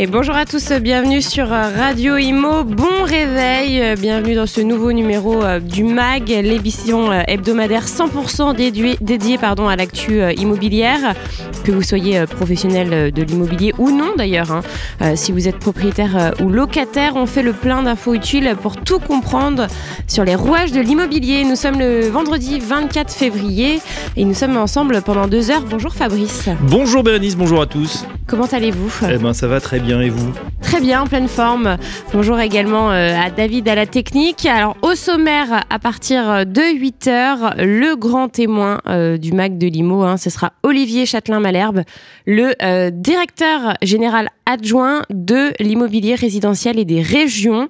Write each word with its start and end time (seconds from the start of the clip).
Et 0.00 0.06
bonjour 0.06 0.36
à 0.36 0.46
tous, 0.46 0.70
bienvenue 0.74 1.20
sur 1.20 1.52
euh, 1.52 1.70
Radio 1.76 2.16
Imo. 2.18 2.62
Bon 2.62 3.02
réveil, 3.02 3.82
euh, 3.82 3.96
bienvenue 3.96 4.36
dans 4.36 4.46
ce 4.46 4.60
nouveau 4.60 4.92
numéro 4.92 5.42
euh, 5.42 5.58
du 5.58 5.82
MAG, 5.82 6.28
l'émission 6.28 7.12
hebdomadaire 7.26 7.84
100% 7.84 8.54
dédiée, 9.00 9.38
pardon, 9.38 9.66
à 9.66 9.74
l'actu 9.74 10.20
immobilière. 10.36 11.16
Que 11.64 11.72
vous 11.72 11.82
soyez 11.82 12.24
professionnel 12.26 13.12
de 13.12 13.22
l'immobilier 13.22 13.74
ou 13.76 13.90
non 13.90 14.12
d'ailleurs, 14.16 14.52
hein. 14.52 15.16
si 15.16 15.32
vous 15.32 15.48
êtes 15.48 15.58
propriétaire 15.58 16.32
ou 16.40 16.48
locataire, 16.48 17.16
on 17.16 17.26
fait 17.26 17.42
le 17.42 17.52
plein 17.52 17.82
d'infos 17.82 18.14
utiles 18.14 18.54
pour 18.62 18.76
tout 18.76 19.00
comprendre 19.00 19.66
sur 20.06 20.24
les 20.24 20.36
rouages 20.36 20.70
de 20.70 20.80
l'immobilier. 20.80 21.44
Nous 21.44 21.56
sommes 21.56 21.78
le 21.78 22.08
vendredi 22.08 22.60
24 22.60 23.12
février 23.12 23.80
et 24.16 24.24
nous 24.24 24.34
sommes 24.34 24.56
ensemble 24.56 25.02
pendant 25.02 25.26
deux 25.26 25.50
heures. 25.50 25.64
Bonjour 25.68 25.92
Fabrice. 25.92 26.48
Bonjour 26.62 27.02
Bérénice, 27.02 27.36
bonjour 27.36 27.60
à 27.60 27.66
tous. 27.66 28.06
Comment 28.28 28.46
allez-vous? 28.46 28.92
Eh 29.10 29.16
ben 29.16 29.32
ça 29.32 29.48
va 29.48 29.58
très 29.58 29.80
bien 29.80 29.87
et 29.96 30.10
vous 30.10 30.34
Très 30.60 30.80
bien, 30.80 31.00
en 31.00 31.06
pleine 31.06 31.28
forme. 31.28 31.78
Bonjour 32.12 32.38
également 32.38 32.90
euh, 32.90 33.16
à 33.18 33.30
David 33.30 33.68
à 33.68 33.74
la 33.74 33.86
technique. 33.86 34.44
Alors 34.44 34.76
au 34.82 34.94
sommaire, 34.94 35.64
à 35.70 35.78
partir 35.78 36.44
de 36.44 36.60
8h, 36.60 37.64
le 37.64 37.96
grand 37.96 38.28
témoin 38.28 38.80
euh, 38.86 39.16
du 39.16 39.32
MAC 39.32 39.56
de 39.56 39.66
Limo, 39.66 40.02
hein, 40.02 40.18
ce 40.18 40.28
sera 40.28 40.52
Olivier 40.62 41.06
Châtelain-Malherbe, 41.06 41.84
le 42.26 42.54
euh, 42.62 42.90
directeur 42.90 43.78
général 43.80 44.28
adjoint 44.44 45.02
de 45.10 45.52
l'immobilier 45.60 46.14
résidentiel 46.14 46.78
et 46.78 46.86
des 46.86 47.02
régions 47.02 47.68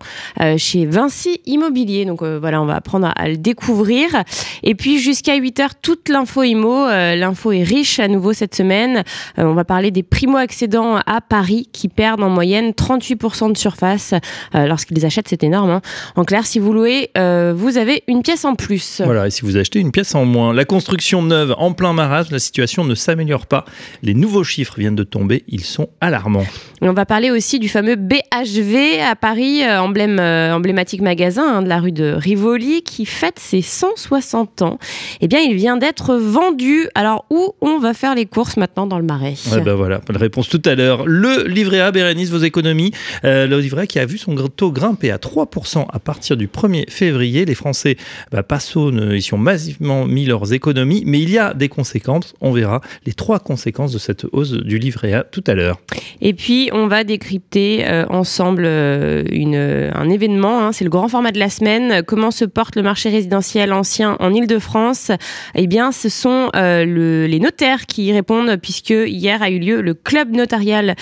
chez 0.56 0.86
Vinci 0.86 1.40
Immobilier. 1.44 2.04
Donc 2.04 2.22
voilà, 2.22 2.62
on 2.62 2.66
va 2.66 2.76
apprendre 2.76 3.10
à, 3.16 3.28
le 3.28 3.36
découvrir. 3.36 4.22
Et 4.62 4.76
puis 4.76 5.00
jusqu'à 5.00 5.36
8h, 5.36 5.70
toute 5.82 6.08
l'info 6.08 6.44
IMO. 6.44 6.86
L'info 6.86 7.50
est 7.50 7.64
riche 7.64 7.98
à 7.98 8.06
nouveau 8.06 8.32
cette 8.32 8.54
semaine. 8.54 9.02
on 9.38 9.54
va 9.54 9.64
parler 9.64 9.90
des 9.90 10.04
primo-accédants 10.04 11.00
à 11.04 11.20
Paris 11.20 11.68
qui 11.72 11.88
perdent 11.88 12.07
en 12.16 12.30
moyenne 12.30 12.70
38% 12.70 13.52
de 13.52 13.56
surface 13.56 14.14
euh, 14.54 14.66
lorsqu'ils 14.66 15.04
achètent, 15.04 15.28
c'est 15.28 15.42
énorme. 15.42 15.70
Hein. 15.70 15.80
En 16.16 16.24
clair, 16.24 16.46
si 16.46 16.58
vous 16.58 16.72
louez, 16.72 17.10
euh, 17.16 17.52
vous 17.56 17.78
avez 17.78 18.02
une 18.08 18.22
pièce 18.22 18.44
en 18.44 18.54
plus. 18.54 19.02
Voilà, 19.04 19.26
et 19.26 19.30
si 19.30 19.42
vous 19.42 19.56
achetez 19.56 19.80
une 19.80 19.92
pièce 19.92 20.14
en 20.14 20.24
moins. 20.24 20.52
La 20.52 20.64
construction 20.64 21.22
neuve 21.22 21.54
en 21.58 21.72
plein 21.72 21.92
marasme, 21.92 22.32
la 22.32 22.38
situation 22.38 22.84
ne 22.84 22.94
s'améliore 22.94 23.46
pas. 23.46 23.64
Les 24.02 24.14
nouveaux 24.14 24.44
chiffres 24.44 24.74
viennent 24.78 24.96
de 24.96 25.04
tomber, 25.04 25.44
ils 25.48 25.64
sont 25.64 25.88
alarmants. 26.00 26.46
on 26.80 26.92
va 26.92 27.06
parler 27.06 27.30
aussi 27.30 27.58
du 27.58 27.68
fameux 27.68 27.96
BHV 27.96 29.00
à 29.06 29.16
Paris, 29.16 29.62
euh, 29.62 29.80
emblème, 29.80 30.18
emblématique 30.18 31.02
magasin 31.02 31.56
hein, 31.56 31.62
de 31.62 31.68
la 31.68 31.80
rue 31.80 31.92
de 31.92 32.12
Rivoli 32.12 32.82
qui 32.82 33.06
fête 33.06 33.38
ses 33.38 33.62
160 33.62 34.62
ans. 34.62 34.78
Eh 35.20 35.28
bien, 35.28 35.40
il 35.40 35.54
vient 35.54 35.76
d'être 35.76 36.14
vendu. 36.16 36.88
Alors, 36.94 37.24
où 37.30 37.54
on 37.60 37.78
va 37.78 37.94
faire 37.94 38.14
les 38.14 38.26
courses 38.26 38.56
maintenant 38.56 38.86
dans 38.86 38.98
le 38.98 39.04
Marais? 39.04 39.34
Ouais, 39.52 39.60
ben 39.60 39.74
voilà, 39.74 40.00
la 40.08 40.18
réponse 40.18 40.48
tout 40.48 40.62
à 40.64 40.74
l'heure. 40.74 41.04
Le 41.06 41.44
livret 41.46 41.80
A, 41.80 41.87
Bérénice, 41.90 42.30
vos 42.30 42.38
économies 42.38 42.92
euh, 43.24 43.46
le 43.46 43.58
livret 43.60 43.86
qui 43.86 43.98
a 43.98 44.06
vu 44.06 44.18
son 44.18 44.34
taux 44.48 44.72
grimper 44.72 45.10
à 45.10 45.16
3% 45.16 45.86
à 45.90 45.98
partir 45.98 46.36
du 46.36 46.46
1er 46.46 46.90
février. 46.90 47.44
Les 47.44 47.54
Français 47.54 47.96
bah, 48.30 48.42
ils 48.74 49.34
ont 49.34 49.38
massivement 49.38 50.06
mis 50.06 50.26
leurs 50.26 50.52
économies, 50.52 51.02
mais 51.06 51.20
il 51.20 51.30
y 51.30 51.38
a 51.38 51.54
des 51.54 51.68
conséquences. 51.68 52.34
On 52.40 52.52
verra 52.52 52.80
les 53.06 53.12
trois 53.12 53.38
conséquences 53.38 53.92
de 53.92 53.98
cette 53.98 54.26
hausse 54.32 54.52
du 54.52 54.78
livret 54.78 55.12
A 55.12 55.24
tout 55.24 55.44
à 55.46 55.54
l'heure. 55.54 55.80
Et 56.20 56.34
puis, 56.34 56.70
on 56.72 56.86
va 56.86 57.04
décrypter 57.04 57.86
euh, 57.86 58.04
ensemble 58.08 58.64
euh, 58.66 59.24
une, 59.30 59.56
un 59.56 60.08
événement. 60.08 60.60
Hein. 60.60 60.72
c'est 60.72 60.84
le 60.84 60.90
grand 60.90 61.08
format 61.08 61.32
de 61.32 61.38
la 61.38 61.50
semaine. 61.50 62.02
Comment 62.02 62.30
se 62.30 62.44
porte 62.44 62.76
le 62.76 62.82
marché 62.82 63.08
résidentiel 63.08 63.72
ancien 63.72 64.16
en 64.20 64.32
Ile-de-France 64.32 65.12
Eh 65.54 65.66
bien, 65.66 65.92
ce 65.92 66.08
sont 66.08 66.50
le, 66.54 67.26
les 67.26 67.40
notaires 67.40 67.86
qui 67.86 68.06
y 68.06 68.12
répondent, 68.12 68.56
puisque 68.60 68.90
hier 68.90 69.42
a 69.42 69.50
eu 69.50 69.58
lieu 69.58 69.80
le 69.80 69.94
club 69.94 70.34
notarial 70.34 70.96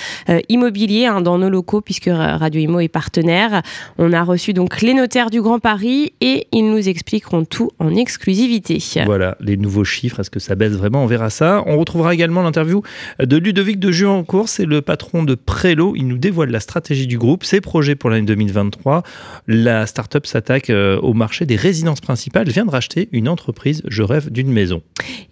immobilier 0.48 0.75
hein, 1.06 1.20
dans 1.20 1.38
nos 1.38 1.50
locaux 1.50 1.81
puisque 1.81 2.10
Radio 2.12 2.60
Imo 2.60 2.81
est 2.81 2.88
partenaire. 2.88 3.62
On 3.98 4.12
a 4.12 4.22
reçu 4.22 4.53
donc 4.53 4.82
les 4.82 4.94
notaires 4.94 5.31
du 5.31 5.41
Grand 5.41 5.59
Paris 5.59 6.12
et 6.20 6.47
ils 6.53 6.70
nous 6.70 6.88
expliqueront 6.88 7.44
tout 7.44 7.70
en 7.78 7.94
exclusivité. 7.94 8.78
Voilà, 9.04 9.37
les 9.41 9.56
nouveaux 9.56 9.84
chiffres, 9.84 10.20
est-ce 10.20 10.31
que 10.31 10.41
ça 10.41 10.54
baisse 10.54 10.72
vraiment? 10.72 11.03
On 11.03 11.06
verra 11.06 11.31
ça. 11.31 11.62
On 11.66 11.78
retrouvera 11.78 12.14
également 12.14 12.42
l'interview 12.42 12.82
de 13.20 13.37
Ludovic 13.37 13.78
de 13.78 13.91
Juancourt, 13.91 14.48
c'est 14.48 14.64
le 14.64 14.82
patron 14.82 15.22
de 15.22 15.34
Prélo. 15.34 15.94
Il 15.97 16.06
nous 16.06 16.19
dévoile 16.19 16.50
la 16.50 16.60
stratégie 16.60 17.06
du 17.06 17.19
groupe, 17.19 17.44
ses 17.44 17.60
projets 17.60 17.94
pour 17.94 18.10
l'année 18.10 18.26
2023. 18.26 19.03
La 19.47 19.87
start-up 19.87 20.26
s'attaque 20.26 20.70
euh, 20.70 20.98
au 21.00 21.14
marché 21.14 21.47
des 21.47 21.56
résidences 21.56 22.00
principales, 22.00 22.48
vient 22.48 22.64
de 22.64 22.70
racheter 22.70 23.08
une 23.12 23.28
entreprise 23.28 23.82
Je 23.87 24.03
rêve 24.03 24.31
d'une 24.31 24.50
maison. 24.50 24.82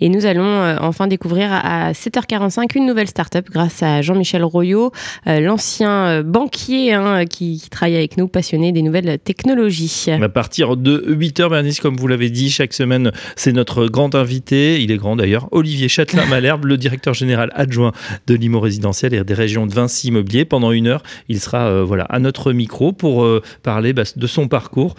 Et 0.00 0.08
nous 0.08 0.26
allons 0.26 0.44
euh, 0.44 0.76
enfin 0.80 1.06
découvrir 1.06 1.52
à 1.52 1.92
7h45 1.92 2.76
une 2.76 2.86
nouvelle 2.86 3.08
start-up 3.08 3.48
grâce 3.50 3.82
à 3.82 4.02
Jean-Michel 4.02 4.44
Royot, 4.44 4.92
euh, 5.26 5.33
l'ancien 5.40 6.06
euh, 6.06 6.22
banquier 6.22 6.92
hein, 6.92 7.24
qui, 7.26 7.62
travaille 7.70 7.96
avec 7.96 8.16
nous, 8.16 8.28
passionné 8.28 8.72
des 8.72 8.82
nouvelles 8.82 9.18
technologies. 9.18 10.06
À 10.08 10.28
partir 10.28 10.76
de 10.76 11.04
8h, 11.08 11.48
Bernice, 11.48 11.80
comme 11.80 11.96
vous 11.96 12.06
l'avez 12.06 12.30
dit, 12.30 12.50
chaque 12.50 12.72
semaine, 12.72 13.12
c'est 13.36 13.52
notre 13.52 13.86
grand 13.86 14.14
invité. 14.14 14.82
Il 14.82 14.90
est 14.90 14.96
grand 14.96 15.16
d'ailleurs, 15.16 15.48
Olivier 15.52 15.88
Châtelain-Malherbe, 15.88 16.64
le 16.66 16.76
directeur 16.76 17.14
général 17.14 17.50
adjoint 17.54 17.92
de 18.26 18.34
l'IMO 18.34 18.60
résidentiel 18.60 19.14
et 19.14 19.24
des 19.24 19.34
régions 19.34 19.66
de 19.66 19.74
Vinci 19.74 20.08
Immobilier. 20.08 20.44
Pendant 20.44 20.72
une 20.72 20.86
heure, 20.86 21.02
il 21.28 21.40
sera 21.40 21.68
euh, 21.68 21.84
voilà, 21.84 22.04
à 22.04 22.18
notre 22.18 22.52
micro 22.52 22.92
pour 22.92 23.24
euh, 23.24 23.42
parler 23.62 23.92
bah, 23.92 24.02
de 24.14 24.26
son 24.26 24.48
parcours, 24.48 24.94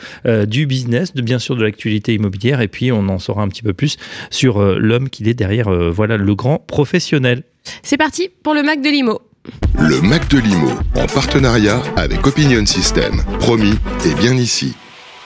du 0.48 0.66
business, 0.66 1.14
de 1.14 1.22
bien 1.22 1.40
sûr 1.40 1.56
de 1.56 1.64
l'actualité 1.64 2.14
immobilière. 2.14 2.62
Et 2.62 2.68
puis, 2.68 2.92
on 2.92 3.08
en 3.10 3.20
saura 3.20 3.44
un 3.44 3.48
petit 3.48 3.62
peu 3.62 3.74
plus 3.74 3.98
sur 4.30 4.62
l'homme 4.62 5.10
qu'il 5.10 5.28
est 5.28 5.34
derrière 5.34 5.70
voilà, 5.92 6.18
le 6.18 6.36
grand 6.36 6.60
professionnel. 6.60 7.44
C'est 7.84 7.98
parti 7.98 8.30
pour 8.44 8.54
le 8.54 8.64
Mac 8.64 8.82
de 8.82 8.90
l'IMO. 8.90 9.22
Le 9.80 10.02
Mac 10.02 10.30
de 10.30 10.40
Limo, 10.40 10.70
en 10.96 11.06
partenariat 11.08 11.82
avec 11.96 12.26
Opinion 12.26 12.66
System. 12.66 13.24
Promis, 13.40 13.76
et 14.06 14.14
bien 14.16 14.36
ici. 14.36 14.76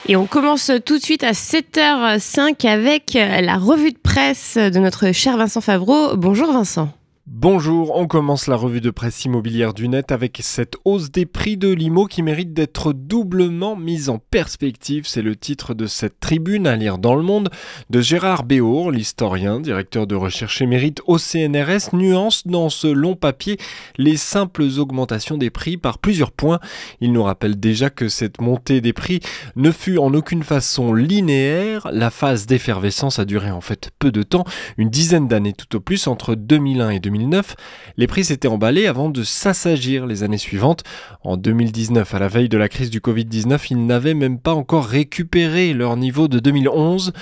Et 0.08 0.16
on 0.16 0.26
commence 0.26 0.70
tout 0.84 0.98
de 0.98 1.02
suite 1.02 1.24
à 1.24 1.32
7h05 1.32 2.66
avec 2.66 3.12
la 3.14 3.56
revue 3.56 3.92
de 3.92 3.98
presse 3.98 4.56
de 4.56 4.78
notre 4.78 5.12
cher 5.12 5.36
Vincent 5.36 5.60
Favreau. 5.60 6.16
Bonjour 6.16 6.52
Vincent. 6.52 6.90
Bonjour, 7.32 7.96
on 7.96 8.08
commence 8.08 8.48
la 8.48 8.56
revue 8.56 8.80
de 8.80 8.90
presse 8.90 9.24
immobilière 9.24 9.72
du 9.72 9.86
net 9.86 10.10
avec 10.10 10.40
cette 10.42 10.76
hausse 10.84 11.12
des 11.12 11.26
prix 11.26 11.56
de 11.56 11.68
l'IMO 11.68 12.06
qui 12.06 12.24
mérite 12.24 12.52
d'être 12.52 12.92
doublement 12.92 13.76
mise 13.76 14.08
en 14.08 14.18
perspective. 14.18 15.06
C'est 15.06 15.22
le 15.22 15.36
titre 15.36 15.72
de 15.72 15.86
cette 15.86 16.18
tribune 16.18 16.66
à 16.66 16.74
lire 16.74 16.98
dans 16.98 17.14
le 17.14 17.22
monde 17.22 17.48
de 17.88 18.00
Gérard 18.00 18.42
Béour, 18.42 18.90
l'historien, 18.90 19.60
directeur 19.60 20.08
de 20.08 20.16
recherche 20.16 20.60
émérite 20.60 21.02
au 21.06 21.18
CNRS, 21.18 21.94
nuance 21.94 22.48
dans 22.48 22.68
ce 22.68 22.88
long 22.88 23.14
papier 23.14 23.58
les 23.96 24.16
simples 24.16 24.64
augmentations 24.78 25.38
des 25.38 25.50
prix 25.50 25.76
par 25.76 25.98
plusieurs 25.98 26.32
points. 26.32 26.58
Il 27.00 27.12
nous 27.12 27.22
rappelle 27.22 27.60
déjà 27.60 27.90
que 27.90 28.08
cette 28.08 28.40
montée 28.40 28.80
des 28.80 28.92
prix 28.92 29.20
ne 29.54 29.70
fut 29.70 29.98
en 29.98 30.12
aucune 30.14 30.42
façon 30.42 30.92
linéaire. 30.92 31.88
La 31.92 32.10
phase 32.10 32.46
d'effervescence 32.46 33.20
a 33.20 33.24
duré 33.24 33.52
en 33.52 33.60
fait 33.60 33.92
peu 34.00 34.10
de 34.10 34.24
temps, 34.24 34.44
une 34.78 34.90
dizaine 34.90 35.28
d'années 35.28 35.52
tout 35.52 35.76
au 35.76 35.80
plus 35.80 36.08
entre 36.08 36.34
2001 36.34 36.90
et 36.90 36.98
2000 37.28 37.42
les 37.96 38.06
prix 38.06 38.24
s'étaient 38.24 38.48
emballés 38.48 38.86
avant 38.86 39.10
de 39.10 39.22
s'assagir 39.22 40.06
les 40.06 40.22
années 40.22 40.38
suivantes. 40.38 40.84
En 41.22 41.36
2019, 41.36 42.14
à 42.14 42.18
la 42.18 42.28
veille 42.28 42.48
de 42.48 42.58
la 42.58 42.68
crise 42.68 42.90
du 42.90 43.00
Covid-19, 43.00 43.58
ils 43.70 43.86
n'avaient 43.86 44.14
même 44.14 44.38
pas 44.38 44.54
encore 44.54 44.86
récupéré 44.86 45.72
leur 45.74 45.96
niveau 45.96 46.28
de 46.28 46.38
2011. 46.38 47.12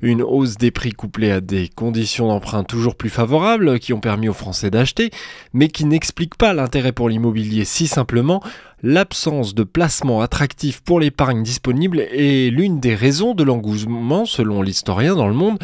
Une 0.00 0.22
hausse 0.22 0.56
des 0.56 0.70
prix 0.70 0.92
couplée 0.92 1.30
à 1.30 1.40
des 1.40 1.68
conditions 1.68 2.28
d'emprunt 2.28 2.64
toujours 2.64 2.94
plus 2.94 3.10
favorables 3.10 3.78
qui 3.78 3.92
ont 3.92 4.00
permis 4.00 4.28
aux 4.28 4.34
Français 4.34 4.70
d'acheter, 4.70 5.10
mais 5.52 5.68
qui 5.68 5.84
n'expliquent 5.84 6.36
pas 6.36 6.52
l'intérêt 6.52 6.92
pour 6.92 7.08
l'immobilier 7.08 7.64
si 7.64 7.86
simplement 7.86 8.42
L'absence 8.84 9.54
de 9.54 9.62
placement 9.62 10.22
attractif 10.22 10.80
pour 10.80 10.98
l'épargne 10.98 11.44
disponible 11.44 12.00
est 12.00 12.50
l'une 12.50 12.80
des 12.80 12.96
raisons 12.96 13.32
de 13.32 13.44
l'engouement 13.44 14.26
selon 14.26 14.60
l'historien 14.60 15.14
dans 15.14 15.28
le 15.28 15.34
monde. 15.34 15.60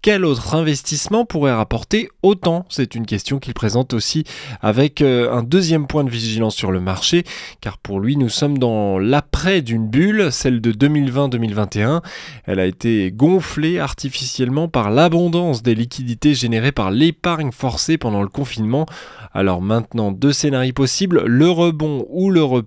Quel 0.00 0.24
autre 0.24 0.54
investissement 0.54 1.26
pourrait 1.26 1.52
rapporter 1.52 2.08
autant? 2.22 2.64
C'est 2.70 2.94
une 2.94 3.04
question 3.04 3.38
qu'il 3.38 3.52
présente 3.52 3.92
aussi 3.92 4.24
avec 4.62 5.02
euh, 5.02 5.30
un 5.30 5.42
deuxième 5.42 5.86
point 5.86 6.02
de 6.02 6.08
vigilance 6.08 6.56
sur 6.56 6.72
le 6.72 6.80
marché, 6.80 7.24
car 7.60 7.76
pour 7.76 8.00
lui 8.00 8.16
nous 8.16 8.30
sommes 8.30 8.56
dans 8.56 8.98
l'après 8.98 9.60
d'une 9.60 9.86
bulle, 9.86 10.32
celle 10.32 10.62
de 10.62 10.72
2020-2021. 10.72 12.00
Elle 12.46 12.58
a 12.58 12.64
été 12.64 13.12
gonflée 13.12 13.80
artificiellement 13.80 14.68
par 14.68 14.90
l'abondance 14.90 15.62
des 15.62 15.74
liquidités 15.74 16.34
générées 16.34 16.72
par 16.72 16.90
l'épargne 16.90 17.52
forcée 17.52 17.98
pendant 17.98 18.22
le 18.22 18.28
confinement. 18.28 18.86
Alors 19.34 19.60
maintenant, 19.60 20.12
deux 20.12 20.32
scénarios 20.32 20.72
possibles, 20.72 21.22
le 21.26 21.50
rebond 21.50 22.06
ou 22.08 22.30
le 22.30 22.42
rebond 22.42 22.62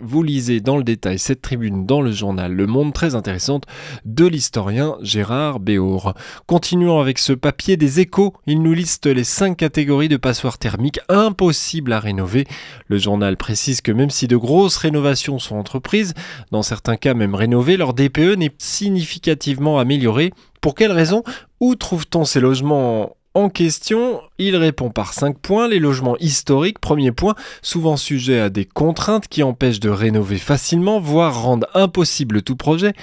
vous 0.00 0.22
lisez 0.22 0.60
dans 0.60 0.76
le 0.76 0.84
détail 0.84 1.18
cette 1.18 1.42
tribune 1.42 1.86
dans 1.86 2.00
le 2.00 2.12
journal 2.12 2.52
Le 2.52 2.66
Monde 2.66 2.92
très 2.92 3.14
intéressante 3.14 3.64
de 4.04 4.26
l'historien 4.26 4.96
Gérard 5.02 5.60
Béour. 5.60 6.14
Continuons 6.46 7.00
avec 7.00 7.18
ce 7.18 7.32
papier 7.32 7.76
des 7.76 8.00
échos. 8.00 8.34
Il 8.46 8.62
nous 8.62 8.72
liste 8.72 9.06
les 9.06 9.24
cinq 9.24 9.56
catégories 9.56 10.08
de 10.08 10.16
passoires 10.16 10.58
thermiques 10.58 11.00
impossibles 11.08 11.92
à 11.92 12.00
rénover. 12.00 12.46
Le 12.86 12.98
journal 12.98 13.36
précise 13.36 13.80
que 13.80 13.92
même 13.92 14.10
si 14.10 14.28
de 14.28 14.36
grosses 14.36 14.76
rénovations 14.76 15.38
sont 15.38 15.56
entreprises, 15.56 16.14
dans 16.50 16.62
certains 16.62 16.96
cas 16.96 17.14
même 17.14 17.34
rénovées, 17.34 17.76
leur 17.76 17.92
DPE 17.92 18.36
n'est 18.36 18.54
significativement 18.58 19.78
amélioré. 19.78 20.32
Pour 20.60 20.74
quelle 20.74 20.92
raison? 20.92 21.22
Où 21.60 21.74
trouve-t-on 21.74 22.24
ces 22.24 22.40
logements 22.40 23.16
en 23.32 23.48
question, 23.48 24.20
il 24.40 24.56
répond 24.56 24.90
par 24.90 25.12
5 25.12 25.38
points. 25.38 25.68
Les 25.68 25.78
logements 25.78 26.16
historiques, 26.18 26.80
premier 26.80 27.12
point, 27.12 27.34
souvent 27.62 27.96
sujets 27.96 28.40
à 28.40 28.50
des 28.50 28.64
contraintes 28.64 29.28
qui 29.28 29.42
empêchent 29.42 29.80
de 29.80 29.90
rénover 29.90 30.38
facilement, 30.38 30.98
voire 30.98 31.42
rendent 31.42 31.66
impossible 31.74 32.42
tout 32.42 32.56
projet 32.56 32.94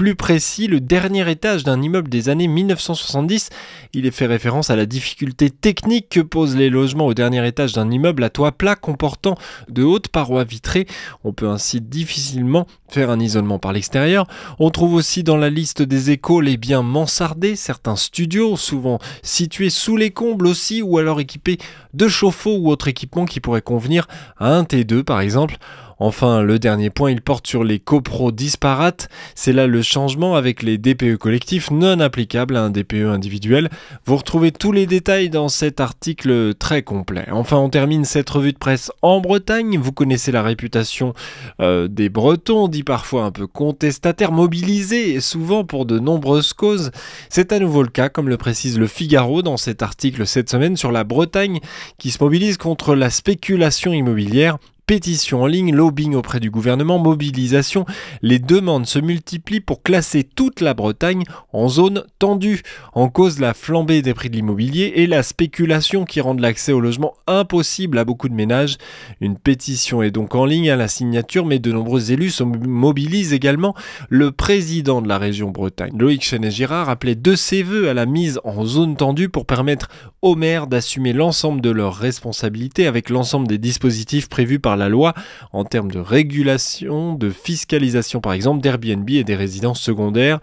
plus 0.00 0.14
précis, 0.14 0.66
le 0.66 0.80
dernier 0.80 1.30
étage 1.30 1.62
d'un 1.62 1.82
immeuble 1.82 2.08
des 2.08 2.30
années 2.30 2.48
1970. 2.48 3.50
Il 3.92 4.06
est 4.06 4.10
fait 4.10 4.24
référence 4.24 4.70
à 4.70 4.76
la 4.76 4.86
difficulté 4.86 5.50
technique 5.50 6.08
que 6.08 6.20
posent 6.20 6.56
les 6.56 6.70
logements 6.70 7.04
au 7.04 7.12
dernier 7.12 7.46
étage 7.46 7.74
d'un 7.74 7.90
immeuble 7.90 8.24
à 8.24 8.30
toit 8.30 8.52
plat 8.52 8.76
comportant 8.76 9.36
de 9.68 9.82
hautes 9.82 10.08
parois 10.08 10.44
vitrées. 10.44 10.86
On 11.22 11.34
peut 11.34 11.50
ainsi 11.50 11.82
difficilement 11.82 12.66
faire 12.88 13.10
un 13.10 13.20
isolement 13.20 13.58
par 13.58 13.74
l'extérieur. 13.74 14.26
On 14.58 14.70
trouve 14.70 14.94
aussi 14.94 15.22
dans 15.22 15.36
la 15.36 15.50
liste 15.50 15.82
des 15.82 16.10
échos 16.10 16.40
les 16.40 16.56
biens 16.56 16.82
mansardés, 16.82 17.54
certains 17.54 17.96
studios, 17.96 18.56
souvent 18.56 19.00
situés 19.22 19.68
sous 19.68 19.98
les 19.98 20.10
combles 20.12 20.46
aussi, 20.46 20.79
ou 20.82 20.98
alors 20.98 21.20
équipés 21.20 21.58
de 21.94 22.08
chauffe-eau 22.08 22.56
ou 22.56 22.70
autre 22.70 22.88
équipement 22.88 23.24
qui 23.24 23.40
pourrait 23.40 23.62
convenir 23.62 24.06
à 24.38 24.54
un 24.54 24.62
T2 24.62 25.02
par 25.02 25.20
exemple. 25.20 25.56
Enfin, 26.00 26.42
le 26.42 26.58
dernier 26.58 26.90
point, 26.90 27.10
il 27.10 27.20
porte 27.20 27.46
sur 27.46 27.62
les 27.62 27.78
copros 27.78 28.32
disparates. 28.32 29.08
C'est 29.34 29.52
là 29.52 29.66
le 29.66 29.82
changement 29.82 30.34
avec 30.34 30.62
les 30.62 30.78
DPE 30.78 31.16
collectifs 31.16 31.70
non 31.70 32.00
applicables 32.00 32.56
à 32.56 32.62
un 32.62 32.70
DPE 32.70 33.06
individuel. 33.06 33.68
Vous 34.06 34.16
retrouvez 34.16 34.50
tous 34.50 34.72
les 34.72 34.86
détails 34.86 35.30
dans 35.30 35.48
cet 35.48 35.78
article 35.78 36.54
très 36.54 36.82
complet. 36.82 37.26
Enfin, 37.30 37.58
on 37.58 37.68
termine 37.68 38.04
cette 38.04 38.30
revue 38.30 38.52
de 38.52 38.58
presse 38.58 38.90
en 39.02 39.20
Bretagne. 39.20 39.78
Vous 39.78 39.92
connaissez 39.92 40.32
la 40.32 40.42
réputation 40.42 41.12
euh, 41.60 41.86
des 41.86 42.08
Bretons, 42.08 42.68
dit 42.68 42.82
parfois 42.82 43.24
un 43.24 43.30
peu 43.30 43.46
contestataires, 43.46 44.32
mobilisés 44.32 45.20
souvent 45.20 45.64
pour 45.64 45.84
de 45.84 45.98
nombreuses 45.98 46.54
causes. 46.54 46.90
C'est 47.28 47.52
à 47.52 47.58
nouveau 47.58 47.82
le 47.82 47.88
cas, 47.88 48.08
comme 48.08 48.28
le 48.28 48.38
précise 48.38 48.78
le 48.78 48.86
Figaro 48.86 49.42
dans 49.42 49.58
cet 49.58 49.82
article 49.82 50.26
cette 50.26 50.48
semaine 50.48 50.76
sur 50.76 50.92
la 50.92 51.04
Bretagne 51.04 51.60
qui 51.98 52.10
se 52.10 52.22
mobilise 52.22 52.56
contre 52.56 52.94
la 52.94 53.10
spéculation 53.10 53.92
immobilière 53.92 54.58
pétition 54.90 55.42
en 55.42 55.46
ligne, 55.46 55.72
lobbying 55.72 56.16
auprès 56.16 56.40
du 56.40 56.50
gouvernement, 56.50 56.98
mobilisation, 56.98 57.84
les 58.22 58.40
demandes 58.40 58.86
se 58.86 58.98
multiplient 58.98 59.60
pour 59.60 59.84
classer 59.84 60.24
toute 60.24 60.60
la 60.60 60.74
Bretagne 60.74 61.22
en 61.52 61.68
zone 61.68 62.02
tendue. 62.18 62.62
En 62.92 63.08
cause 63.08 63.38
la 63.38 63.54
flambée 63.54 64.02
des 64.02 64.14
prix 64.14 64.30
de 64.30 64.34
l'immobilier 64.34 64.94
et 64.96 65.06
la 65.06 65.22
spéculation 65.22 66.04
qui 66.04 66.20
rendent 66.20 66.40
l'accès 66.40 66.72
au 66.72 66.80
logement 66.80 67.14
impossible 67.28 67.98
à 67.98 68.04
beaucoup 68.04 68.28
de 68.28 68.34
ménages. 68.34 68.78
Une 69.20 69.38
pétition 69.38 70.02
est 70.02 70.10
donc 70.10 70.34
en 70.34 70.44
ligne 70.44 70.72
à 70.72 70.76
la 70.76 70.88
signature, 70.88 71.46
mais 71.46 71.60
de 71.60 71.70
nombreux 71.70 72.10
élus 72.10 72.30
se 72.30 72.42
mobilisent 72.42 73.32
également. 73.32 73.76
Le 74.08 74.32
président 74.32 75.02
de 75.02 75.08
la 75.08 75.18
région 75.18 75.52
Bretagne, 75.52 75.96
Loïc 75.96 76.24
Chenet-Girard, 76.24 76.88
appelait 76.88 77.14
de 77.14 77.36
ses 77.36 77.62
voeux 77.62 77.88
à 77.88 77.94
la 77.94 78.06
mise 78.06 78.40
en 78.42 78.64
zone 78.64 78.96
tendue 78.96 79.28
pour 79.28 79.46
permettre 79.46 79.88
aux 80.20 80.34
maires 80.34 80.66
d'assumer 80.66 81.12
l'ensemble 81.12 81.60
de 81.60 81.70
leurs 81.70 81.94
responsabilités 81.94 82.88
avec 82.88 83.08
l'ensemble 83.08 83.46
des 83.46 83.58
dispositifs 83.58 84.28
prévus 84.28 84.58
par 84.58 84.79
la 84.80 84.88
loi 84.88 85.14
en 85.52 85.64
termes 85.64 85.90
de 85.90 86.00
régulation, 86.00 87.14
de 87.14 87.30
fiscalisation 87.30 88.20
par 88.20 88.32
exemple 88.32 88.60
d'Airbnb 88.60 89.08
et 89.10 89.24
des 89.24 89.36
résidences 89.36 89.80
secondaires. 89.80 90.40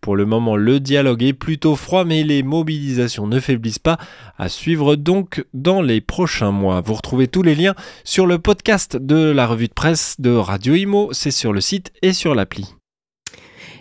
Pour 0.00 0.16
le 0.16 0.26
moment, 0.26 0.56
le 0.56 0.78
dialogue 0.78 1.22
est 1.22 1.32
plutôt 1.32 1.74
froid, 1.74 2.04
mais 2.04 2.22
les 2.22 2.42
mobilisations 2.42 3.26
ne 3.26 3.40
faiblissent 3.40 3.78
pas. 3.78 3.98
À 4.38 4.48
suivre 4.48 4.96
donc 4.96 5.44
dans 5.54 5.82
les 5.82 6.00
prochains 6.00 6.52
mois. 6.52 6.80
Vous 6.80 6.94
retrouvez 6.94 7.28
tous 7.28 7.42
les 7.42 7.54
liens 7.54 7.74
sur 8.04 8.26
le 8.26 8.38
podcast 8.38 8.96
de 8.96 9.30
la 9.30 9.46
revue 9.46 9.68
de 9.68 9.72
presse 9.72 10.16
de 10.20 10.30
Radio 10.30 10.74
Imo. 10.74 11.08
C'est 11.12 11.30
sur 11.30 11.52
le 11.52 11.60
site 11.60 11.92
et 12.02 12.12
sur 12.12 12.34
l'appli. 12.34 12.75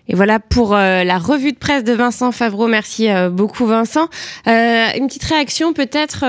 Et 0.08 0.16
voilà 0.16 0.40
pour 0.40 0.76
euh, 0.76 1.04
la 1.04 1.18
revue 1.18 1.52
de 1.52 1.58
presse 1.58 1.84
de 1.84 1.94
Vincent 1.94 2.32
Favreau. 2.32 2.68
Merci 2.68 3.10
euh, 3.10 3.30
beaucoup 3.30 3.66
Vincent. 3.66 4.08
Euh, 4.48 4.88
une 4.96 5.08
petite 5.08 5.24
réaction 5.24 5.74
peut-être 5.74 6.26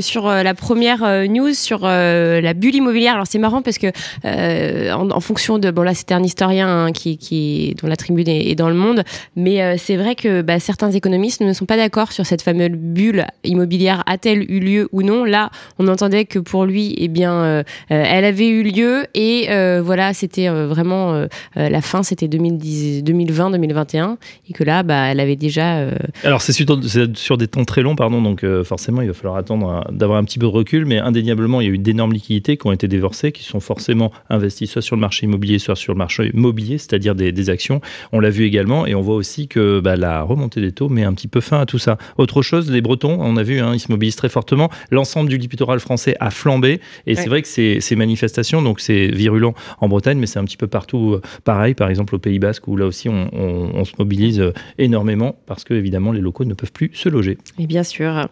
sur 0.00 0.28
la 0.28 0.54
première 0.54 1.28
news 1.28 1.54
sur 1.54 1.82
la 1.86 2.54
bulle 2.54 2.74
immobilière. 2.74 3.14
Alors 3.14 3.26
c'est 3.26 3.38
marrant 3.38 3.62
parce 3.62 3.78
que 3.78 3.88
en, 4.24 5.20
fonction 5.20 5.58
de 5.58 5.70
bon 5.70 5.82
là 5.82 5.94
c'était 5.94 6.14
un 6.14 6.22
historien 6.22 6.68
hein, 6.68 6.92
qui, 6.92 7.16
qui 7.16 7.74
dont 7.80 7.88
la 7.88 7.96
tribune 7.96 8.28
est, 8.28 8.54
dans 8.54 8.68
le 8.68 8.74
monde, 8.74 9.04
mais 9.36 9.78
c'est 9.78 9.96
vrai 9.96 10.14
que 10.14 10.42
bah, 10.42 10.58
certains 10.58 10.90
économistes 10.90 11.40
ne 11.40 11.52
sont 11.52 11.66
pas 11.66 11.76
d'accord 11.76 12.12
sur 12.12 12.26
cette 12.26 12.42
fameuse 12.42 12.70
bulle 12.70 13.26
immobilière 13.44 14.02
a-t-elle 14.06 14.42
eu 14.50 14.60
lieu 14.60 14.88
ou 14.92 15.02
non? 15.02 15.24
Là 15.24 15.50
on 15.78 15.88
entendait 15.88 16.24
que 16.24 16.38
pour 16.38 16.64
lui 16.64 16.94
eh 16.98 17.08
bien 17.08 17.64
elle 17.88 18.24
avait 18.24 18.48
eu 18.48 18.62
lieu 18.62 19.06
et 19.14 19.48
voilà 19.80 20.12
c'était 20.14 20.48
vraiment 20.48 21.26
la 21.54 21.80
fin 21.80 22.02
c'était 22.02 22.28
2010 22.28 23.03
2020-2021 23.04 24.16
et 24.48 24.52
que 24.52 24.64
là, 24.64 24.82
bah, 24.82 25.06
elle 25.06 25.20
avait 25.20 25.36
déjà. 25.36 25.78
Euh, 25.78 25.92
Alors 26.22 26.42
c'est 26.42 26.52
sur, 26.52 26.66
sur, 27.14 27.36
des 27.38 27.48
temps 27.48 27.64
très 27.64 27.82
longs, 27.82 27.96
pardon, 27.96 28.22
donc 28.22 28.44
euh, 28.44 28.64
forcément 28.64 29.02
il 29.02 29.08
va 29.08 29.14
falloir 29.14 29.36
attendre 29.36 29.86
d'avoir 29.90 30.18
un 30.18 30.24
petit 30.24 30.38
peu 30.38 30.46
de 30.46 30.50
recul, 30.50 30.84
mais 30.86 30.98
indéniablement 30.98 31.60
il 31.60 31.66
y 31.66 31.70
a 31.70 31.72
eu 31.72 31.78
d'énormes 31.78 32.12
liquidités 32.12 32.56
qui 32.56 32.66
ont 32.66 32.72
été 32.72 32.88
déversées, 32.88 33.32
qui 33.32 33.44
sont 33.44 33.60
forcément 33.60 34.12
investies 34.30 34.66
soit 34.66 34.82
sur 34.82 34.96
le 34.96 35.00
marché 35.00 35.26
immobilier, 35.26 35.58
soit 35.58 35.76
sur 35.76 35.92
le 35.92 35.98
marché 35.98 36.30
mobilier, 36.34 36.78
c'est-à-dire 36.78 37.14
des, 37.14 37.44
actions. 37.50 37.82
On 38.12 38.20
l'a 38.20 38.30
vu 38.30 38.44
également 38.44 38.86
et 38.86 38.94
on 38.94 39.02
voit 39.02 39.16
aussi 39.16 39.48
que 39.48 39.80
bah, 39.80 39.96
la 39.96 40.22
remontée 40.22 40.62
des 40.62 40.72
taux 40.72 40.88
met 40.88 41.04
un 41.04 41.12
petit 41.12 41.28
peu 41.28 41.42
fin 41.42 41.60
à 41.60 41.66
tout 41.66 41.78
ça. 41.78 41.98
Autre 42.16 42.40
chose, 42.40 42.70
les 42.70 42.80
Bretons, 42.80 43.18
on 43.20 43.36
a 43.36 43.42
vu, 43.42 43.60
hein, 43.60 43.72
ils 43.74 43.80
se 43.80 43.92
mobilisent 43.92 44.16
très 44.16 44.30
fortement. 44.30 44.70
L'ensemble 44.90 45.28
du 45.28 45.36
littoral 45.36 45.78
français 45.78 46.16
a 46.20 46.30
flambé 46.30 46.80
et 47.06 47.14
c'est 47.14 47.28
vrai 47.28 47.42
que 47.42 47.48
ces, 47.48 47.80
ces 47.80 47.96
manifestations, 47.96 48.62
donc 48.62 48.80
c'est 48.80 49.08
virulent 49.08 49.54
en 49.80 49.88
Bretagne, 49.88 50.18
mais 50.18 50.26
c'est 50.26 50.38
un 50.38 50.44
petit 50.44 50.56
peu 50.56 50.66
partout 50.66 51.14
euh, 51.14 51.22
pareil, 51.44 51.74
par 51.74 51.90
exemple 51.90 52.14
au 52.14 52.18
Pays 52.18 52.38
Basque 52.38 52.66
où 52.68 52.76
là 52.76 52.86
aussi 52.86 52.93
aussi, 52.94 53.08
on, 53.08 53.84
se 53.84 53.92
mobilise 53.98 54.42
énormément 54.78 55.36
parce 55.46 55.64
que, 55.64 55.74
évidemment, 55.74 56.12
les 56.12 56.20
locaux 56.20 56.44
ne 56.44 56.54
peuvent 56.54 56.72
plus 56.72 56.90
se 56.94 57.08
loger. 57.08 57.38
Et 57.58 57.66
bien 57.66 57.82
sûr. 57.82 58.28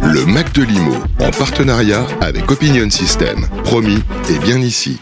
Le 0.00 0.24
Mac 0.26 0.54
de 0.54 0.62
Limo, 0.62 0.94
en 1.20 1.30
partenariat 1.30 2.06
avec 2.20 2.50
Opinion 2.50 2.88
System. 2.88 3.46
Promis, 3.64 3.98
et 4.30 4.38
bien 4.38 4.60
ici. 4.60 5.00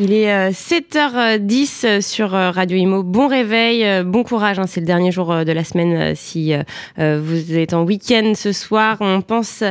Il 0.00 0.12
est 0.12 0.50
7h10 0.50 1.84
euh, 1.84 2.00
sur 2.00 2.32
euh, 2.32 2.52
Radio 2.52 2.76
Imo. 2.76 3.02
Bon 3.02 3.26
réveil, 3.26 3.84
euh, 3.84 4.04
bon 4.04 4.22
courage. 4.22 4.60
Hein, 4.60 4.66
c'est 4.68 4.78
le 4.78 4.86
dernier 4.86 5.10
jour 5.10 5.44
de 5.44 5.50
la 5.50 5.64
semaine. 5.64 6.14
Si 6.14 6.54
vous 6.96 7.56
êtes 7.56 7.74
en 7.74 7.82
week-end 7.82 8.32
ce 8.36 8.52
soir, 8.52 8.98
on 9.00 9.22
pense 9.22 9.64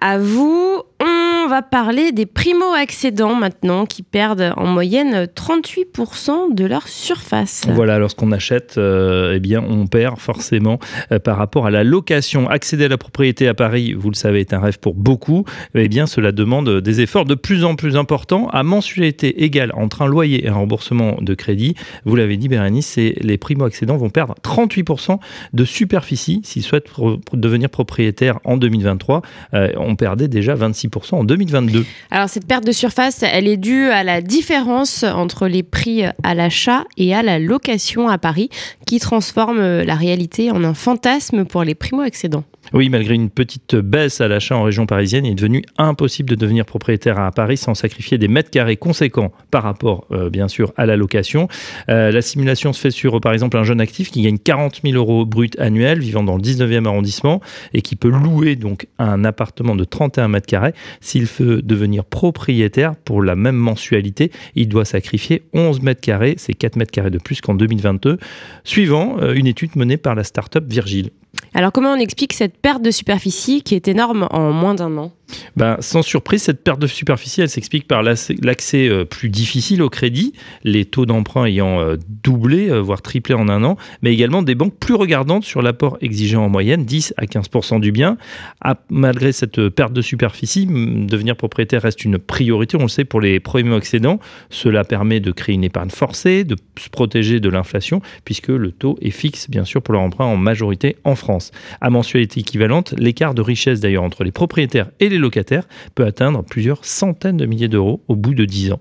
à 0.00 0.18
vous. 0.18 0.82
On 1.06 1.46
va 1.46 1.60
parler 1.60 2.12
des 2.12 2.24
primo-accédants 2.24 3.34
maintenant 3.34 3.84
qui 3.84 4.02
perdent 4.02 4.54
en 4.56 4.66
moyenne 4.66 5.26
38% 5.26 6.54
de 6.54 6.64
leur 6.64 6.88
surface. 6.88 7.66
Voilà, 7.68 7.98
lorsqu'on 7.98 8.32
achète, 8.32 8.78
eh 8.78 9.38
bien, 9.40 9.62
on 9.62 9.86
perd 9.86 10.18
forcément 10.18 10.78
par 11.22 11.36
rapport 11.36 11.66
à 11.66 11.70
la 11.70 11.84
location. 11.84 12.48
Accéder 12.48 12.86
à 12.86 12.88
la 12.88 12.96
propriété 12.96 13.46
à 13.46 13.54
Paris, 13.54 13.92
vous 13.92 14.08
le 14.08 14.14
savez, 14.14 14.40
est 14.40 14.54
un 14.54 14.60
rêve 14.60 14.78
pour 14.78 14.94
beaucoup. 14.94 15.44
Eh 15.74 15.88
bien, 15.88 16.06
cela 16.06 16.32
demande 16.32 16.80
des 16.80 17.02
efforts 17.02 17.26
de 17.26 17.34
plus 17.34 17.64
en 17.64 17.76
plus 17.76 17.96
importants 17.96 18.48
à 18.48 18.62
mensualité 18.62 19.44
égale 19.44 19.72
entre 19.74 20.02
un 20.02 20.06
loyer 20.06 20.46
et 20.46 20.48
un 20.48 20.54
remboursement 20.54 21.16
de 21.20 21.34
crédit, 21.34 21.74
vous 22.04 22.16
l'avez 22.16 22.36
dit 22.36 22.48
Bérénice, 22.48 22.96
les 22.96 23.38
primo-accédants 23.38 23.96
vont 23.96 24.10
perdre 24.10 24.34
38% 24.42 25.18
de 25.52 25.64
superficie 25.64 26.40
s'ils 26.44 26.62
souhaitent 26.62 26.88
devenir 27.32 27.68
propriétaires 27.68 28.38
en 28.44 28.56
2023. 28.56 29.22
Euh, 29.54 29.72
on 29.76 29.96
perdait 29.96 30.28
déjà 30.28 30.54
26% 30.54 30.93
en 31.12 31.24
2022. 31.24 31.84
Alors 32.10 32.28
cette 32.28 32.46
perte 32.46 32.64
de 32.64 32.72
surface, 32.72 33.22
elle 33.22 33.48
est 33.48 33.56
due 33.56 33.88
à 33.90 34.04
la 34.04 34.20
différence 34.20 35.02
entre 35.02 35.48
les 35.48 35.62
prix 35.62 36.04
à 36.22 36.34
l'achat 36.34 36.84
et 36.96 37.14
à 37.14 37.22
la 37.22 37.38
location 37.38 38.08
à 38.08 38.18
Paris 38.18 38.50
qui 38.86 39.00
transforme 39.00 39.60
la 39.60 39.94
réalité 39.94 40.50
en 40.50 40.64
un 40.64 40.74
fantasme 40.74 41.44
pour 41.44 41.64
les 41.64 41.74
primo-accédants. 41.74 42.44
Oui, 42.72 42.88
malgré 42.88 43.14
une 43.14 43.30
petite 43.30 43.76
baisse 43.76 44.20
à 44.20 44.28
l'achat 44.28 44.56
en 44.56 44.62
région 44.62 44.86
parisienne, 44.86 45.26
il 45.26 45.32
est 45.32 45.34
devenu 45.36 45.62
impossible 45.78 46.30
de 46.30 46.34
devenir 46.34 46.64
propriétaire 46.64 47.20
à 47.20 47.30
Paris 47.30 47.56
sans 47.56 47.74
sacrifier 47.74 48.18
des 48.18 48.28
mètres 48.28 48.50
carrés 48.50 48.76
conséquents 48.76 49.32
par 49.50 49.62
rapport, 49.62 50.06
euh, 50.10 50.30
bien 50.30 50.48
sûr, 50.48 50.72
à 50.76 50.86
la 50.86 50.96
location. 50.96 51.48
Euh, 51.88 52.10
la 52.10 52.22
simulation 52.22 52.72
se 52.72 52.80
fait 52.80 52.90
sur, 52.90 53.20
par 53.20 53.32
exemple, 53.32 53.56
un 53.56 53.64
jeune 53.64 53.80
actif 53.80 54.10
qui 54.10 54.22
gagne 54.22 54.38
40 54.38 54.80
000 54.82 54.96
euros 54.96 55.26
brut 55.26 55.58
annuels, 55.60 56.00
vivant 56.00 56.22
dans 56.22 56.36
le 56.36 56.42
19e 56.42 56.86
arrondissement, 56.86 57.40
et 57.74 57.82
qui 57.82 57.96
peut 57.96 58.08
louer 58.08 58.56
donc 58.56 58.86
un 58.98 59.24
appartement 59.24 59.76
de 59.76 59.84
31 59.84 60.28
mètres 60.28 60.46
carrés. 60.46 60.72
S'il 61.00 61.26
veut 61.26 61.62
devenir 61.62 62.04
propriétaire 62.04 62.96
pour 62.96 63.22
la 63.22 63.36
même 63.36 63.56
mensualité, 63.56 64.32
il 64.54 64.68
doit 64.68 64.84
sacrifier 64.84 65.42
11 65.52 65.82
mètres 65.82 66.00
carrés, 66.00 66.34
c'est 66.38 66.54
4 66.54 66.76
mètres 66.76 66.92
carrés 66.92 67.10
de 67.10 67.18
plus 67.18 67.40
qu'en 67.40 67.54
2022, 67.54 68.18
suivant 68.64 69.16
euh, 69.20 69.34
une 69.34 69.46
étude 69.46 69.76
menée 69.76 69.96
par 69.96 70.14
la 70.14 70.24
start-up 70.24 70.64
Virgile. 70.66 71.10
Alors 71.52 71.72
comment 71.72 71.92
on 71.92 71.98
explique 71.98 72.32
cette 72.32 72.53
perte 72.62 72.82
de 72.82 72.90
superficie 72.90 73.62
qui 73.62 73.74
est 73.74 73.88
énorme 73.88 74.26
en 74.30 74.52
moins 74.52 74.74
d'un 74.74 74.96
an 74.98 75.12
ben, 75.56 75.76
Sans 75.80 76.02
surprise, 76.02 76.42
cette 76.42 76.62
perte 76.62 76.80
de 76.80 76.86
superficie, 76.86 77.40
elle 77.40 77.48
s'explique 77.48 77.86
par 77.86 78.02
l'accès 78.02 78.88
euh, 78.88 79.04
plus 79.04 79.28
difficile 79.28 79.82
au 79.82 79.90
crédit, 79.90 80.32
les 80.64 80.84
taux 80.84 81.06
d'emprunt 81.06 81.46
ayant 81.46 81.80
euh, 81.80 81.96
doublé, 82.22 82.70
euh, 82.70 82.80
voire 82.80 83.02
triplé 83.02 83.34
en 83.34 83.48
un 83.48 83.64
an, 83.64 83.76
mais 84.02 84.12
également 84.12 84.42
des 84.42 84.54
banques 84.54 84.76
plus 84.78 84.94
regardantes 84.94 85.44
sur 85.44 85.62
l'apport 85.62 85.98
exigé 86.00 86.36
en 86.36 86.48
moyenne 86.48 86.84
10 86.84 87.14
à 87.16 87.26
15 87.26 87.80
du 87.80 87.92
bien. 87.92 88.16
malgré 88.90 89.32
cette 89.32 89.68
perte 89.68 89.92
de 89.92 90.02
superficie, 90.02 90.66
devenir 90.66 91.36
propriétaire 91.36 91.82
reste 91.82 92.04
une 92.04 92.18
priorité, 92.18 92.76
on 92.76 92.82
le 92.82 92.88
sait, 92.88 93.04
pour 93.04 93.20
les 93.20 93.40
primo-accédants. 93.40 94.18
Cela 94.50 94.84
permet 94.84 95.20
de 95.20 95.32
créer 95.32 95.54
une 95.54 95.64
épargne 95.64 95.90
forcée, 95.90 96.44
de 96.44 96.56
se 96.78 96.88
protéger 96.88 97.40
de 97.40 97.48
l'inflation, 97.48 98.00
puisque 98.24 98.48
le 98.48 98.72
taux 98.72 98.96
est 99.00 99.10
fixe, 99.10 99.48
bien 99.48 99.64
sûr, 99.64 99.82
pour 99.82 99.94
leur 99.94 100.02
emprunt 100.02 100.26
en 100.26 100.36
majorité 100.36 100.96
en 101.04 101.14
France. 101.14 101.50
À 101.80 101.90
mensualité 101.90 102.40
équivalente, 102.40 102.94
l'écart 102.98 103.34
de 103.34 103.42
richesse 103.42 103.80
d'ailleurs 103.80 104.02
entre 104.02 104.24
les 104.24 104.32
propriétaires 104.32 104.90
et 105.00 105.08
les 105.08 105.13
locataires 105.18 105.66
peut 105.94 106.04
atteindre 106.04 106.42
plusieurs 106.42 106.84
centaines 106.84 107.36
de 107.36 107.46
milliers 107.46 107.68
d'euros 107.68 108.02
au 108.08 108.16
bout 108.16 108.34
de 108.34 108.44
10 108.44 108.72
ans. 108.72 108.80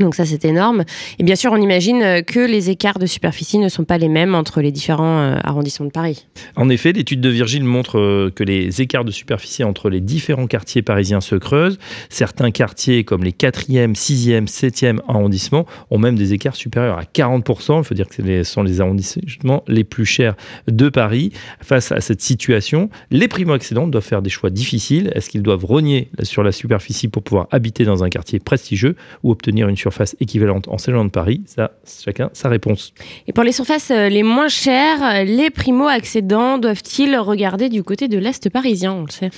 Donc 0.00 0.14
ça, 0.14 0.24
c'est 0.24 0.44
énorme. 0.44 0.84
Et 1.18 1.22
bien 1.22 1.36
sûr, 1.36 1.52
on 1.52 1.60
imagine 1.60 2.02
euh, 2.02 2.22
que 2.22 2.40
les 2.40 2.70
écarts 2.70 2.98
de 2.98 3.04
superficie 3.04 3.58
ne 3.58 3.68
sont 3.68 3.84
pas 3.84 3.98
les 3.98 4.08
mêmes 4.08 4.34
entre 4.34 4.62
les 4.62 4.72
différents 4.72 5.20
euh, 5.20 5.36
arrondissements 5.44 5.86
de 5.86 5.90
Paris. 5.90 6.26
En 6.56 6.70
effet, 6.70 6.92
l'étude 6.92 7.20
de 7.20 7.28
Virgile 7.28 7.64
montre 7.64 7.98
euh, 7.98 8.32
que 8.34 8.42
les 8.42 8.80
écarts 8.80 9.04
de 9.04 9.10
superficie 9.10 9.64
entre 9.64 9.90
les 9.90 10.00
différents 10.00 10.46
quartiers 10.46 10.80
parisiens 10.80 11.20
se 11.20 11.34
creusent. 11.34 11.78
Certains 12.08 12.50
quartiers, 12.50 13.04
comme 13.04 13.22
les 13.22 13.32
4e, 13.32 13.94
6e, 13.94 14.48
7e 14.48 14.98
arrondissements, 15.08 15.66
ont 15.90 15.98
même 15.98 16.16
des 16.16 16.32
écarts 16.32 16.56
supérieurs 16.56 16.98
à 16.98 17.04
40%. 17.04 17.78
Il 17.78 17.84
faut 17.84 17.94
dire 17.94 18.08
que 18.08 18.14
ce 18.14 18.42
sont 18.44 18.62
les 18.62 18.80
arrondissements 18.80 19.62
les 19.68 19.84
plus 19.84 20.06
chers 20.06 20.34
de 20.68 20.88
Paris. 20.88 21.32
Face 21.60 21.92
à 21.92 22.00
cette 22.00 22.22
situation, 22.22 22.88
les 23.10 23.28
primo-accédants 23.28 23.88
doivent 23.88 24.04
faire 24.04 24.22
des 24.22 24.30
choix 24.30 24.48
difficiles. 24.48 25.12
Est-ce 25.14 25.28
qu'ils 25.28 25.42
doivent 25.42 25.66
rogner 25.66 26.08
sur 26.22 26.42
la 26.42 26.52
superficie 26.52 27.08
pour 27.08 27.22
pouvoir 27.22 27.46
habiter 27.50 27.84
dans 27.84 28.02
un 28.04 28.08
quartier 28.08 28.38
prestigieux 28.38 28.96
ou 29.22 29.30
obtenir 29.30 29.68
une 29.68 29.76
surface 29.82 30.16
équivalente 30.20 30.68
en 30.68 30.78
cégeant 30.78 31.04
de 31.04 31.10
Paris 31.10 31.42
Ça, 31.46 31.72
chacun 31.84 32.30
sa 32.32 32.48
réponse. 32.48 32.94
Et 33.26 33.32
pour 33.32 33.44
les 33.44 33.52
surfaces 33.52 33.90
euh, 33.90 34.08
les 34.08 34.22
moins 34.22 34.48
chères, 34.48 35.24
les 35.24 35.50
primo-accédants 35.50 36.58
doivent-ils 36.58 37.16
regarder 37.16 37.68
du 37.68 37.82
côté 37.82 38.08
de 38.08 38.18
l'Est 38.18 38.48
parisien 38.50 38.92
On 38.92 39.04
le 39.04 39.10
sait. 39.10 39.30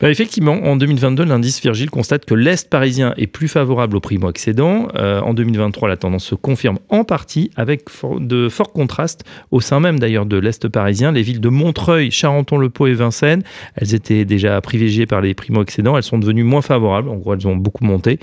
Bah, 0.00 0.10
effectivement, 0.10 0.52
en 0.52 0.76
2022, 0.76 1.24
l'indice 1.24 1.60
Virgile 1.62 1.90
constate 1.90 2.24
que 2.24 2.34
l'Est 2.34 2.68
parisien 2.68 3.14
est 3.16 3.26
plus 3.26 3.48
favorable 3.48 3.96
aux 3.96 4.00
primo-accédants. 4.00 4.88
Euh, 4.96 5.20
en 5.20 5.34
2023, 5.34 5.88
la 5.88 5.96
tendance 5.96 6.24
se 6.24 6.34
confirme 6.34 6.78
en 6.88 7.04
partie 7.04 7.50
avec 7.56 7.84
de 8.18 8.48
forts 8.48 8.72
contrastes 8.72 9.24
au 9.50 9.60
sein 9.60 9.80
même 9.80 9.98
d'ailleurs 9.98 10.26
de 10.26 10.36
l'Est 10.36 10.68
parisien. 10.68 11.12
Les 11.12 11.22
villes 11.22 11.40
de 11.40 11.48
Montreuil, 11.48 12.10
Charenton-le-Pont 12.10 12.86
et 12.86 12.94
Vincennes, 12.94 13.42
elles 13.76 13.94
étaient 13.94 14.24
déjà 14.24 14.60
privilégiées 14.60 15.06
par 15.06 15.20
les 15.20 15.34
primo-accédants. 15.34 15.96
Elles 15.96 16.02
sont 16.02 16.18
devenues 16.18 16.44
moins 16.44 16.62
favorables. 16.62 17.08
En 17.08 17.16
gros, 17.16 17.34
elles 17.34 17.46
ont 17.46 17.56
beaucoup 17.56 17.84
monté. 17.84 18.18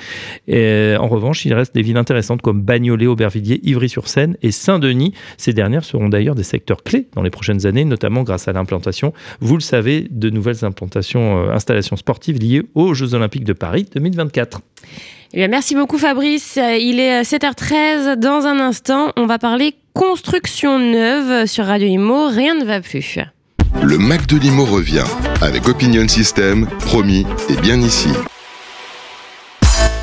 Et 0.47 0.95
en 0.99 1.07
revanche, 1.07 1.45
il 1.45 1.53
reste 1.53 1.68
des 1.73 1.81
villes 1.81 1.97
intéressantes 1.97 2.41
comme 2.41 2.61
Bagnolet, 2.61 3.07
Aubervilliers, 3.07 3.59
Ivry-sur-Seine 3.63 4.37
et 4.41 4.51
Saint-Denis. 4.51 5.13
Ces 5.37 5.53
dernières 5.53 5.83
seront 5.83 6.09
d'ailleurs 6.09 6.35
des 6.35 6.43
secteurs 6.43 6.83
clés 6.83 7.07
dans 7.15 7.21
les 7.21 7.29
prochaines 7.29 7.65
années, 7.65 7.85
notamment 7.85 8.23
grâce 8.23 8.47
à 8.47 8.53
l'implantation, 8.53 9.13
vous 9.39 9.55
le 9.55 9.61
savez, 9.61 10.07
de 10.09 10.29
nouvelles 10.29 10.63
implantations, 10.65 11.37
euh, 11.37 11.53
installations 11.53 11.95
sportives 11.95 12.39
liées 12.39 12.63
aux 12.75 12.93
Jeux 12.93 13.13
Olympiques 13.13 13.45
de 13.45 13.53
Paris 13.53 13.87
2024. 13.93 14.61
Eh 15.33 15.37
bien, 15.37 15.47
merci 15.47 15.75
beaucoup 15.75 15.99
Fabrice. 15.99 16.57
Il 16.57 16.99
est 16.99 17.21
7h13. 17.21 18.15
Dans 18.15 18.47
un 18.47 18.59
instant, 18.59 19.13
on 19.15 19.27
va 19.27 19.37
parler 19.37 19.75
construction 19.93 20.79
neuve 20.79 21.45
sur 21.45 21.65
Radio 21.65 21.87
Imo. 21.87 22.27
Rien 22.29 22.55
ne 22.55 22.65
va 22.65 22.81
plus. 22.81 23.19
Le 23.83 23.97
Mac 23.97 24.25
de 24.27 24.37
Limo 24.37 24.65
revient 24.65 25.03
avec 25.41 25.67
Opinion 25.67 26.07
System, 26.07 26.67
promis 26.79 27.25
et 27.49 27.61
bien 27.61 27.79
ici. 27.79 28.09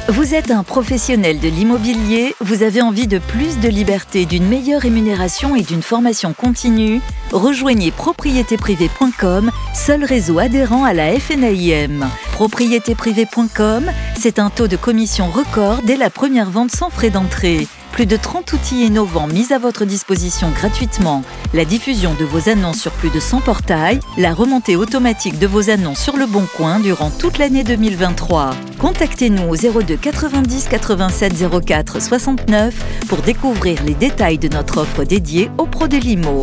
Vous 0.08 0.34
êtes 0.34 0.52
un 0.52 0.62
professionnel 0.62 1.40
de 1.40 1.48
l'immobilier, 1.48 2.36
vous 2.40 2.62
avez 2.62 2.80
envie 2.80 3.08
de 3.08 3.18
plus 3.18 3.58
de 3.58 3.68
liberté, 3.68 4.24
d'une 4.24 4.46
meilleure 4.46 4.82
rémunération 4.82 5.56
et 5.56 5.62
d'une 5.62 5.82
formation 5.82 6.32
continue? 6.32 7.00
Rejoignez 7.32 7.90
propriétéprivé.com, 7.90 9.50
seul 9.74 10.04
réseau 10.04 10.38
adhérent 10.38 10.84
à 10.84 10.92
la 10.92 11.18
FNAIM. 11.18 12.08
Propriétéprivé.com, 12.30 13.90
c'est 14.16 14.38
un 14.38 14.48
taux 14.48 14.68
de 14.68 14.76
commission 14.76 15.26
record 15.28 15.82
dès 15.82 15.96
la 15.96 16.08
première 16.08 16.50
vente 16.50 16.70
sans 16.70 16.88
frais 16.88 17.10
d'entrée. 17.10 17.66
Plus 17.96 18.04
de 18.04 18.18
30 18.18 18.52
outils 18.52 18.84
innovants 18.84 19.26
mis 19.26 19.54
à 19.54 19.58
votre 19.58 19.86
disposition 19.86 20.50
gratuitement. 20.50 21.22
La 21.54 21.64
diffusion 21.64 22.12
de 22.12 22.26
vos 22.26 22.50
annonces 22.50 22.78
sur 22.78 22.92
plus 22.92 23.08
de 23.08 23.18
100 23.18 23.40
portails, 23.40 24.00
la 24.18 24.34
remontée 24.34 24.76
automatique 24.76 25.38
de 25.38 25.46
vos 25.46 25.70
annonces 25.70 26.00
sur 26.00 26.18
le 26.18 26.26
bon 26.26 26.44
coin 26.58 26.78
durant 26.78 27.08
toute 27.08 27.38
l'année 27.38 27.64
2023. 27.64 28.50
Contactez-nous 28.78 29.48
au 29.48 29.56
02 29.56 29.96
90 29.96 30.68
87 30.68 31.32
04 31.64 32.02
69 32.02 32.74
pour 33.08 33.22
découvrir 33.22 33.82
les 33.84 33.94
détails 33.94 34.36
de 34.36 34.48
notre 34.48 34.82
offre 34.82 35.04
dédiée 35.04 35.50
aux 35.56 35.64
pros 35.64 35.88
de 35.88 35.96
l'IMO. 35.96 36.42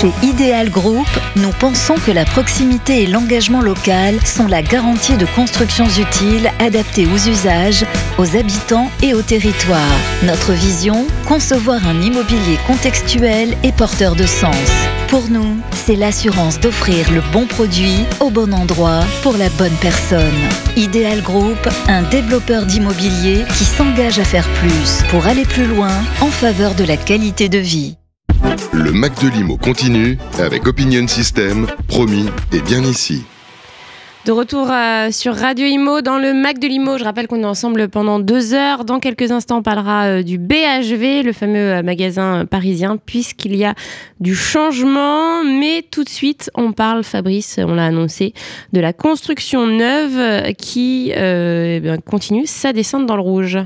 Chez 0.00 0.12
Ideal 0.22 0.70
Group, 0.70 1.06
nous 1.36 1.50
pensons 1.50 1.94
que 1.94 2.10
la 2.10 2.24
proximité 2.24 3.02
et 3.02 3.06
l'engagement 3.06 3.60
local 3.60 4.18
sont 4.24 4.46
la 4.46 4.62
garantie 4.62 5.18
de 5.18 5.26
constructions 5.26 5.88
utiles 5.88 6.50
adaptées 6.58 7.06
aux 7.06 7.28
usages, 7.28 7.84
aux 8.16 8.34
habitants 8.34 8.90
et 9.02 9.12
au 9.12 9.20
territoire. 9.20 9.98
Notre 10.22 10.52
vision, 10.52 11.06
concevoir 11.28 11.86
un 11.86 12.00
immobilier 12.00 12.56
contextuel 12.66 13.54
et 13.62 13.72
porteur 13.72 14.16
de 14.16 14.24
sens. 14.24 14.70
Pour 15.08 15.28
nous, 15.28 15.58
c'est 15.72 15.96
l'assurance 15.96 16.58
d'offrir 16.58 17.12
le 17.12 17.20
bon 17.30 17.44
produit 17.44 18.06
au 18.20 18.30
bon 18.30 18.54
endroit 18.54 19.04
pour 19.22 19.36
la 19.36 19.50
bonne 19.50 19.76
personne. 19.82 20.48
Ideal 20.78 21.20
Group, 21.20 21.68
un 21.88 22.04
développeur 22.04 22.64
d'immobilier 22.64 23.44
qui 23.54 23.66
s'engage 23.66 24.18
à 24.18 24.24
faire 24.24 24.48
plus 24.60 25.02
pour 25.10 25.26
aller 25.26 25.44
plus 25.44 25.66
loin 25.66 25.92
en 26.22 26.28
faveur 26.28 26.74
de 26.74 26.84
la 26.84 26.96
qualité 26.96 27.50
de 27.50 27.58
vie. 27.58 27.99
Le 28.72 28.92
Mac 28.92 29.20
de 29.22 29.28
Limo 29.28 29.56
continue 29.56 30.16
avec 30.38 30.66
Opinion 30.66 31.06
System, 31.08 31.66
promis 31.88 32.26
et 32.52 32.60
bien 32.60 32.82
ici. 32.82 33.24
De 34.26 34.32
retour 34.32 34.70
euh, 34.70 35.10
sur 35.10 35.34
Radio 35.34 35.64
Imo 35.64 36.02
dans 36.02 36.18
le 36.18 36.34
Mac 36.34 36.58
de 36.58 36.68
Limo. 36.68 36.98
Je 36.98 37.04
rappelle 37.04 37.26
qu'on 37.26 37.40
est 37.40 37.46
ensemble 37.46 37.88
pendant 37.88 38.20
deux 38.20 38.52
heures. 38.52 38.84
Dans 38.84 39.00
quelques 39.00 39.30
instants, 39.30 39.60
on 39.60 39.62
parlera 39.62 40.08
euh, 40.08 40.22
du 40.22 40.36
BHV, 40.36 41.22
le 41.22 41.32
fameux 41.32 41.72
euh, 41.72 41.82
magasin 41.82 42.44
parisien, 42.44 42.98
puisqu'il 42.98 43.56
y 43.56 43.64
a 43.64 43.74
du 44.20 44.34
changement. 44.34 45.42
Mais 45.42 45.86
tout 45.90 46.04
de 46.04 46.08
suite, 46.10 46.50
on 46.54 46.72
parle, 46.72 47.02
Fabrice, 47.02 47.58
on 47.64 47.72
l'a 47.74 47.86
annoncé, 47.86 48.34
de 48.74 48.80
la 48.80 48.92
construction 48.92 49.66
neuve 49.66 50.52
qui 50.58 51.12
eh 51.16 51.80
continue 52.04 52.44
sa 52.44 52.74
descente 52.74 53.06
dans 53.06 53.16
le 53.16 53.22
rouge. 53.22 53.58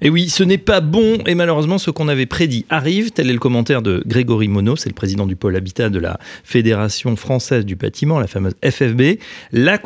Et 0.00 0.08
oui, 0.08 0.30
ce 0.30 0.42
n'est 0.42 0.56
pas 0.56 0.80
bon 0.80 1.18
et 1.26 1.34
malheureusement 1.34 1.76
ce 1.76 1.90
qu'on 1.90 2.08
avait 2.08 2.24
prédit 2.24 2.64
arrive. 2.70 3.10
Tel 3.10 3.28
est 3.28 3.34
le 3.34 3.38
commentaire 3.38 3.82
de 3.82 4.02
Grégory 4.06 4.48
Monod, 4.48 4.78
c'est 4.78 4.88
le 4.88 4.94
président 4.94 5.26
du 5.26 5.36
pôle 5.36 5.54
habitat 5.54 5.90
de 5.90 5.98
la 5.98 6.18
Fédération 6.44 7.14
française 7.16 7.66
du 7.66 7.76
bâtiment, 7.76 8.18
la 8.18 8.26
fameuse 8.26 8.54
FFB. 8.64 9.18
La 9.52 9.76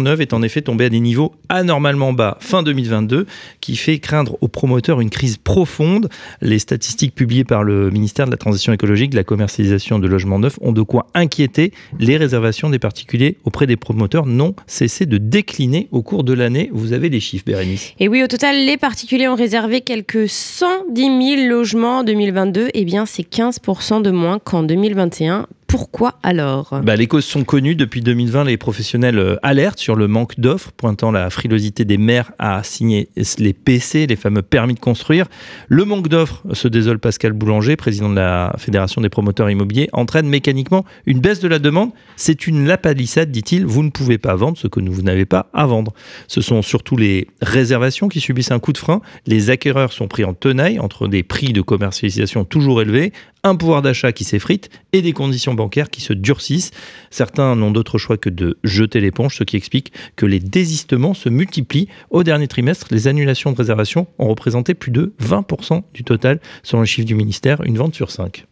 neuve 0.00 0.20
est 0.20 0.32
en 0.32 0.42
effet 0.42 0.62
tombée 0.62 0.86
à 0.86 0.88
des 0.88 1.00
niveaux 1.00 1.32
anormalement 1.48 2.12
bas 2.12 2.36
fin 2.40 2.62
2022, 2.62 3.26
qui 3.60 3.76
fait 3.76 3.98
craindre 3.98 4.36
aux 4.40 4.48
promoteurs 4.48 5.00
une 5.00 5.10
crise 5.10 5.36
profonde. 5.36 6.08
Les 6.40 6.58
statistiques 6.58 7.14
publiées 7.14 7.44
par 7.44 7.64
le 7.64 7.90
ministère 7.90 8.26
de 8.26 8.30
la 8.30 8.36
Transition 8.36 8.72
écologique, 8.72 9.10
de 9.10 9.16
la 9.16 9.24
commercialisation 9.24 9.98
de 9.98 10.08
logements 10.08 10.38
neufs 10.38 10.58
ont 10.60 10.72
de 10.72 10.82
quoi 10.82 11.06
inquiéter. 11.14 11.72
Les 11.98 12.16
réservations 12.16 12.70
des 12.70 12.78
particuliers 12.78 13.36
auprès 13.44 13.66
des 13.66 13.76
promoteurs 13.76 14.26
n'ont 14.26 14.54
cessé 14.66 15.06
de 15.06 15.18
décliner 15.18 15.88
au 15.90 16.02
cours 16.02 16.24
de 16.24 16.32
l'année. 16.32 16.70
Vous 16.72 16.92
avez 16.92 17.08
les 17.08 17.20
chiffres, 17.20 17.44
Bérénice. 17.46 17.92
Et 17.98 18.08
oui, 18.08 18.22
au 18.22 18.26
total, 18.26 18.64
les 18.64 18.76
particuliers 18.76 19.28
ont 19.28 19.34
réservé 19.34 19.80
quelques 19.80 20.28
110 20.28 21.36
000 21.36 21.48
logements 21.48 21.98
en 21.98 22.04
2022. 22.04 22.70
Eh 22.74 22.84
bien, 22.84 23.06
c'est 23.06 23.28
15% 23.28 24.02
de 24.02 24.10
moins 24.10 24.38
qu'en 24.38 24.62
2021. 24.62 25.46
Pourquoi 25.74 26.14
alors? 26.22 26.82
Bah, 26.84 26.94
Les 26.94 27.08
causes 27.08 27.24
sont 27.24 27.42
connues. 27.42 27.74
Depuis 27.74 28.00
2020, 28.00 28.44
les 28.44 28.56
professionnels 28.56 29.18
euh, 29.18 29.34
alertent 29.42 29.80
sur 29.80 29.96
le 29.96 30.06
manque 30.06 30.38
d'offres, 30.38 30.70
pointant 30.70 31.10
la 31.10 31.30
frilosité 31.30 31.84
des 31.84 31.98
maires 31.98 32.30
à 32.38 32.62
signer 32.62 33.08
les 33.38 33.52
PC, 33.52 34.06
les 34.06 34.14
fameux 34.14 34.42
permis 34.42 34.74
de 34.74 34.78
construire. 34.78 35.26
Le 35.66 35.84
manque 35.84 36.06
d'offres, 36.06 36.44
se 36.52 36.68
désole 36.68 37.00
Pascal 37.00 37.32
Boulanger, 37.32 37.74
président 37.74 38.08
de 38.08 38.14
la 38.14 38.54
Fédération 38.56 39.00
des 39.00 39.08
promoteurs 39.08 39.50
immobiliers, 39.50 39.88
entraîne 39.92 40.28
mécaniquement 40.28 40.84
une 41.06 41.18
baisse 41.18 41.40
de 41.40 41.48
la 41.48 41.58
demande. 41.58 41.90
C'est 42.14 42.46
une 42.46 42.68
lapalissade, 42.68 43.32
dit-il. 43.32 43.66
Vous 43.66 43.82
ne 43.82 43.90
pouvez 43.90 44.18
pas 44.18 44.36
vendre 44.36 44.56
ce 44.56 44.68
que 44.68 44.78
vous 44.78 45.02
n'avez 45.02 45.24
pas 45.24 45.50
à 45.52 45.66
vendre. 45.66 45.92
Ce 46.28 46.40
sont 46.40 46.62
surtout 46.62 46.96
les 46.96 47.26
réservations 47.42 48.06
qui 48.08 48.20
subissent 48.20 48.52
un 48.52 48.60
coup 48.60 48.72
de 48.72 48.78
frein. 48.78 49.00
Les 49.26 49.50
acquéreurs 49.50 49.92
sont 49.92 50.06
pris 50.06 50.24
en 50.24 50.34
tenaille 50.34 50.78
entre 50.78 51.08
des 51.08 51.24
prix 51.24 51.52
de 51.52 51.62
commercialisation 51.62 52.44
toujours 52.44 52.80
élevés, 52.80 53.12
un 53.42 53.56
pouvoir 53.56 53.82
d'achat 53.82 54.12
qui 54.12 54.24
s'effrite 54.24 54.70
et 54.92 55.02
des 55.02 55.12
conditions 55.12 55.52
bancaires 55.52 55.63
bancaires 55.64 55.88
qui 55.88 56.02
se 56.02 56.12
durcissent. 56.12 56.72
Certains 57.10 57.56
n'ont 57.56 57.70
d'autre 57.70 57.96
choix 57.96 58.18
que 58.18 58.28
de 58.28 58.58
jeter 58.64 59.00
l'éponge, 59.00 59.36
ce 59.36 59.44
qui 59.44 59.56
explique 59.56 59.92
que 60.16 60.26
les 60.26 60.38
désistements 60.38 61.14
se 61.14 61.30
multiplient. 61.30 61.88
Au 62.10 62.22
dernier 62.22 62.48
trimestre, 62.48 62.88
les 62.90 63.08
annulations 63.08 63.52
de 63.52 63.56
réservation 63.56 64.06
ont 64.18 64.28
représenté 64.28 64.74
plus 64.74 64.90
de 64.90 65.14
20% 65.22 65.82
du 65.94 66.04
total, 66.04 66.40
selon 66.62 66.82
les 66.82 66.86
chiffres 66.86 67.06
du 67.06 67.14
ministère, 67.14 67.62
une 67.62 67.78
vente 67.78 67.94
sur 67.94 68.10
cinq. 68.10 68.44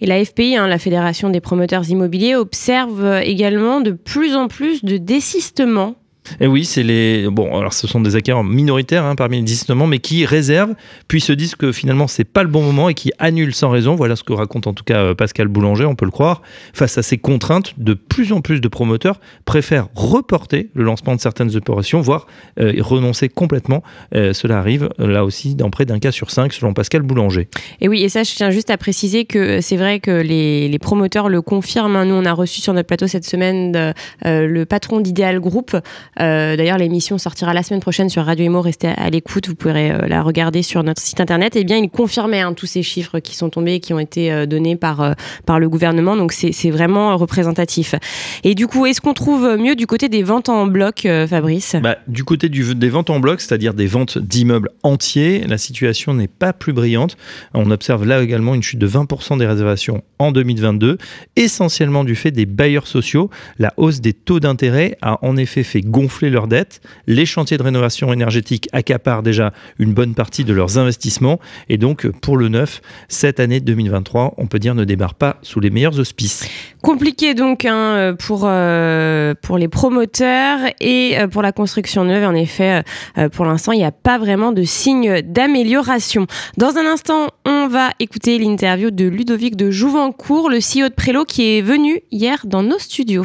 Et 0.00 0.06
la 0.06 0.24
FPI, 0.24 0.56
hein, 0.56 0.66
la 0.66 0.78
Fédération 0.78 1.28
des 1.28 1.40
promoteurs 1.40 1.88
immobiliers, 1.90 2.34
observe 2.34 3.20
également 3.22 3.80
de 3.80 3.90
plus 3.90 4.34
en 4.34 4.48
plus 4.48 4.84
de 4.84 4.96
désistements 4.96 5.96
et 6.40 6.46
oui, 6.46 6.64
c'est 6.64 6.82
les. 6.82 7.28
Bon, 7.30 7.58
alors 7.58 7.72
ce 7.72 7.86
sont 7.86 8.00
des 8.00 8.16
acquéreurs 8.16 8.44
minoritaires 8.44 9.04
hein, 9.04 9.14
parmi 9.14 9.36
les 9.36 9.42
désistements, 9.42 9.86
mais 9.86 9.98
qui 9.98 10.24
réservent, 10.24 10.74
puis 11.06 11.20
se 11.20 11.32
disent 11.32 11.54
que 11.54 11.70
finalement 11.70 12.06
c'est 12.06 12.24
pas 12.24 12.42
le 12.42 12.48
bon 12.48 12.62
moment 12.62 12.88
et 12.88 12.94
qui 12.94 13.12
annulent 13.18 13.54
sans 13.54 13.70
raison. 13.70 13.94
Voilà 13.94 14.16
ce 14.16 14.24
que 14.24 14.32
raconte 14.32 14.66
en 14.66 14.72
tout 14.72 14.84
cas 14.84 14.98
euh, 14.98 15.14
Pascal 15.14 15.48
Boulanger, 15.48 15.84
on 15.84 15.94
peut 15.94 16.06
le 16.06 16.10
croire. 16.10 16.42
Face 16.72 16.96
à 16.98 17.02
ces 17.02 17.18
contraintes, 17.18 17.74
de 17.78 17.94
plus 17.94 18.32
en 18.32 18.40
plus 18.40 18.60
de 18.60 18.68
promoteurs 18.68 19.20
préfèrent 19.44 19.88
reporter 19.94 20.70
le 20.74 20.84
lancement 20.84 21.14
de 21.14 21.20
certaines 21.20 21.56
opérations, 21.56 22.00
voire 22.00 22.26
euh, 22.58 22.72
renoncer 22.80 23.28
complètement. 23.28 23.82
Euh, 24.14 24.32
cela 24.32 24.58
arrive 24.58 24.88
là 24.98 25.24
aussi 25.24 25.54
dans 25.54 25.70
près 25.70 25.84
d'un 25.84 25.98
cas 25.98 26.12
sur 26.12 26.30
cinq, 26.30 26.52
selon 26.52 26.72
Pascal 26.72 27.02
Boulanger. 27.02 27.48
Et 27.80 27.88
oui, 27.88 28.02
et 28.02 28.08
ça, 28.08 28.22
je 28.22 28.34
tiens 28.34 28.50
juste 28.50 28.70
à 28.70 28.78
préciser 28.78 29.24
que 29.24 29.60
c'est 29.60 29.76
vrai 29.76 30.00
que 30.00 30.10
les, 30.10 30.68
les, 30.68 30.78
promoteurs 30.78 31.28
le 31.28 31.42
confirment. 31.42 31.96
Hein. 31.96 32.04
Nous, 32.06 32.14
on 32.14 32.24
a 32.24 32.32
reçu 32.32 32.60
sur 32.60 32.72
notre 32.72 32.86
plateau 32.86 33.06
cette 33.06 33.24
semaine 33.24 33.94
le 34.24 34.64
patron 34.64 35.00
d'Ideal 35.00 35.40
Group. 35.40 35.76
Euh, 36.20 36.56
d'ailleurs, 36.56 36.78
l'émission 36.78 37.18
sortira 37.18 37.52
la 37.54 37.62
semaine 37.62 37.80
prochaine 37.80 38.08
sur 38.08 38.24
Radio 38.24 38.46
Imo. 38.46 38.60
Restez 38.60 38.88
à 38.88 39.10
l'écoute, 39.10 39.48
vous 39.48 39.54
pourrez 39.54 39.90
euh, 39.90 40.06
la 40.06 40.22
regarder 40.22 40.62
sur 40.62 40.82
notre 40.82 41.00
site 41.00 41.20
internet. 41.20 41.56
Et 41.56 41.60
eh 41.60 41.64
bien, 41.64 41.76
il 41.76 41.90
confirmait 41.90 42.40
hein, 42.40 42.52
tous 42.52 42.66
ces 42.66 42.82
chiffres 42.82 43.18
qui 43.18 43.34
sont 43.34 43.50
tombés 43.50 43.74
et 43.74 43.80
qui 43.80 43.92
ont 43.92 43.98
été 43.98 44.32
euh, 44.32 44.46
donnés 44.46 44.76
par, 44.76 45.14
par 45.46 45.58
le 45.58 45.68
gouvernement. 45.68 46.16
Donc, 46.16 46.32
c'est 46.32 46.70
vraiment 46.70 47.16
représentatif. 47.16 47.94
Et 48.42 48.54
du 48.54 48.66
coup, 48.66 48.86
est-ce 48.86 49.00
qu'on 49.00 49.14
trouve 49.14 49.56
mieux 49.58 49.76
du 49.76 49.86
côté 49.86 50.08
des 50.08 50.22
ventes 50.22 50.48
en 50.48 50.66
bloc, 50.66 51.06
Fabrice? 51.28 51.76
Bah, 51.82 51.98
Du 52.06 52.24
côté 52.24 52.48
des 52.48 52.88
ventes 52.88 53.10
en 53.10 53.20
bloc, 53.20 53.40
c'est-à-dire 53.40 53.74
des 53.74 53.86
ventes 53.86 54.18
d'immeubles 54.18 54.70
entiers, 54.82 55.44
la 55.46 55.58
situation 55.58 56.14
n'est 56.14 56.28
pas 56.28 56.52
plus 56.52 56.72
brillante. 56.72 57.16
On 57.54 57.70
observe 57.70 58.06
là 58.06 58.22
également 58.22 58.54
une 58.54 58.62
chute 58.62 58.78
de 58.78 58.88
20% 58.88 59.38
des 59.38 59.46
réservations 59.46 60.02
en 60.18 60.32
2022, 60.32 60.98
essentiellement 61.36 62.04
du 62.04 62.14
fait 62.14 62.30
des 62.30 62.46
bailleurs 62.46 62.86
sociaux. 62.86 63.30
La 63.58 63.72
hausse 63.76 64.00
des 64.00 64.12
taux 64.12 64.40
d'intérêt 64.40 64.96
a 65.02 65.18
en 65.24 65.36
effet 65.36 65.62
fait 65.62 65.80
gonfler 65.80 66.03
gonfler 66.04 66.28
leurs 66.28 66.48
dettes. 66.48 66.80
Les 67.06 67.24
chantiers 67.24 67.56
de 67.56 67.62
rénovation 67.62 68.12
énergétique 68.12 68.68
accaparent 68.72 69.22
déjà 69.22 69.52
une 69.78 69.94
bonne 69.94 70.14
partie 70.14 70.44
de 70.44 70.52
leurs 70.52 70.78
investissements. 70.78 71.40
Et 71.68 71.78
donc, 71.78 72.06
pour 72.20 72.36
le 72.36 72.48
neuf, 72.48 72.82
cette 73.08 73.40
année 73.40 73.60
2023, 73.60 74.34
on 74.36 74.46
peut 74.46 74.58
dire, 74.58 74.74
ne 74.74 74.84
démarre 74.84 75.14
pas 75.14 75.36
sous 75.42 75.60
les 75.60 75.70
meilleurs 75.70 75.98
auspices. 75.98 76.48
Compliqué 76.82 77.32
donc 77.32 77.64
hein, 77.64 78.14
pour, 78.18 78.42
euh, 78.44 79.34
pour 79.40 79.56
les 79.56 79.68
promoteurs 79.68 80.58
et 80.80 81.18
euh, 81.18 81.28
pour 81.28 81.40
la 81.40 81.52
construction 81.52 82.04
neuve. 82.04 82.24
En 82.24 82.34
effet, 82.34 82.82
euh, 83.16 83.30
pour 83.30 83.46
l'instant, 83.46 83.72
il 83.72 83.78
n'y 83.78 83.84
a 83.84 83.92
pas 83.92 84.18
vraiment 84.18 84.52
de 84.52 84.62
signe 84.62 85.22
d'amélioration. 85.22 86.26
Dans 86.58 86.76
un 86.76 86.86
instant, 86.86 87.28
on 87.46 87.68
va 87.68 87.90
écouter 88.00 88.38
l'interview 88.38 88.90
de 88.90 89.06
Ludovic 89.06 89.56
de 89.56 89.70
Jouvencourt, 89.70 90.50
le 90.50 90.58
CEO 90.58 90.88
de 90.88 90.94
Prélo, 90.94 91.24
qui 91.24 91.56
est 91.56 91.62
venu 91.62 92.00
hier 92.10 92.42
dans 92.44 92.62
nos 92.62 92.78
studios. 92.78 93.24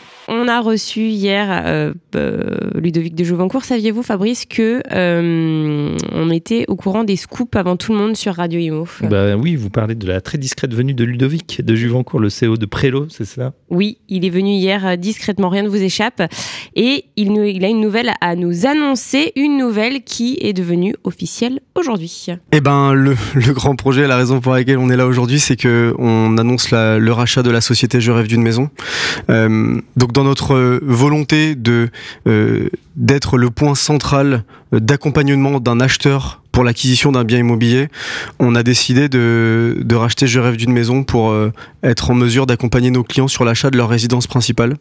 on 0.27 0.47
a 0.47 0.59
reçu 0.61 1.01
hier 1.01 1.47
euh, 1.49 1.93
euh, 2.15 2.57
Ludovic 2.75 3.15
de 3.15 3.23
Jouvencourt. 3.23 3.63
Saviez-vous, 3.63 4.03
Fabrice, 4.03 4.45
que 4.45 4.81
euh, 4.91 5.97
on 6.11 6.29
était 6.29 6.65
au 6.67 6.75
courant 6.75 7.03
des 7.03 7.15
scoops 7.15 7.55
avant 7.55 7.77
tout 7.77 7.91
le 7.91 7.97
monde 7.97 8.15
sur 8.15 8.35
Radio 8.35 8.59
Imo? 8.59 8.87
Bah 9.01 9.35
Oui, 9.35 9.55
vous 9.55 9.69
parlez 9.69 9.95
de 9.95 10.07
la 10.07 10.21
très 10.21 10.37
discrète 10.37 10.73
venue 10.73 10.93
de 10.93 11.03
Ludovic 11.03 11.61
de 11.63 11.75
Jouvencourt, 11.75 12.19
le 12.19 12.29
CEO 12.29 12.57
de 12.57 12.65
Prélo, 12.65 13.07
c'est 13.09 13.25
ça 13.25 13.53
Oui, 13.69 13.97
il 14.09 14.25
est 14.25 14.29
venu 14.29 14.51
hier 14.51 14.97
discrètement, 14.97 15.49
rien 15.49 15.63
ne 15.63 15.69
vous 15.69 15.81
échappe. 15.81 16.21
Et 16.75 17.05
il, 17.15 17.31
il, 17.31 17.65
a 17.65 17.67
une 17.67 17.81
nouvelle 17.81 18.11
à 18.21 18.35
nous 18.35 18.65
annoncer, 18.65 19.31
une 19.35 19.57
nouvelle 19.57 20.03
qui 20.03 20.37
est 20.41 20.53
devenue 20.53 20.95
officielle 21.03 21.59
aujourd'hui. 21.75 22.27
Eh 22.51 22.61
ben, 22.61 22.93
le, 22.93 23.15
grand 23.53 23.75
projet, 23.75 24.07
la 24.07 24.17
raison 24.17 24.39
pour 24.39 24.53
laquelle 24.53 24.77
on 24.77 24.89
est 24.89 24.97
là 24.97 25.07
aujourd'hui, 25.07 25.39
c'est 25.39 25.55
que 25.55 25.93
on 25.97 26.37
annonce 26.37 26.71
le 26.71 27.09
rachat 27.11 27.43
de 27.43 27.51
la 27.51 27.61
société 27.61 28.01
Je 28.01 28.11
rêve 28.11 28.27
d'une 28.27 28.43
maison. 28.43 28.69
donc 29.27 30.10
dans 30.11 30.23
notre 30.23 30.53
euh, 30.53 30.79
volonté 30.83 31.55
de 31.55 31.89
euh, 32.27 32.69
d'être 32.95 33.37
le 33.37 33.49
point 33.49 33.75
central 33.75 34.43
euh, 34.73 34.79
d'accompagnement 34.79 35.59
d'un 35.59 35.79
acheteur 35.79 36.41
pour 36.51 36.65
l'acquisition 36.65 37.13
d'un 37.13 37.23
bien 37.23 37.39
immobilier, 37.39 37.87
on 38.39 38.55
a 38.55 38.63
décidé 38.63 39.07
de, 39.07 39.77
de 39.79 39.95
racheter 39.95 40.27
Je 40.27 40.37
rêve 40.37 40.57
d'une 40.57 40.73
maison 40.73 41.05
pour 41.05 41.33
être 41.81 42.11
en 42.11 42.13
mesure 42.13 42.45
d'accompagner 42.45 42.91
nos 42.91 43.05
clients 43.05 43.29
sur 43.29 43.45
l'achat 43.45 43.69
de 43.69 43.77
leur 43.77 43.87
résidence 43.87 44.27
principale. 44.27 44.75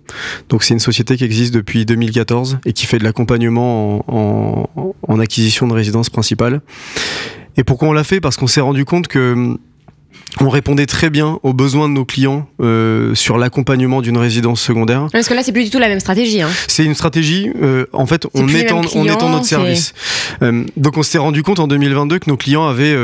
Donc 0.49 0.65
c'est 0.65 0.75
une 0.75 0.81
société 0.81 1.17
qui 1.17 1.23
existe 1.23 1.55
depuis 1.55 1.87
2014 1.87 2.59
et 2.65 2.73
qui 2.73 2.87
fait 2.87 2.99
de 2.99 3.05
l'accompagnement 3.05 4.05
en, 4.09 4.69
en, 4.75 4.95
en 5.07 5.21
acquisition 5.21 5.69
de 5.69 5.73
résidence 5.73 6.11
principale. 6.11 6.61
Et 7.57 7.63
pourquoi 7.63 7.87
on 7.87 7.93
l'a 7.93 8.05
fait? 8.05 8.21
Parce 8.21 8.37
qu'on 8.37 8.49
s'est 8.49 8.61
rendu 8.61 8.85
compte 8.85 9.07
que 9.07 9.57
on 10.39 10.49
répondait 10.49 10.87
très 10.87 11.11
bien 11.11 11.39
aux 11.43 11.53
besoins 11.53 11.89
de 11.89 11.95
nos 11.95 12.05
clients 12.05 12.49
euh, 12.61 13.15
sur 13.15 13.39
l'accompagnement 13.39 14.01
d'une 14.01 14.19
résidence 14.19 14.61
secondaire. 14.61 15.09
Parce 15.13 15.29
que 15.29 15.35
là, 15.35 15.43
c'est 15.43 15.53
plus 15.53 15.65
du 15.65 15.71
tout 15.71 15.79
la 15.79 15.89
même 15.89 16.01
stratégie. 16.01 16.43
Hein. 16.43 16.49
C'est 16.69 16.85
une 16.85 16.95
stratégie. 16.95 17.51
Euh, 17.63 17.87
en 17.93 18.07
fait, 18.07 18.27
on 18.35 18.49
étend, 18.49 18.83
on 18.95 19.05
étend 19.05 19.31
notre 19.31 19.47
service. 19.47 19.93
Euh, 20.43 20.65
donc, 20.77 20.97
on 20.97 21.03
s'est 21.03 21.19
rendu 21.19 21.43
compte 21.43 21.59
en 21.59 21.67
2022 21.67 22.19
que 22.19 22.31
nos 22.31 22.37
clients 22.37 22.67
avaient 22.67 22.95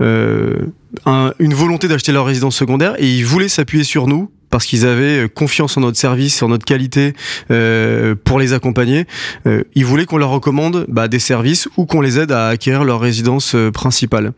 une 0.00 1.54
volonté 1.54 1.88
d'acheter 1.88 2.12
leur 2.12 2.26
résidence 2.26 2.56
secondaire 2.56 2.94
et 2.98 3.08
ils 3.08 3.24
voulaient 3.24 3.48
s'appuyer 3.48 3.84
sur 3.84 4.06
nous 4.06 4.30
parce 4.50 4.66
qu'ils 4.66 4.84
avaient 4.84 5.28
confiance 5.28 5.76
en 5.76 5.80
notre 5.80 5.96
service, 5.96 6.42
en 6.42 6.48
notre 6.48 6.64
qualité 6.64 7.14
euh, 7.50 8.14
pour 8.22 8.38
les 8.38 8.52
accompagner. 8.52 9.06
Euh, 9.46 9.62
ils 9.74 9.86
voulaient 9.86 10.04
qu'on 10.04 10.18
leur 10.18 10.30
recommande 10.30 10.84
bah, 10.88 11.08
des 11.08 11.20
services 11.20 11.68
ou 11.76 11.86
qu'on 11.86 12.00
les 12.00 12.18
aide 12.18 12.32
à 12.32 12.48
acquérir 12.48 12.84
leur 12.84 13.00
résidence 13.00 13.56
principale. 13.72 14.32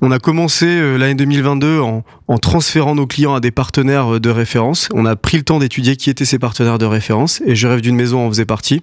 On 0.00 0.12
a 0.12 0.20
commencé 0.20 0.66
euh, 0.66 0.96
l'année 0.96 1.16
2022 1.16 1.80
en, 1.80 2.04
transférant 2.38 2.94
nos 2.94 3.08
clients 3.08 3.34
à 3.34 3.40
des 3.40 3.50
partenaires 3.50 4.14
euh, 4.14 4.20
de 4.20 4.30
référence. 4.30 4.88
On 4.94 5.04
a 5.04 5.16
pris 5.16 5.38
le 5.38 5.42
temps 5.42 5.58
d'étudier 5.58 5.96
qui 5.96 6.08
étaient 6.08 6.24
ces 6.24 6.38
partenaires 6.38 6.78
de 6.78 6.86
référence 6.86 7.42
et 7.44 7.56
Je 7.56 7.66
rêve 7.66 7.80
d'une 7.80 7.96
maison 7.96 8.24
en 8.24 8.28
faisait 8.28 8.44
partie. 8.44 8.82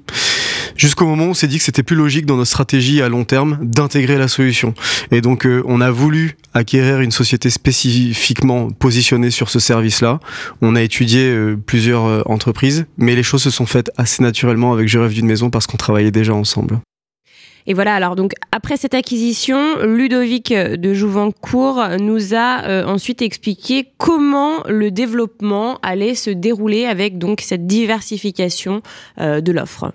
Jusqu'au 0.75 1.05
moment 1.05 1.27
où 1.27 1.29
on 1.29 1.33
s'est 1.33 1.47
dit 1.47 1.57
que 1.57 1.63
c'était 1.63 1.83
plus 1.83 1.95
logique 1.95 2.25
dans 2.25 2.35
notre 2.35 2.49
stratégie 2.49 3.01
à 3.01 3.07
long 3.07 3.23
terme 3.23 3.59
d'intégrer 3.61 4.17
la 4.17 4.27
solution. 4.27 4.73
Et 5.09 5.21
donc 5.21 5.45
euh, 5.45 5.63
on 5.65 5.79
a 5.79 5.89
voulu 5.89 6.35
acquérir 6.53 6.99
une 6.99 7.11
société 7.11 7.49
spécifiquement 7.49 8.69
positionnée 8.71 9.29
sur 9.29 9.49
ce 9.49 9.59
service-là. 9.59 10.19
On 10.61 10.75
a 10.75 10.81
étudié 10.81 11.33
plusieurs 11.65 12.29
entreprises, 12.29 12.87
mais 12.97 13.15
les 13.15 13.23
choses 13.23 13.43
se 13.43 13.51
sont 13.51 13.65
faites 13.65 13.91
assez 13.97 14.21
naturellement 14.21 14.73
avec 14.73 14.89
Je 14.89 15.05
d'une 15.07 15.27
maison 15.27 15.49
parce 15.49 15.67
qu'on 15.67 15.77
travaillait 15.77 16.11
déjà 16.11 16.33
ensemble. 16.33 16.79
Et 17.67 17.73
voilà, 17.73 17.95
alors 17.95 18.15
donc 18.15 18.33
après 18.51 18.77
cette 18.77 18.93
acquisition, 18.93 19.79
Ludovic 19.83 20.53
de 20.53 20.93
Jouvencourt 20.93 21.83
nous 21.99 22.35
a 22.35 22.63
euh, 22.65 22.85
ensuite 22.85 23.21
expliqué 23.21 23.87
comment 23.97 24.63
le 24.67 24.91
développement 24.91 25.79
allait 25.81 26.15
se 26.15 26.29
dérouler 26.29 26.85
avec 26.85 27.17
donc 27.17 27.41
cette 27.41 27.65
diversification 27.65 28.81
euh, 29.19 29.41
de 29.41 29.51
l'offre. 29.51 29.91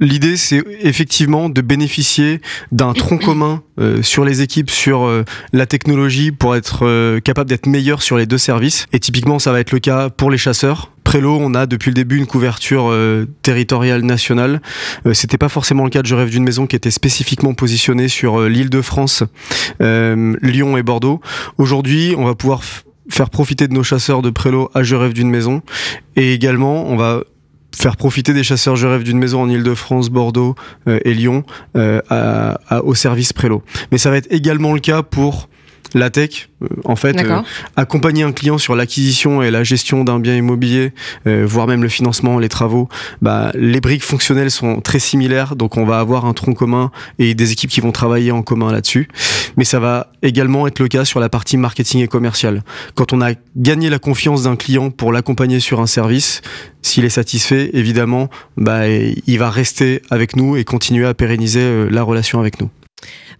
L'idée, 0.00 0.36
c'est 0.36 0.62
effectivement 0.80 1.48
de 1.48 1.60
bénéficier 1.60 2.40
d'un 2.72 2.92
tronc 2.94 3.18
commun 3.18 3.62
euh, 3.78 4.02
sur 4.02 4.24
les 4.24 4.42
équipes, 4.42 4.70
sur 4.70 5.08
la 5.52 5.66
technologie, 5.66 6.32
pour 6.32 6.56
être 6.56 7.18
capable 7.20 7.48
d'être 7.48 7.66
meilleur 7.66 8.02
sur 8.02 8.16
les 8.16 8.26
deux 8.26 8.38
services. 8.38 8.86
Et 8.92 9.00
typiquement, 9.00 9.38
ça 9.38 9.52
va 9.52 9.60
être 9.60 9.72
le 9.72 9.78
cas 9.78 10.10
pour 10.10 10.30
les 10.30 10.38
chasseurs, 10.38 10.90
Prélo, 11.04 11.38
on 11.40 11.54
a 11.54 11.66
depuis 11.66 11.90
le 11.90 11.94
début 11.94 12.16
une 12.16 12.26
couverture 12.26 12.90
euh, 12.90 13.28
territoriale 13.42 14.02
nationale. 14.02 14.60
Euh, 15.06 15.14
c'était 15.14 15.38
pas 15.38 15.50
forcément 15.50 15.84
le 15.84 15.90
cas 15.90 16.02
de 16.02 16.06
Je 16.06 16.14
rêve 16.14 16.30
d'une 16.30 16.42
maison 16.42 16.66
qui 16.66 16.74
était 16.74 16.90
spécifiquement 16.90 17.54
positionnée 17.54 18.08
sur 18.08 18.40
euh, 18.40 18.48
l'île 18.48 18.70
de 18.70 18.80
France, 18.80 19.22
Lyon 19.78 20.76
et 20.76 20.82
Bordeaux. 20.82 21.20
Aujourd'hui, 21.58 22.14
on 22.18 22.24
va 22.24 22.34
pouvoir 22.34 22.62
faire 23.10 23.30
profiter 23.30 23.68
de 23.68 23.74
nos 23.74 23.82
chasseurs 23.82 24.22
de 24.22 24.30
Prélo 24.30 24.70
à 24.74 24.82
Je 24.82 24.96
rêve 24.96 25.12
d'une 25.12 25.30
maison 25.30 25.62
et 26.16 26.32
également 26.32 26.86
on 26.86 26.96
va 26.96 27.20
faire 27.74 27.96
profiter 27.96 28.32
des 28.32 28.42
chasseurs 28.44 28.76
Je 28.76 28.86
rêve 28.86 29.02
d'une 29.02 29.18
maison 29.18 29.42
en 29.42 29.48
Ile-de-France, 29.48 30.10
Bordeaux 30.10 30.54
et 30.86 31.14
Lyon 31.14 31.44
au 31.74 32.94
service 32.94 33.32
Prélo. 33.32 33.62
Mais 33.92 33.98
ça 33.98 34.10
va 34.10 34.16
être 34.16 34.28
également 34.30 34.72
le 34.72 34.80
cas 34.80 35.02
pour 35.02 35.48
la 35.94 36.10
tech, 36.10 36.48
euh, 36.62 36.66
en 36.84 36.96
fait, 36.96 37.16
euh, 37.16 37.40
accompagner 37.76 38.24
un 38.24 38.32
client 38.32 38.58
sur 38.58 38.74
l'acquisition 38.74 39.42
et 39.42 39.50
la 39.50 39.64
gestion 39.64 40.04
d'un 40.04 40.18
bien 40.18 40.36
immobilier, 40.36 40.92
euh, 41.26 41.44
voire 41.46 41.66
même 41.66 41.82
le 41.82 41.88
financement, 41.88 42.38
les 42.38 42.48
travaux, 42.48 42.88
bah, 43.22 43.52
les 43.54 43.80
briques 43.80 44.04
fonctionnelles 44.04 44.50
sont 44.50 44.80
très 44.80 44.98
similaires, 44.98 45.56
donc 45.56 45.76
on 45.76 45.84
va 45.84 46.00
avoir 46.00 46.26
un 46.26 46.32
tronc 46.32 46.54
commun 46.54 46.90
et 47.18 47.34
des 47.34 47.52
équipes 47.52 47.70
qui 47.70 47.80
vont 47.80 47.92
travailler 47.92 48.32
en 48.32 48.42
commun 48.42 48.72
là-dessus. 48.72 49.08
Mais 49.56 49.64
ça 49.64 49.78
va 49.78 50.12
également 50.22 50.66
être 50.66 50.80
le 50.80 50.88
cas 50.88 51.04
sur 51.04 51.20
la 51.20 51.28
partie 51.28 51.56
marketing 51.56 52.02
et 52.02 52.08
commercial. 52.08 52.62
Quand 52.94 53.12
on 53.12 53.20
a 53.20 53.32
gagné 53.56 53.88
la 53.88 53.98
confiance 53.98 54.42
d'un 54.42 54.56
client 54.56 54.90
pour 54.90 55.12
l'accompagner 55.12 55.60
sur 55.60 55.80
un 55.80 55.86
service, 55.86 56.42
s'il 56.82 57.04
est 57.04 57.10
satisfait, 57.10 57.70
évidemment, 57.72 58.28
bah, 58.56 58.88
il 58.88 59.38
va 59.38 59.50
rester 59.50 60.02
avec 60.10 60.36
nous 60.36 60.56
et 60.56 60.64
continuer 60.64 61.06
à 61.06 61.14
pérenniser 61.14 61.88
la 61.88 62.02
relation 62.02 62.40
avec 62.40 62.60
nous. 62.60 62.68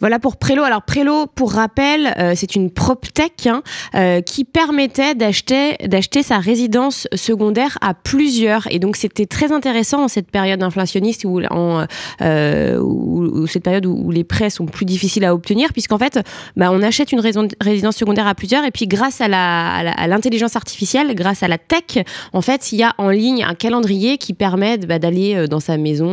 Voilà 0.01 0.19
pour 0.19 0.37
Prélo. 0.37 0.63
Alors 0.63 0.83
Prélo, 0.83 1.27
pour 1.27 1.53
rappel, 1.53 2.13
euh, 2.19 2.33
c'est 2.37 2.57
une 2.57 2.71
PropTech 2.71 3.47
hein, 3.47 3.63
euh, 3.95 4.21
qui 4.21 4.45
permettait 4.45 5.15
d'acheter 5.15 5.77
d'acheter 5.87 6.23
sa 6.23 6.39
résidence 6.39 7.07
secondaire 7.15 7.79
à 7.81 7.95
plusieurs. 7.95 8.67
Et 8.71 8.79
donc 8.79 8.97
c'était 8.97 9.25
très 9.27 9.53
intéressant 9.53 10.05
en 10.05 10.09
cette 10.09 10.31
période 10.31 10.63
inflationniste 10.63 11.25
où, 11.25 11.41
en, 11.51 11.87
euh, 12.21 12.79
où- 12.81 13.23
où 13.43 13.47
cette 13.47 13.63
période 13.63 13.87
où, 13.87 13.97
où 14.05 14.11
les 14.11 14.25
prêts 14.25 14.51
sont 14.51 14.67
plus 14.67 14.85
difficiles 14.85 15.25
à 15.25 15.33
obtenir, 15.35 15.73
puisqu'en 15.73 15.99
fait, 15.99 16.19
bah, 16.57 16.71
on 16.73 16.83
achète 16.83 17.13
une 17.13 17.21
résidence 17.21 17.97
secondaire 17.97 18.27
à 18.27 18.35
plusieurs 18.35 18.65
et 18.65 18.71
puis 18.73 18.87
grâce 18.87 19.21
à 19.21 19.29
la- 19.29 19.73
à 19.77 19.83
la- 19.85 19.93
à 19.93 20.07
l'intelligence 20.09 20.57
artificielle, 20.57 21.15
grâce 21.15 21.43
à 21.43 21.49
la 21.49 21.57
tech, 21.59 22.05
en 22.33 22.41
fait, 22.43 22.73
il 22.73 22.79
y 22.79 22.83
a 22.83 22.95
en 22.99 23.09
ligne 23.11 23.45
un 23.45 23.55
calendrier 23.55 24.19
qui 24.19 24.35
permet 24.35 24.77
bah, 24.79 24.99
d'aller 24.99 25.47
dans 25.49 25.61
sa 25.61 25.77
maison 25.79 26.13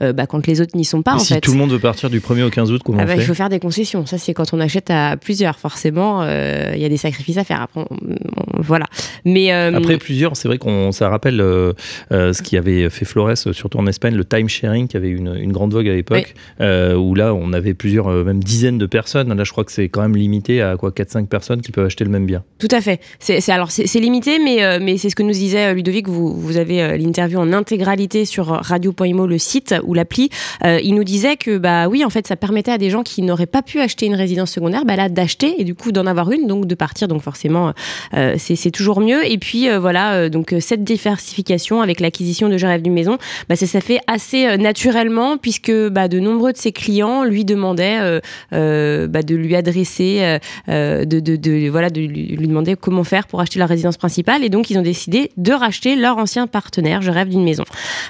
bah, 0.00 0.26
quand 0.26 0.46
les 0.46 0.60
autres 0.60 0.76
n'y 0.76 0.84
sont 0.84 1.02
pas. 1.02 1.12
Et 1.12 1.14
en 1.14 1.18
si 1.18 1.32
fait. 1.34 1.40
tout 1.40 1.52
le 1.52 1.58
monde 1.58 1.70
veut 1.72 1.78
partir 1.80 2.10
du 2.10 2.20
1er 2.20 2.42
au 2.44 2.50
15 2.50 2.70
août, 2.70 2.73
comment 2.82 2.98
Ah 3.00 3.04
on 3.04 3.06
bah, 3.06 3.14
il 3.16 3.22
faut 3.22 3.34
faire 3.34 3.48
des 3.48 3.60
concessions. 3.60 4.06
Ça, 4.06 4.18
c'est 4.18 4.34
quand 4.34 4.52
on 4.54 4.60
achète 4.60 4.90
à 4.90 5.16
plusieurs. 5.16 5.58
Forcément, 5.58 6.22
euh, 6.22 6.72
il 6.74 6.80
y 6.80 6.84
a 6.84 6.88
des 6.88 6.96
sacrifices 6.96 7.36
à 7.38 7.44
faire. 7.44 7.60
Après, 7.62 7.80
on- 7.80 7.86
on- 7.90 8.43
voilà. 8.64 8.86
Mais 9.24 9.52
euh, 9.52 9.74
Après 9.74 9.98
plusieurs, 9.98 10.36
c'est 10.36 10.48
vrai 10.48 10.58
qu'on 10.58 10.92
ça 10.92 11.08
rappelle 11.08 11.40
euh, 11.40 11.72
euh, 12.12 12.32
ce 12.32 12.42
qui 12.42 12.56
avait 12.56 12.90
fait 12.90 13.04
Flores, 13.04 13.36
surtout 13.36 13.78
en 13.78 13.86
Espagne, 13.86 14.14
le 14.14 14.24
time 14.24 14.48
sharing 14.48 14.88
qui 14.88 14.96
avait 14.96 15.10
une, 15.10 15.34
une 15.34 15.52
grande 15.52 15.72
vogue 15.72 15.88
à 15.88 15.94
l'époque, 15.94 16.34
où 16.60 17.14
là 17.14 17.34
on 17.34 17.52
avait 17.52 17.74
plusieurs, 17.74 18.08
même 18.08 18.42
dizaines 18.42 18.78
de 18.78 18.86
personnes. 18.86 19.32
Là, 19.32 19.44
je 19.44 19.52
crois 19.52 19.64
que 19.64 19.72
c'est 19.72 19.88
quand 19.88 20.02
même 20.02 20.16
limité 20.16 20.62
à 20.62 20.76
quoi 20.76 20.90
4-5 20.90 21.26
personnes 21.26 21.60
qui 21.60 21.72
peuvent 21.72 21.86
acheter 21.86 22.04
le 22.04 22.10
même 22.10 22.26
bien. 22.26 22.42
tout 22.58 22.68
à 22.70 22.80
fait. 22.80 23.00
C'est 23.18 23.48
alors 23.50 23.70
c'est 23.70 24.00
limité, 24.00 24.38
mais 24.38 24.78
mais 24.80 24.96
c'est 24.96 25.10
ce 25.10 25.16
que 25.16 25.22
nous 25.22 25.32
disait 25.32 25.74
Ludovic. 25.74 26.08
Vous 26.08 26.34
vous 26.34 26.56
avez 26.56 26.98
l'interview 26.98 27.38
en 27.38 27.52
intégralité 27.52 28.24
sur 28.24 28.46
radio.imo 28.46 29.26
le 29.26 29.38
site 29.38 29.74
ou 29.84 29.94
l'appli. 29.94 30.30
Euh, 30.64 30.80
il 30.82 30.94
nous 30.94 31.04
disait 31.04 31.36
que 31.36 31.58
bah 31.58 31.88
oui, 31.88 32.04
en 32.04 32.10
fait, 32.10 32.26
ça 32.26 32.36
permettait 32.36 32.72
à 32.72 32.78
des 32.78 32.90
gens 32.90 33.02
qui 33.02 33.22
n'auraient 33.22 33.46
pas 33.46 33.62
pu 33.62 33.80
acheter 33.80 34.06
une 34.06 34.14
résidence 34.14 34.50
secondaire, 34.50 34.84
bah 34.84 34.96
là 34.96 35.08
d'acheter 35.08 35.60
et 35.60 35.64
du 35.64 35.74
coup 35.74 35.92
d'en 35.92 36.06
avoir 36.06 36.30
une, 36.30 36.46
donc 36.46 36.66
de 36.66 36.74
partir. 36.74 37.08
Donc 37.08 37.22
forcément, 37.22 37.72
euh, 38.14 38.34
c'est 38.38 38.53
c'est 38.56 38.70
toujours 38.70 39.00
mieux. 39.00 39.24
Et 39.30 39.38
puis 39.38 39.68
euh, 39.68 39.78
voilà, 39.78 40.14
euh, 40.14 40.28
donc 40.28 40.52
euh, 40.52 40.60
cette 40.60 40.84
diversification 40.84 41.80
avec 41.80 42.00
l'acquisition 42.00 42.48
de 42.48 42.56
Je 42.56 42.66
rêve 42.66 42.82
d'une 42.82 42.92
maison, 42.92 43.18
bah, 43.48 43.56
ça, 43.56 43.66
ça 43.66 43.80
fait 43.80 44.00
assez 44.06 44.56
naturellement 44.56 45.36
puisque 45.36 45.72
bah, 45.88 46.08
de 46.08 46.20
nombreux 46.20 46.52
de 46.52 46.58
ses 46.58 46.72
clients 46.72 47.24
lui 47.24 47.44
demandaient 47.44 48.20
bah, 48.50 49.22
de 49.22 49.34
lui 49.34 49.54
adresser, 49.56 50.38
de, 50.68 51.68
voilà, 51.68 51.90
de 51.90 52.00
lui, 52.00 52.36
demander 52.48 52.76
comment 52.76 53.04
faire 53.04 53.26
pour 53.26 53.40
acheter 53.40 53.58
la 53.58 53.66
résidence 53.66 53.96
principale. 53.96 54.44
Et 54.44 54.48
donc 54.48 54.70
ils 54.70 54.78
ont 54.78 54.82
décidé 54.82 55.30
de 55.36 55.52
racheter 55.52 55.96
leur 55.96 56.18
ancien 56.18 56.46
partenaire. 56.46 57.02
Je 57.02 57.10
rêve 57.10 57.28
d'une 57.28 57.44
maison. 57.44 57.64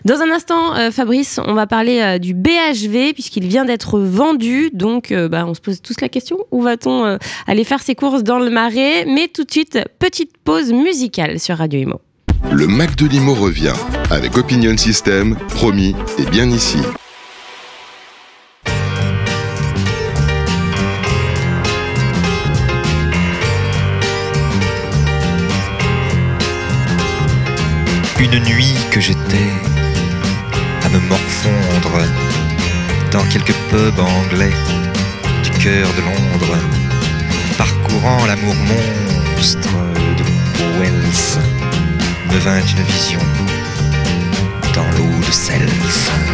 Dans 0.05 0.21
un 0.21 0.31
instant, 0.31 0.91
Fabrice, 0.91 1.41
on 1.45 1.55
va 1.55 1.67
parler 1.67 2.19
du 2.19 2.35
BHV 2.35 3.13
puisqu'il 3.15 3.47
vient 3.47 3.65
d'être 3.65 3.99
vendu. 3.99 4.71
Donc 4.73 5.13
on 5.13 5.55
se 5.55 5.61
pose 5.61 5.81
tous 5.81 6.01
la 6.01 6.09
question 6.09 6.39
où 6.51 6.63
va-t-on 6.63 7.19
aller 7.47 7.65
faire 7.65 7.83
ses 7.83 7.95
courses 7.95 8.23
dans 8.23 8.39
le 8.39 8.51
marais? 8.51 9.05
Mais 9.07 9.29
tout 9.29 9.45
de 9.45 9.51
suite, 9.51 9.79
petite 10.25 10.39
pause 10.45 10.73
musicale 10.73 11.39
sur 11.39 11.59
Radio 11.59 11.81
Imo. 11.81 12.01
Le 12.53 12.67
Mac 12.67 12.97
de 12.97 13.07
Limo 13.07 13.35
revient 13.35 13.75
avec 14.11 14.37
Opinion 14.37 14.77
System, 14.77 15.37
promis 15.55 15.95
et 16.19 16.25
bien 16.31 16.49
ici. 16.51 16.79
Une 28.21 28.43
nuit 28.45 28.75
que 28.91 29.01
j'étais 29.01 29.51
à 30.85 30.89
me 30.89 31.01
morfondre 31.09 32.01
dans 33.13 33.25
quelques 33.31 33.55
pubs 33.71 34.01
anglais 34.01 34.53
du 35.43 35.51
cœur 35.63 35.89
de 35.95 36.01
Londres, 36.01 36.59
parcourant 37.59 38.27
l'amour 38.27 38.55
monstre 38.55 39.69
me 42.35 42.41
vint 42.41 42.59
une 42.59 42.83
vision 42.83 43.21
dans 44.75 44.87
l'eau 44.97 45.21
de 45.21 45.33
Cels. 45.33 46.34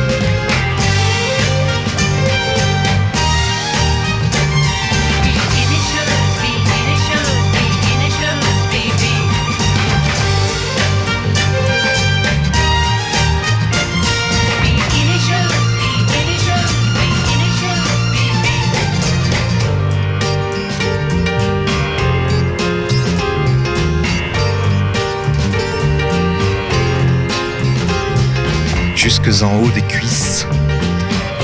Jusques 29.03 29.41
en 29.41 29.55
haut 29.55 29.71
des 29.71 29.81
cuisses, 29.81 30.45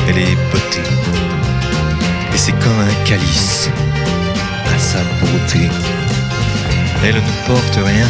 elle 0.08 0.20
est 0.20 0.38
bottée. 0.52 0.88
Et 2.32 2.38
c'est 2.38 2.52
comme 2.52 2.80
un 2.80 3.04
calice 3.04 3.72
à 4.68 4.78
sa 4.78 5.00
beauté. 5.20 5.68
Elle 7.04 7.16
ne 7.16 7.48
porte 7.48 7.80
rien 7.84 8.08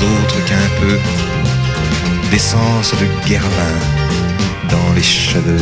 d'autre 0.00 0.44
qu'un 0.44 0.80
peu 0.80 0.98
d'essence 2.32 2.94
de 2.94 3.28
guervin 3.28 3.78
dans 4.70 4.92
les 4.96 5.04
cheveux. 5.04 5.60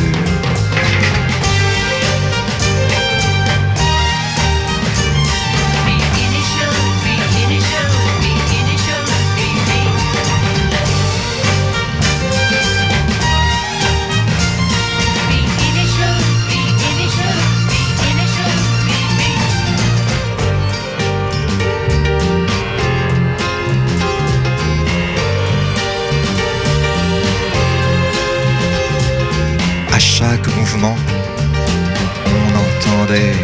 On 30.83 32.59
entendait 32.59 33.35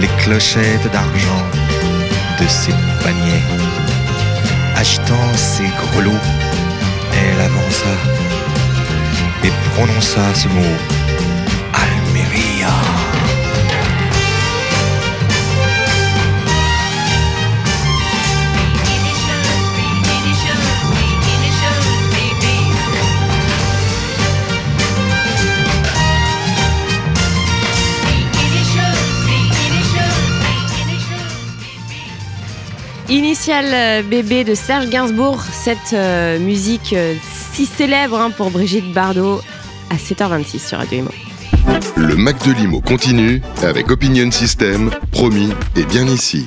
les 0.00 0.08
clochettes 0.22 0.90
d'argent 0.92 1.42
de 2.40 2.46
ses 2.46 2.72
paniers. 3.02 3.44
Agitant 4.76 5.34
ses 5.36 5.68
grelots, 5.92 6.24
elle 7.12 7.40
avança 7.40 7.94
et 9.44 9.52
prononça 9.74 10.34
ce 10.34 10.48
mot 10.48 10.97
Euh, 33.50 34.02
bébé 34.02 34.44
de 34.44 34.54
Serge 34.54 34.90
Gainsbourg, 34.90 35.40
cette 35.40 35.94
euh, 35.94 36.38
musique 36.38 36.92
euh, 36.92 37.14
si 37.50 37.64
célèbre 37.64 38.20
hein, 38.20 38.30
pour 38.30 38.50
Brigitte 38.50 38.92
Bardot. 38.92 39.40
à 39.88 39.94
7h26 39.96 40.68
sur 40.68 40.76
Radio 40.76 40.98
Imo. 40.98 41.10
Le 41.96 42.14
Mac 42.16 42.46
de 42.46 42.52
Limo 42.52 42.82
continue 42.82 43.40
avec 43.62 43.90
Opinion 43.90 44.30
System, 44.30 44.90
promis 45.12 45.48
et 45.76 45.84
bien 45.84 46.06
ici. 46.06 46.46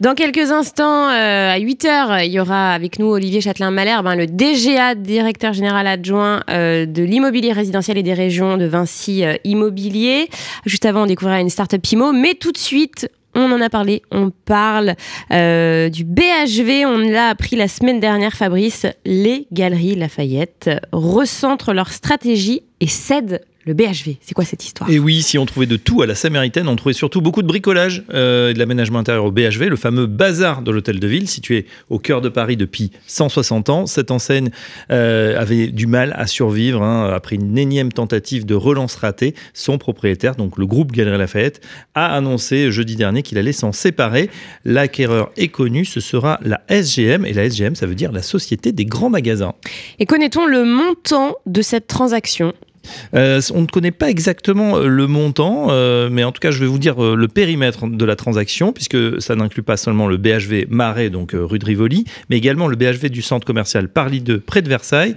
Dans 0.00 0.14
quelques 0.14 0.50
instants, 0.50 1.08
euh, 1.08 1.52
à 1.52 1.58
8h, 1.60 2.26
il 2.26 2.32
y 2.32 2.40
aura 2.40 2.72
avec 2.72 2.98
nous 2.98 3.06
Olivier 3.06 3.40
Châtelain-Malherbe, 3.40 4.08
hein, 4.08 4.16
le 4.16 4.26
DGA, 4.26 4.96
directeur 4.96 5.52
général 5.52 5.86
adjoint 5.86 6.42
euh, 6.50 6.84
de 6.84 7.04
l'immobilier 7.04 7.52
résidentiel 7.52 7.96
et 7.96 8.02
des 8.02 8.12
régions 8.12 8.56
de 8.56 8.64
Vinci 8.64 9.24
euh, 9.24 9.36
Immobilier. 9.44 10.28
Juste 10.66 10.84
avant, 10.84 11.04
on 11.04 11.06
découvrira 11.06 11.40
une 11.40 11.48
start-up 11.48 11.80
PIMO, 11.80 12.12
mais 12.12 12.34
tout 12.34 12.50
de 12.50 12.58
suite, 12.58 13.08
on 13.34 13.50
en 13.52 13.60
a 13.60 13.68
parlé, 13.70 14.02
on 14.10 14.30
parle 14.30 14.94
du 15.30 16.04
BHV, 16.04 16.86
on 16.86 16.98
l'a 16.98 17.28
appris 17.28 17.56
la 17.56 17.68
semaine 17.68 18.00
dernière, 18.00 18.34
Fabrice, 18.34 18.86
les 19.04 19.46
galeries 19.52 19.94
Lafayette 19.94 20.70
recentrent 20.92 21.72
leur 21.72 21.90
stratégie 21.90 22.62
et 22.80 22.86
cèdent 22.86 23.40
le 23.66 23.72
BHV, 23.72 24.16
c'est 24.20 24.34
quoi 24.34 24.44
cette 24.44 24.64
histoire 24.64 24.90
Et 24.90 24.98
oui, 24.98 25.22
si 25.22 25.38
on 25.38 25.46
trouvait 25.46 25.66
de 25.66 25.76
tout 25.76 26.02
à 26.02 26.06
la 26.06 26.14
Saméritaine, 26.14 26.68
on 26.68 26.76
trouvait 26.76 26.92
surtout 26.92 27.22
beaucoup 27.22 27.40
de 27.40 27.46
bricolage 27.46 28.04
euh, 28.12 28.50
et 28.50 28.54
de 28.54 28.58
l'aménagement 28.58 28.98
intérieur 28.98 29.24
au 29.24 29.30
BHV, 29.30 29.68
le 29.70 29.76
fameux 29.76 30.06
bazar 30.06 30.60
de 30.62 30.70
l'hôtel 30.70 31.00
de 31.00 31.06
ville, 31.06 31.28
situé 31.28 31.66
au 31.88 31.98
cœur 31.98 32.20
de 32.20 32.28
Paris 32.28 32.56
depuis 32.56 32.90
160 33.06 33.70
ans. 33.70 33.86
Cette 33.86 34.10
enseigne 34.10 34.50
euh, 34.90 35.40
avait 35.40 35.68
du 35.68 35.86
mal 35.86 36.14
à 36.18 36.26
survivre 36.26 36.82
hein, 36.82 37.10
après 37.14 37.36
une 37.36 37.56
énième 37.56 37.90
tentative 37.90 38.44
de 38.44 38.54
relance 38.54 38.96
ratée. 38.96 39.34
Son 39.54 39.78
propriétaire, 39.78 40.36
donc 40.36 40.58
le 40.58 40.66
groupe 40.66 40.92
Galerie 40.92 41.18
Lafayette, 41.18 41.62
a 41.94 42.14
annoncé 42.14 42.70
jeudi 42.70 42.96
dernier 42.96 43.22
qu'il 43.22 43.38
allait 43.38 43.52
s'en 43.52 43.72
séparer. 43.72 44.28
L'acquéreur 44.66 45.30
est 45.36 45.48
connu, 45.48 45.86
ce 45.86 46.00
sera 46.00 46.38
la 46.42 46.60
SGM, 46.68 47.24
et 47.24 47.32
la 47.32 47.44
SGM, 47.44 47.76
ça 47.76 47.86
veut 47.86 47.94
dire 47.94 48.12
la 48.12 48.22
Société 48.22 48.72
des 48.72 48.84
grands 48.84 49.10
magasins. 49.10 49.54
Et 49.98 50.04
connaît-on 50.04 50.44
le 50.44 50.64
montant 50.64 51.36
de 51.46 51.62
cette 51.62 51.86
transaction? 51.86 52.52
Euh, 53.14 53.40
on 53.54 53.62
ne 53.62 53.66
connaît 53.66 53.90
pas 53.90 54.10
exactement 54.10 54.76
euh, 54.76 54.86
le 54.86 55.06
montant, 55.06 55.68
euh, 55.70 56.08
mais 56.10 56.24
en 56.24 56.32
tout 56.32 56.40
cas, 56.40 56.50
je 56.50 56.58
vais 56.58 56.66
vous 56.66 56.78
dire 56.78 57.00
le 57.00 57.28
périmètre 57.28 57.86
de 57.86 58.04
la 58.04 58.16
transaction, 58.16 58.72
puisque 58.72 59.20
ça 59.20 59.34
n'inclut 59.34 59.62
pas 59.62 59.76
seulement 59.76 60.06
le 60.06 60.16
BHV 60.16 60.66
Marais, 60.68 61.10
donc 61.10 61.32
rue 61.34 61.58
de 61.58 61.64
Rivoli, 61.64 62.04
mais 62.30 62.36
également 62.36 62.68
le 62.68 62.76
BHV 62.76 63.08
du 63.10 63.22
centre 63.22 63.46
commercial 63.46 63.88
Parly 63.88 64.20
2 64.20 64.40
près 64.40 64.62
de 64.62 64.68
Versailles, 64.68 65.14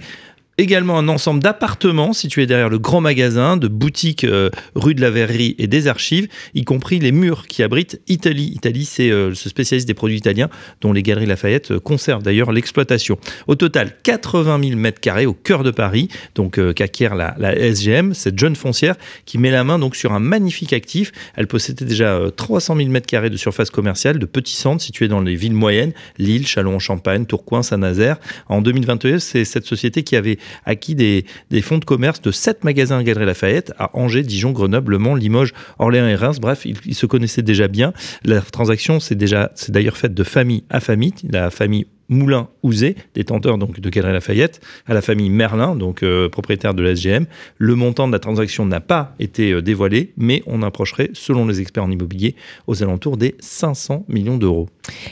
également 0.58 0.98
un 0.98 1.08
ensemble 1.08 1.40
d'appartements 1.40 2.12
situés 2.12 2.46
derrière 2.46 2.68
le 2.68 2.78
grand 2.78 3.00
magasin, 3.00 3.56
de 3.56 3.68
boutiques 3.68 4.24
euh, 4.24 4.50
rue 4.74 4.94
de 4.94 5.00
la 5.00 5.10
Verrerie 5.10 5.54
et 5.58 5.68
des 5.68 5.86
archives, 5.86 6.28
y 6.54 6.64
compris 6.64 6.98
les 6.98 7.12
murs 7.12 7.46
qui 7.46 7.62
abritent 7.62 8.00
Italie. 8.08 8.52
Italie, 8.54 8.84
c'est 8.84 9.10
euh, 9.10 9.32
ce 9.34 9.48
spécialiste 9.48 9.86
des 9.86 9.94
produits 9.94 10.18
italiens 10.18 10.48
dont 10.80 10.92
les 10.92 11.04
Galeries 11.04 11.26
Lafayette 11.26 11.70
euh, 11.70 11.80
conservent 11.80 12.24
d'ailleurs 12.24 12.50
l'exploitation. 12.50 13.18
Au 13.46 13.54
total, 13.54 13.92
80 14.02 14.60
000 14.62 14.76
mètres 14.76 15.00
carrés 15.00 15.26
au 15.26 15.32
cœur 15.32 15.62
de 15.62 15.70
Paris, 15.70 16.08
donc 16.34 16.58
qu'acquiert 16.74 17.14
la, 17.14 17.36
SGM, 17.54 18.14
cette 18.14 18.38
jeune 18.38 18.56
foncière 18.56 18.96
qui 19.24 19.38
met 19.38 19.50
la 19.50 19.62
main 19.62 19.78
donc 19.78 19.94
sur 19.94 20.12
un 20.12 20.18
magnifique 20.18 20.72
actif. 20.72 21.12
Elle 21.36 21.46
possédait 21.46 21.84
déjà 21.84 22.20
300 22.36 22.76
000 22.76 22.88
mètres 22.88 23.06
carrés 23.06 23.30
de 23.30 23.36
surface 23.36 23.70
commerciale, 23.70 24.18
de 24.18 24.26
petits 24.26 24.56
centres 24.56 24.82
situés 24.82 25.06
dans 25.06 25.20
les 25.20 25.36
villes 25.36 25.54
moyennes, 25.54 25.92
Lille, 26.18 26.46
Châlons-en-Champagne, 26.46 27.26
Tourcoing, 27.26 27.62
Saint-Nazaire. 27.62 28.16
En 28.48 28.60
2021, 28.60 29.20
c'est 29.20 29.44
cette 29.44 29.66
société 29.66 30.02
qui 30.02 30.16
avait 30.16 30.38
acquis 30.64 30.94
des, 30.94 31.24
fonds 31.62 31.78
de 31.78 31.84
commerce 31.84 32.20
de 32.20 32.30
sept 32.30 32.64
magasins 32.64 32.98
à 32.98 33.02
Galerie 33.02 33.26
Lafayette 33.26 33.72
à 33.78 33.90
Angers, 33.96 34.22
Dijon, 34.22 34.52
Grenoble, 34.52 34.92
Le 34.92 34.98
Mans, 34.98 35.14
Limoges, 35.14 35.52
Orléans 35.78 36.08
et 36.08 36.14
Reims. 36.14 36.38
Bref, 36.40 36.64
ils, 36.64 36.94
se 36.94 37.06
connaissaient 37.06 37.42
déjà 37.42 37.68
bien. 37.68 37.92
La 38.24 38.40
transaction, 38.40 39.00
c'est 39.00 39.14
déjà, 39.14 39.50
c'est 39.54 39.72
d'ailleurs 39.72 39.96
faite 39.96 40.14
de 40.14 40.24
famille 40.24 40.64
à 40.70 40.80
famille. 40.80 41.14
La 41.30 41.50
famille 41.50 41.86
Moulin 42.08 42.48
Ouzé, 42.62 42.96
détenteur 43.14 43.58
donc 43.58 43.80
de 43.80 43.90
Galerie 43.90 44.12
Lafayette, 44.12 44.60
à 44.86 44.94
la 44.94 45.02
famille 45.02 45.28
Merlin, 45.30 45.76
donc 45.76 46.02
euh, 46.02 46.28
propriétaire 46.28 46.74
de 46.74 46.82
la 46.82 46.92
SGM. 46.94 47.26
Le 47.58 47.74
montant 47.74 48.06
de 48.08 48.12
la 48.12 48.18
transaction 48.18 48.64
n'a 48.64 48.80
pas 48.80 49.14
été 49.18 49.52
euh, 49.52 49.62
dévoilé, 49.62 50.12
mais 50.16 50.42
on 50.46 50.62
approcherait, 50.62 51.10
selon 51.12 51.46
les 51.46 51.60
experts 51.60 51.84
en 51.84 51.90
immobilier, 51.90 52.34
aux 52.66 52.82
alentours 52.82 53.16
des 53.16 53.34
500 53.40 54.06
millions 54.08 54.38
d'euros. 54.38 54.68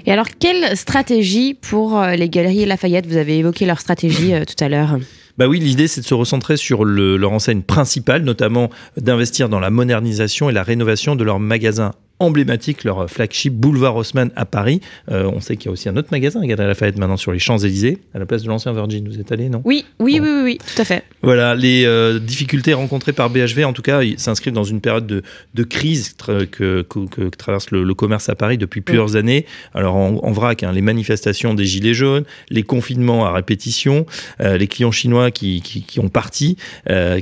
Et 0.06 0.12
alors, 0.12 0.28
quelle 0.38 0.76
stratégie 0.76 1.54
pour 1.54 1.98
euh, 1.98 2.14
les 2.14 2.28
Galeries 2.30 2.64
Lafayette? 2.64 3.06
Vous 3.06 3.18
avez 3.18 3.38
évoqué 3.38 3.66
leur 3.66 3.80
stratégie 3.80 4.32
tout 4.46 4.64
à 4.64 4.68
l'heure. 4.68 4.98
Bah 5.38 5.46
oui, 5.48 5.60
l'idée 5.60 5.86
c'est 5.86 6.00
de 6.00 6.06
se 6.06 6.14
recentrer 6.14 6.56
sur 6.56 6.84
leur 6.84 7.32
enseigne 7.32 7.62
principale, 7.62 8.22
notamment 8.22 8.70
d'investir 8.96 9.48
dans 9.48 9.60
la 9.60 9.70
modernisation 9.70 10.48
et 10.48 10.52
la 10.52 10.62
rénovation 10.62 11.14
de 11.14 11.24
leurs 11.24 11.40
magasins 11.40 11.92
emblématique, 12.18 12.84
leur 12.84 13.10
flagship 13.10 13.54
Boulevard 13.54 13.96
Haussmann 13.96 14.30
à 14.36 14.44
Paris. 14.46 14.80
Euh, 15.10 15.30
on 15.32 15.40
sait 15.40 15.56
qu'il 15.56 15.66
y 15.66 15.68
a 15.68 15.72
aussi 15.72 15.88
un 15.88 15.96
autre 15.96 16.08
magasin 16.10 16.40
à 16.40 16.46
Galerie 16.46 16.68
Lafayette 16.68 16.98
maintenant 16.98 17.16
sur 17.16 17.32
les 17.32 17.38
Champs-Élysées, 17.38 17.98
à 18.14 18.18
la 18.18 18.26
place 18.26 18.42
de 18.42 18.48
l'ancien 18.48 18.72
Virgin. 18.72 19.06
Vous 19.06 19.20
êtes 19.20 19.32
allé, 19.32 19.48
non? 19.48 19.60
Oui 19.64 19.84
oui, 19.98 20.18
oui, 20.20 20.40
oui, 20.42 20.58
tout 20.58 20.80
à 20.80 20.84
fait. 20.84 21.04
Voilà, 21.22 21.54
les 21.54 21.84
euh, 21.84 22.18
difficultés 22.18 22.74
rencontrées 22.74 23.12
par 23.12 23.30
BHV, 23.30 23.64
en 23.64 23.72
tout 23.72 23.82
cas, 23.82 24.00
s'inscrivent 24.16 24.54
dans 24.54 24.64
une 24.64 24.80
période 24.80 25.06
de, 25.06 25.22
de 25.54 25.62
crise 25.62 26.14
que, 26.14 26.82
que, 26.82 27.28
traverse 27.36 27.70
le, 27.70 27.94
commerce 27.94 28.28
à 28.28 28.34
Paris 28.34 28.58
depuis 28.58 28.80
plusieurs 28.80 29.10
mm. 29.10 29.16
années. 29.16 29.46
Alors, 29.74 29.96
en, 29.96 30.32
vrac, 30.32 30.62
hein, 30.62 30.72
les 30.72 30.82
manifestations 30.82 31.54
des 31.54 31.64
Gilets 31.64 31.94
jaunes, 31.94 32.24
les 32.50 32.62
confinements 32.62 33.26
à 33.26 33.32
répétition, 33.32 34.06
euh, 34.40 34.56
les 34.56 34.66
clients 34.66 34.90
chinois 34.90 35.30
qui, 35.30 35.60
qui, 35.62 36.00
ont 36.00 36.08
parti, 36.08 36.56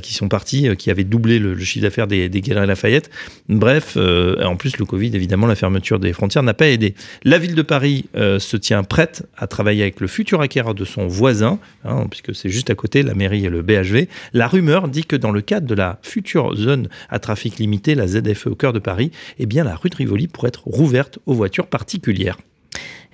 qui 0.01 0.13
sont 0.13 0.27
partis, 0.27 0.75
qui 0.77 0.91
avaient 0.91 1.03
doublé 1.03 1.39
le, 1.39 1.57
chiffre 1.57 1.83
d'affaires 1.83 2.07
des, 2.07 2.29
des 2.29 2.41
Galeries 2.41 2.67
Lafayette. 2.67 3.09
Bref, 3.49 3.97
en 3.97 4.55
plus, 4.55 4.77
le 4.77 4.84
Covid, 4.85 5.15
évidemment, 5.15 5.47
la 5.47 5.55
fermeture 5.55 5.99
des 5.99 6.13
frontières 6.13 6.43
n'a 6.43 6.53
pas 6.53 6.67
aidé. 6.67 6.95
La 7.23 7.37
ville 7.37 7.55
de 7.55 7.61
Paris 7.61 8.05
euh, 8.15 8.39
se 8.39 8.57
tient 8.57 8.83
prête 8.83 9.23
à 9.37 9.47
travailler 9.47 9.81
avec 9.81 9.99
le 9.99 10.07
futur 10.07 10.41
acquéreur 10.41 10.73
de 10.73 10.85
son 10.85 11.07
voisin, 11.07 11.59
hein, 11.83 12.05
puisque 12.09 12.35
c'est 12.35 12.49
juste 12.49 12.69
à 12.69 12.75
côté, 12.75 13.03
la 13.03 13.13
mairie 13.13 13.45
et 13.45 13.49
le 13.49 13.61
BHV. 13.61 14.07
La 14.33 14.47
rumeur 14.47 14.87
dit 14.87 15.05
que 15.05 15.15
dans 15.15 15.31
le 15.31 15.41
cadre 15.41 15.67
de 15.67 15.75
la 15.75 15.99
future 16.01 16.55
zone 16.55 16.87
à 17.09 17.19
trafic 17.19 17.57
limité, 17.57 17.95
la 17.95 18.07
ZFE 18.07 18.47
au 18.47 18.55
cœur 18.55 18.73
de 18.73 18.79
Paris, 18.79 19.11
eh 19.39 19.45
bien, 19.45 19.63
la 19.63 19.75
rue 19.75 19.89
de 19.89 19.95
Rivoli 19.95 20.27
pourrait 20.27 20.49
être 20.49 20.67
rouverte 20.67 21.19
aux 21.25 21.33
voitures 21.33 21.67
particulières. 21.67 22.37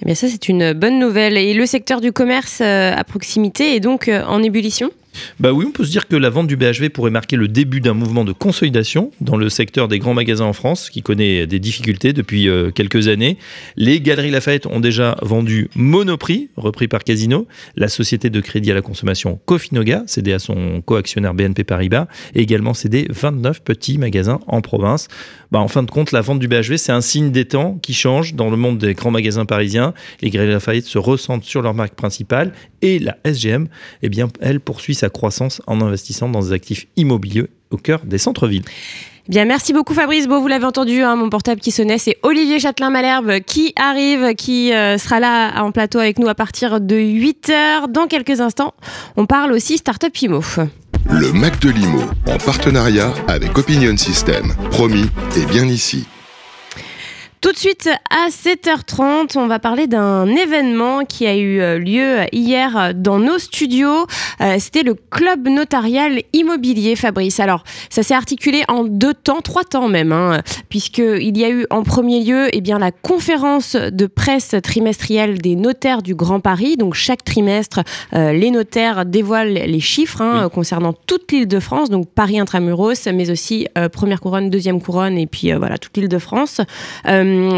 Eh 0.01 0.05
bien 0.05 0.15
ça, 0.15 0.27
c'est 0.27 0.49
une 0.49 0.73
bonne 0.73 0.99
nouvelle. 0.99 1.37
Et 1.37 1.53
le 1.53 1.65
secteur 1.65 2.01
du 2.01 2.11
commerce 2.11 2.59
euh, 2.61 2.93
à 2.95 3.03
proximité 3.03 3.75
est 3.75 3.79
donc 3.79 4.07
euh, 4.07 4.23
en 4.23 4.41
ébullition 4.41 4.89
bah 5.39 5.53
oui, 5.53 5.65
on 5.67 5.71
peut 5.71 5.85
se 5.85 5.91
dire 5.91 6.07
que 6.07 6.15
la 6.15 6.29
vente 6.29 6.47
du 6.47 6.55
BHV 6.55 6.89
pourrait 6.89 7.11
marquer 7.11 7.35
le 7.35 7.47
début 7.47 7.81
d'un 7.81 7.93
mouvement 7.93 8.23
de 8.23 8.31
consolidation 8.31 9.11
dans 9.21 9.37
le 9.37 9.49
secteur 9.49 9.87
des 9.87 9.99
grands 9.99 10.13
magasins 10.13 10.45
en 10.45 10.53
France, 10.53 10.89
qui 10.89 11.01
connaît 11.01 11.47
des 11.47 11.59
difficultés 11.59 12.13
depuis 12.13 12.47
euh, 12.47 12.71
quelques 12.71 13.07
années. 13.07 13.37
Les 13.75 14.01
Galeries 14.01 14.31
Lafayette 14.31 14.67
ont 14.67 14.79
déjà 14.79 15.17
vendu 15.21 15.69
Monoprix, 15.75 16.49
repris 16.55 16.87
par 16.87 17.03
Casino, 17.03 17.47
la 17.75 17.87
société 17.87 18.29
de 18.29 18.39
crédit 18.41 18.71
à 18.71 18.73
la 18.73 18.81
consommation 18.81 19.39
Cofinoga, 19.45 20.03
cédée 20.07 20.33
à 20.33 20.39
son 20.39 20.81
co-actionnaire 20.81 21.33
BNP 21.33 21.63
Paribas, 21.63 22.07
et 22.35 22.41
également 22.41 22.73
cédé 22.73 23.07
29 23.09 23.61
petits 23.61 23.97
magasins 23.97 24.39
en 24.47 24.61
province. 24.61 25.07
Bah, 25.51 25.59
en 25.59 25.67
fin 25.67 25.83
de 25.83 25.91
compte, 25.91 26.11
la 26.11 26.21
vente 26.21 26.39
du 26.39 26.47
BHV, 26.47 26.77
c'est 26.77 26.91
un 26.91 27.01
signe 27.01 27.31
des 27.31 27.45
temps 27.45 27.77
qui 27.81 27.93
change 27.93 28.35
dans 28.35 28.49
le 28.49 28.57
monde 28.57 28.77
des 28.77 28.93
grands 28.93 29.11
magasins 29.11 29.45
parisiens. 29.45 29.93
Les 30.21 30.29
Galeries 30.29 30.53
Lafayette 30.53 30.85
se 30.85 30.97
ressentent 30.97 31.43
sur 31.43 31.61
leur 31.61 31.73
marque 31.73 31.95
principale 31.95 32.53
et 32.81 32.99
la 32.99 33.17
SGM, 33.23 33.67
eh 34.01 34.09
bien, 34.09 34.27
elle 34.39 34.59
poursuit 34.59 34.95
sa 35.01 35.09
croissance 35.09 35.61
en 35.67 35.81
investissant 35.81 36.29
dans 36.29 36.41
des 36.41 36.51
actifs 36.53 36.87
immobiliers 36.95 37.47
au 37.71 37.77
cœur 37.77 38.01
des 38.05 38.17
centres-villes. 38.17 38.63
Bien, 39.27 39.45
merci 39.45 39.71
beaucoup 39.71 39.93
Fabrice 39.93 40.27
Beau, 40.27 40.41
vous 40.41 40.47
l'avez 40.47 40.65
entendu, 40.65 41.01
hein, 41.03 41.15
mon 41.15 41.29
portable 41.29 41.61
qui 41.61 41.71
sonnait, 41.71 41.99
c'est 41.99 42.17
Olivier 42.23 42.59
Châtelain-Malherbe 42.59 43.39
qui 43.41 43.71
arrive, 43.75 44.33
qui 44.35 44.73
euh, 44.73 44.97
sera 44.97 45.19
là 45.19 45.63
en 45.63 45.71
plateau 45.71 45.99
avec 45.99 46.17
nous 46.17 46.27
à 46.27 46.35
partir 46.35 46.81
de 46.81 46.95
8h. 46.95 47.91
Dans 47.91 48.07
quelques 48.07 48.41
instants, 48.41 48.73
on 49.17 49.25
parle 49.25 49.51
aussi 49.51 49.77
Startup 49.77 50.15
Imo. 50.21 50.41
Le 51.09 51.31
Mac 51.33 51.59
de 51.61 51.69
Limo, 51.69 52.01
en 52.27 52.37
partenariat 52.37 53.13
avec 53.27 53.57
Opinion 53.57 53.95
System. 53.95 54.53
Promis, 54.71 55.05
et 55.37 55.45
bien 55.45 55.65
ici. 55.65 56.05
Tout 57.41 57.53
de 57.53 57.57
suite 57.57 57.89
à 58.11 58.29
7h30, 58.29 59.35
on 59.35 59.47
va 59.47 59.57
parler 59.57 59.87
d'un 59.87 60.27
événement 60.27 61.05
qui 61.05 61.25
a 61.25 61.35
eu 61.35 61.59
euh, 61.59 61.79
lieu 61.79 62.17
hier 62.31 62.93
dans 62.93 63.17
nos 63.17 63.39
studios. 63.39 64.05
Euh, 64.41 64.57
c'était 64.59 64.83
le 64.83 64.93
club 64.93 65.47
notarial 65.47 66.21
immobilier 66.33 66.95
Fabrice. 66.95 67.39
Alors, 67.39 67.63
ça 67.89 68.03
s'est 68.03 68.13
articulé 68.13 68.61
en 68.67 68.83
deux 68.83 69.15
temps, 69.15 69.41
trois 69.41 69.63
temps 69.63 69.87
même, 69.87 70.11
hein, 70.11 70.43
puisqu'il 70.69 71.35
y 71.35 71.43
a 71.43 71.49
eu 71.49 71.65
en 71.71 71.81
premier 71.81 72.23
lieu 72.23 72.47
eh 72.53 72.61
bien, 72.61 72.77
la 72.77 72.91
conférence 72.91 73.75
de 73.75 74.05
presse 74.05 74.53
trimestrielle 74.61 75.39
des 75.39 75.55
notaires 75.55 76.03
du 76.03 76.13
Grand 76.13 76.41
Paris. 76.41 76.77
Donc, 76.77 76.93
chaque 76.93 77.23
trimestre, 77.23 77.79
euh, 78.13 78.33
les 78.33 78.51
notaires 78.51 79.03
dévoilent 79.03 79.53
les 79.53 79.79
chiffres 79.79 80.21
hein, 80.21 80.47
concernant 80.53 80.93
toute 80.93 81.31
l'île 81.31 81.47
de 81.47 81.59
France, 81.59 81.89
donc 81.89 82.07
Paris 82.07 82.39
intramuros, 82.39 83.07
mais 83.11 83.31
aussi 83.31 83.67
première 83.91 84.21
couronne, 84.21 84.51
deuxième 84.51 84.79
couronne, 84.79 85.17
et 85.17 85.25
puis 85.25 85.51
voilà, 85.53 85.79
toute 85.79 85.97
l'île 85.97 86.07
de 86.07 86.19
France. 86.19 86.61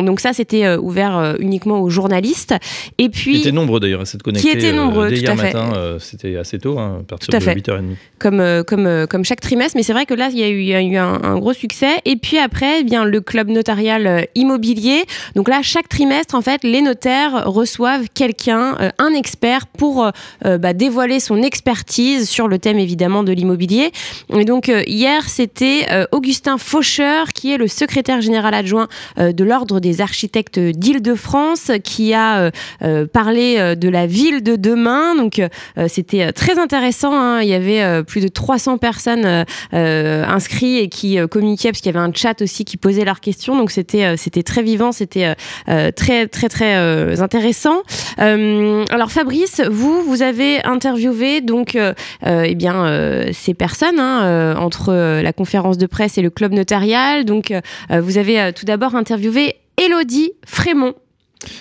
Donc 0.03 0.19
ça, 0.19 0.33
c'était 0.33 0.75
ouvert 0.75 1.35
uniquement 1.39 1.81
aux 1.81 1.89
journalistes. 1.89 2.55
Et 2.97 3.09
puis, 3.09 3.35
Qui 3.35 3.41
étaient 3.41 3.51
nombreux 3.51 3.79
d'ailleurs 3.79 4.01
à 4.01 4.05
cette 4.05 4.23
connecter. 4.23 4.49
Qui 4.49 4.55
étaient 4.57 4.73
nombreux, 4.73 5.09
dès 5.09 5.15
tout 5.15 5.21
hier 5.21 5.31
à 5.31 5.37
fait. 5.37 5.53
matin, 5.53 5.97
c'était 5.99 6.37
assez 6.37 6.59
tôt, 6.59 6.77
hein, 6.79 6.99
à 7.01 7.03
partir 7.03 7.29
Tout 7.29 7.35
à 7.35 7.39
de 7.39 7.43
fait. 7.43 7.55
8h30. 7.55 7.95
comme, 8.19 8.39
euh, 8.39 8.63
comme, 8.63 8.87
euh, 8.87 9.05
comme 9.05 9.23
chaque 9.25 9.41
trimestre. 9.41 9.75
Mais 9.75 9.83
c'est 9.83 9.93
vrai 9.93 10.05
que 10.05 10.13
là, 10.13 10.29
il 10.31 10.39
y 10.39 10.43
a 10.43 10.49
eu, 10.49 10.59
il 10.59 10.67
y 10.67 10.75
a 10.75 10.81
eu 10.81 10.95
un, 10.97 11.21
un 11.23 11.37
gros 11.39 11.53
succès. 11.53 12.01
Et 12.05 12.15
puis 12.15 12.37
après, 12.37 12.79
eh 12.81 12.83
bien, 12.83 13.05
le 13.05 13.21
club 13.21 13.49
notarial 13.49 14.07
euh, 14.07 14.21
immobilier. 14.35 15.03
Donc 15.35 15.47
là, 15.49 15.59
chaque 15.61 15.89
trimestre, 15.89 16.35
en 16.35 16.41
fait, 16.41 16.63
les 16.63 16.81
notaires 16.81 17.43
reçoivent 17.45 18.07
quelqu'un, 18.13 18.75
euh, 18.79 18.89
un 18.99 19.13
expert, 19.13 19.67
pour 19.67 20.03
euh, 20.05 20.11
euh, 20.45 20.57
bah, 20.57 20.73
dévoiler 20.73 21.19
son 21.19 21.41
expertise 21.41 22.29
sur 22.29 22.47
le 22.47 22.59
thème 22.59 22.79
évidemment 22.79 23.23
de 23.23 23.31
l'immobilier. 23.31 23.91
Et 24.35 24.45
donc 24.45 24.69
euh, 24.69 24.83
hier, 24.87 25.27
c'était 25.29 25.85
euh, 25.91 26.05
Augustin 26.11 26.57
Faucheur, 26.57 27.27
qui 27.33 27.51
est 27.53 27.57
le 27.57 27.67
secrétaire 27.67 28.21
général 28.21 28.53
adjoint 28.53 28.87
euh, 29.19 29.31
de 29.31 29.43
l'Ordre 29.43 29.62
des 29.65 30.01
architectes 30.01 30.59
d'Île-de-France, 30.59 31.71
qui 31.83 32.13
a 32.13 32.39
euh, 32.39 32.51
euh, 32.83 33.05
parlé 33.05 33.55
euh, 33.57 33.75
de 33.75 33.89
la 33.89 34.07
ville 34.07 34.43
de 34.43 34.55
demain. 34.55 35.15
Donc 35.15 35.41
c'était 35.87 36.31
très 36.31 36.59
intéressant. 36.59 37.13
hein. 37.13 37.41
Il 37.41 37.47
y 37.47 37.53
avait 37.53 38.03
plus 38.03 38.21
de 38.21 38.27
300 38.27 38.77
personnes 38.77 39.45
inscrites 39.71 40.83
et 40.83 40.89
qui 40.89 41.17
communiquaient 41.29 41.69
parce 41.69 41.81
qu'il 41.81 41.93
y 41.93 41.97
avait 41.97 42.05
un 42.05 42.13
chat 42.13 42.41
aussi 42.41 42.65
qui 42.65 42.77
posait 42.77 43.05
leurs 43.05 43.19
questions. 43.19 43.55
Donc 43.55 43.71
c'était 43.71 44.17
c'était 44.17 44.43
très 44.43 44.61
vivant, 44.63 44.91
c'était 44.91 45.35
très 45.65 46.27
très 46.27 46.49
très 46.49 47.21
intéressant. 47.21 47.81
Alors 48.17 49.11
Fabrice, 49.11 49.61
vous 49.69 50.03
vous 50.03 50.21
avez 50.21 50.63
interviewé 50.65 51.41
donc 51.41 51.77
eh 52.25 52.55
bien 52.55 53.25
ces 53.31 53.53
personnes 53.53 53.99
hein, 53.99 54.55
entre 54.57 54.93
la 55.21 55.33
conférence 55.33 55.77
de 55.77 55.85
presse 55.85 56.17
et 56.17 56.21
le 56.21 56.29
club 56.29 56.53
notarial. 56.53 57.25
Donc 57.25 57.53
vous 57.89 58.17
avez 58.17 58.51
tout 58.53 58.65
d'abord 58.65 58.95
interviewé 58.95 59.52
Elodie 59.77 60.31
Frémont. 60.45 60.93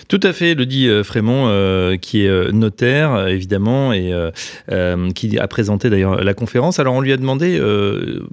Tout 0.08 0.20
à 0.22 0.32
fait, 0.32 0.50
Elodie 0.50 0.88
euh, 0.88 1.02
Frémont, 1.02 1.46
euh, 1.48 1.96
qui 1.96 2.24
est 2.24 2.28
euh, 2.28 2.52
notaire, 2.52 3.26
évidemment, 3.28 3.92
et 3.92 4.12
qui 5.14 5.38
a 5.38 5.48
présenté 5.48 5.90
d'ailleurs 5.90 6.22
la 6.22 6.34
conférence. 6.34 6.78
Alors, 6.78 6.94
on 6.94 7.00
lui 7.00 7.12
a 7.12 7.16
demandé, 7.16 7.60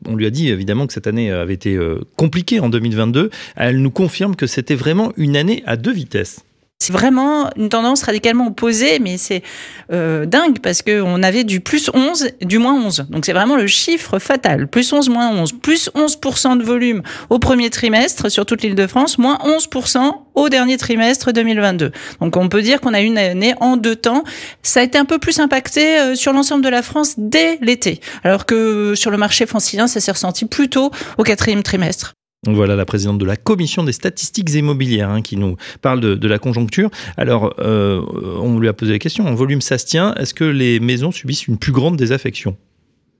on 0.08 0.15
lui 0.15 0.26
a 0.26 0.30
dit 0.30 0.50
évidemment 0.50 0.88
que 0.88 0.94
cette 0.94 1.08
année 1.08 1.32
avait 1.32 1.54
été 1.54 1.78
compliquée 2.15 2.60
en 2.60 2.70
2022. 2.70 3.30
Elle 3.56 3.82
nous 3.82 3.92
confirme 3.92 4.36
que 4.36 4.48
c'était 4.48 4.76
vraiment 4.76 5.12
une 5.18 5.36
année 5.36 5.63
à 5.65 5.78
deux 5.78 5.92
vitesses. 5.92 6.44
C'est 6.82 6.94
vraiment 6.94 7.50
une 7.58 7.68
tendance 7.68 8.04
radicalement 8.04 8.48
opposée, 8.48 9.00
mais 9.00 9.18
c'est 9.18 9.44
euh, 9.92 10.26
dingue 10.26 10.60
parce 10.60 10.82
qu'on 10.82 11.22
avait 11.24 11.44
du 11.44 11.60
plus 11.60 11.92
11, 11.94 12.30
du 12.42 12.58
moins 12.58 12.74
11. 12.74 13.08
Donc 13.10 13.26
c'est 13.26 13.34
vraiment 13.34 13.58
le 13.58 13.68
chiffre 13.68 14.18
fatal. 14.18 14.68
Plus 14.68 14.94
11, 14.94 15.10
moins 15.10 15.30
11. 15.30 15.52
Plus 15.62 15.92
11% 15.94 16.58
de 16.58 16.63
volume 16.63 17.04
au 17.30 17.38
premier 17.38 17.70
trimestre 17.70 18.32
sur 18.32 18.46
toute 18.46 18.63
l'île 18.63 18.76
de 18.76 18.88
France, 18.88 19.18
moins 19.18 19.38
11% 19.44 20.13
au 20.36 20.48
dernier 20.48 20.78
trimestre 20.78 21.34
2022. 21.34 21.92
Donc 22.22 22.38
on 22.38 22.48
peut 22.48 22.62
dire 22.62 22.80
qu'on 22.80 22.94
a 22.94 23.02
eu 23.02 23.06
une 23.06 23.18
année 23.18 23.56
en 23.60 23.76
deux 23.76 23.98
temps. 23.98 24.24
Ça 24.63 24.80
a 24.80 24.84
été 24.84 24.98
un 24.98 25.06
peu 25.06 25.20
plus 25.20 25.42
impacté 25.42 26.00
euh, 26.00 26.15
sur 26.15 26.32
l'ensemble 26.32 26.63
de 26.63 26.70
la 26.70 26.82
France 26.82 27.15
dès 27.18 27.60
l'été, 27.62 28.00
alors 28.24 28.46
que 28.46 28.96
sur 28.96 29.12
le 29.12 29.18
marché 29.18 29.46
francilien, 29.46 29.88
ça 29.88 30.00
s'est 30.00 30.13
ressenti 30.13 30.46
plutôt 30.46 30.92
au 31.18 31.24
quatrième 31.24 31.62
trimestre. 31.62 32.15
Voilà 32.47 32.78
la 32.78 32.86
présidente 32.86 33.17
de 33.17 33.25
la 33.25 33.36
commission 33.36 33.84
des 33.84 33.91
statistiques 33.91 34.49
immobilières 34.54 35.10
hein, 35.10 35.21
qui 35.21 35.36
nous 35.36 35.58
parle 35.82 35.99
de, 35.99 36.15
de 36.15 36.28
la 36.28 36.39
conjoncture. 36.39 36.89
Alors, 37.17 37.54
euh, 37.60 38.02
on 38.39 38.58
lui 38.60 38.69
a 38.69 38.73
posé 38.73 38.93
la 38.93 38.99
question, 38.99 39.28
en 39.28 39.36
volume 39.36 39.60
ça 39.60 39.78
se 39.78 39.86
tient, 39.86 40.13
est-ce 40.15 40.34
que 40.34 40.45
les 40.45 40.80
maisons 40.80 41.12
subissent 41.12 41.47
une 41.47 41.58
plus 41.58 41.73
grande 41.73 41.97
désaffection? 41.97 42.56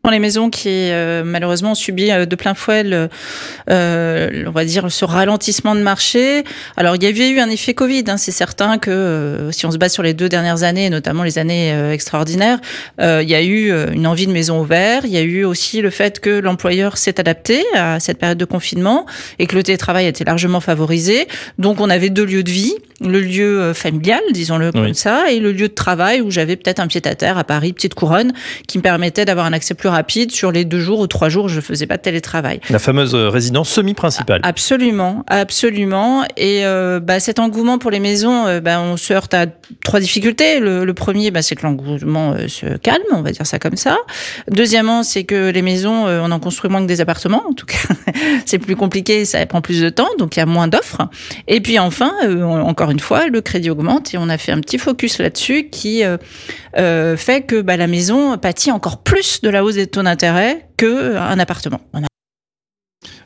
Dans 0.06 0.12
les 0.12 0.20
maisons 0.20 0.50
qui 0.50 0.70
euh, 0.70 1.24
malheureusement 1.26 1.72
ont 1.72 1.76
subi 1.76 2.10
euh, 2.10 2.26
de 2.26 2.36
plein 2.38 2.54
fouet 2.54 2.84
le, 2.84 3.10
euh, 3.70 4.46
on 4.48 4.52
va 4.52 4.64
dire 4.64 4.90
ce 4.90 5.04
ralentissement 5.04 5.76
de 5.76 5.82
marché. 5.82 6.46
Alors 6.78 6.96
il 6.96 7.04
y 7.04 7.06
avait 7.06 7.30
eu 7.30 7.40
un 7.42 7.50
effet 7.50 7.74
Covid, 7.74 8.06
hein, 8.08 8.16
c'est 8.16 8.32
certain 8.32 8.78
que 8.78 9.50
si 9.52 9.66
on 9.66 9.72
se 9.72 9.78
base 9.78 9.92
sur 9.92 10.02
les 10.02 10.14
deux 10.14 10.30
dernières 10.30 10.64
années, 10.64 10.90
notamment 10.90 11.24
les 11.24 11.38
années 11.38 11.92
extraordinaires, 11.92 12.60
il 13.00 13.30
y 13.30 13.36
a 13.36 13.44
eu 13.44 13.74
une 13.92 14.08
envie 14.08 14.26
de 14.26 14.32
maison 14.32 14.62
ouverte. 14.62 15.04
Il 15.06 15.12
y 15.12 15.18
a 15.18 15.22
eu 15.22 15.44
aussi 15.44 15.82
le 15.82 15.90
fait 15.90 16.22
que 16.22 16.30
l'employeur 16.30 16.98
s'est 16.98 17.20
adapté 17.20 17.66
à 17.76 18.00
cette 18.00 18.20
période 18.20 18.38
de 18.38 18.46
confinement 18.46 19.06
et 19.38 19.48
que 19.48 19.56
le 19.56 19.64
télétravail 19.64 20.06
a 20.06 20.10
été 20.10 20.24
largement 20.24 20.62
favorisé. 20.62 21.28
Donc 21.58 21.82
on 21.82 21.90
avait 21.90 22.10
deux 22.10 22.26
lieux 22.26 22.44
de 22.44 22.52
vie, 22.52 22.76
le 23.02 23.20
lieu 23.20 23.74
familial, 23.74 24.22
disons-le 24.32 24.72
comme 24.72 24.94
ça, 24.94 25.30
et 25.30 25.40
le 25.40 25.52
lieu 25.52 25.68
de 25.68 25.74
travail 25.74 26.22
où 26.22 26.32
j'avais 26.32 26.56
peut-être 26.56 26.80
un 26.80 26.88
pied 26.88 27.02
à 27.06 27.16
terre 27.16 27.38
à 27.38 27.44
Paris, 27.44 27.74
petite 27.74 27.96
couronne, 27.96 28.32
qui 28.68 28.78
me 28.78 28.84
permettait 28.84 29.26
d'avoir 29.26 29.46
un 29.46 29.54
accès 29.54 29.74
plus 29.74 29.89
rapide 29.90 30.32
sur 30.32 30.52
les 30.52 30.66
deux 30.66 30.80
jours 30.80 31.00
ou 31.00 31.08
trois 31.08 31.30
jours 31.30 31.50
je 31.50 31.62
faisais 31.62 31.88
pas 31.88 31.98
de 31.98 32.02
télétravail. 32.02 32.60
La 32.70 32.80
fameuse 32.80 33.16
euh, 33.16 33.30
résidence 33.30 33.70
semi-principale. 33.70 34.42
Absolument, 34.44 35.24
absolument. 35.28 36.26
Et 36.38 36.66
euh, 36.66 37.00
bah, 37.00 37.20
cet 37.20 37.40
engouement 37.40 37.78
pour 37.78 37.92
les 37.92 38.00
maisons, 38.00 38.48
euh, 38.48 38.60
bah, 38.60 38.82
on 38.82 38.98
se 38.98 39.14
heurte 39.14 39.34
à 39.34 39.46
trois 39.84 40.00
difficultés. 40.00 40.60
Le, 40.60 40.86
le 40.86 40.94
premier, 40.94 41.32
bah, 41.32 41.42
c'est 41.42 41.56
que 41.56 41.64
l'engouement 41.64 42.34
euh, 42.34 42.48
se 42.48 42.78
calme, 42.78 43.04
on 43.12 43.22
va 43.22 43.32
dire 43.32 43.46
ça 43.46 43.60
comme 43.60 43.76
ça. 43.76 43.98
Deuxièmement, 44.50 45.04
c'est 45.04 45.24
que 45.24 45.50
les 45.50 45.62
maisons, 45.62 46.08
on 46.08 46.32
en 46.32 46.40
construit 46.40 46.70
moins 46.70 46.82
que 46.82 46.88
des 46.88 47.02
appartements. 47.02 47.44
En 47.48 47.54
tout 47.54 47.66
cas, 47.66 47.78
c'est 48.46 48.60
plus 48.60 48.76
compliqué, 48.76 49.26
ça 49.26 49.46
prend 49.46 49.62
plus 49.62 49.82
de 49.82 49.90
temps, 49.90 50.10
donc 50.18 50.36
il 50.36 50.40
y 50.40 50.44
a 50.44 50.46
moins 50.46 50.68
d'offres. 50.68 51.02
Et 51.48 51.62
puis 51.62 51.80
enfin, 51.80 52.12
encore 52.64 52.92
une 52.92 53.00
fois, 53.00 53.28
le 53.28 53.42
crédit 53.42 53.70
augmente 53.70 54.14
et 54.14 54.18
on 54.18 54.30
a 54.30 54.38
fait 54.38 54.52
un 54.52 54.60
petit 54.60 54.78
focus 54.78 55.20
là-dessus 55.20 55.70
qui 55.70 56.04
fait 56.74 57.42
que 57.42 57.62
bah, 57.62 57.78
la 57.78 57.88
maison 57.88 58.38
pâtit 58.38 58.72
encore 58.72 59.04
plus 59.04 59.42
de 59.42 59.50
la 59.50 59.64
hausse 59.64 59.76
des 59.80 59.88
taux 59.88 60.04
d'intérêt 60.04 60.68
qu'un 60.78 61.40
appartement. 61.40 61.82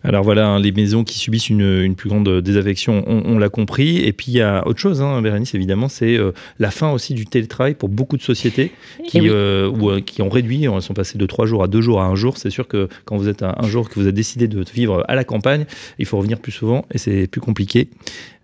Alors 0.05 0.23
voilà, 0.23 0.47
hein, 0.47 0.59
les 0.59 0.73
maisons 0.73 1.05
qui 1.05 1.17
subissent 1.17 1.49
une, 1.49 1.61
une 1.61 1.95
plus 1.95 2.09
grande 2.09 2.41
désaffection, 2.41 3.05
on, 3.07 3.23
on 3.25 3.39
l'a 3.39 3.47
compris. 3.47 3.99
Et 3.99 4.11
puis 4.11 4.27
il 4.27 4.33
y 4.35 4.41
a 4.41 4.67
autre 4.67 4.79
chose, 4.79 5.01
hein, 5.01 5.21
Bérénice, 5.21 5.55
évidemment, 5.55 5.87
c'est 5.87 6.17
euh, 6.17 6.33
la 6.59 6.71
fin 6.71 6.91
aussi 6.91 7.13
du 7.13 7.25
télétravail 7.25 7.73
pour 7.73 7.87
beaucoup 7.87 8.17
de 8.17 8.21
sociétés 8.21 8.71
qui, 9.07 9.19
Eh 9.19 9.21
oui. 9.21 9.29
euh, 9.31 9.69
ou, 9.69 9.89
euh, 9.89 10.01
qui 10.01 10.21
ont 10.21 10.29
réduit, 10.29 10.65
elles 10.65 10.81
sont 10.81 10.93
passées 10.93 11.17
de 11.17 11.25
trois 11.25 11.45
jours 11.45 11.63
à 11.63 11.67
deux 11.69 11.79
jours 11.81 12.01
à 12.01 12.05
un 12.05 12.15
jour. 12.15 12.37
C'est 12.37 12.49
sûr 12.49 12.67
que 12.67 12.89
quand 13.05 13.15
vous 13.15 13.29
êtes 13.29 13.43
un 13.43 13.67
jour 13.67 13.89
que 13.89 13.95
vous 13.95 14.01
avez 14.01 14.11
décidé 14.11 14.49
de 14.49 14.63
vivre 14.73 15.05
à 15.07 15.15
la 15.15 15.23
campagne, 15.23 15.65
il 15.97 16.05
faut 16.05 16.17
revenir 16.17 16.39
plus 16.39 16.51
souvent 16.51 16.85
et 16.93 16.97
c'est 16.97 17.27
plus 17.27 17.41
compliqué. 17.41 17.89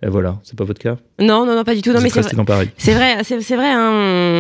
Voilà, 0.08 0.40
c'est 0.44 0.58
pas 0.58 0.64
votre 0.64 0.80
cas 0.82 0.96
Non, 1.20 1.46
non, 1.46 1.56
non, 1.56 1.64
pas 1.66 1.76
du 1.76 1.82
tout. 1.82 1.90
Non, 1.92 1.98
Vous 1.98 2.04
mais 2.04 2.10
c'est 2.10 2.36
dans 2.36 2.46
Paris. 2.46 2.70
C'est 2.78 2.94
vrai, 2.94 3.22
c'est 3.24 3.56
vrai. 3.56 3.68
hein, 3.70 3.92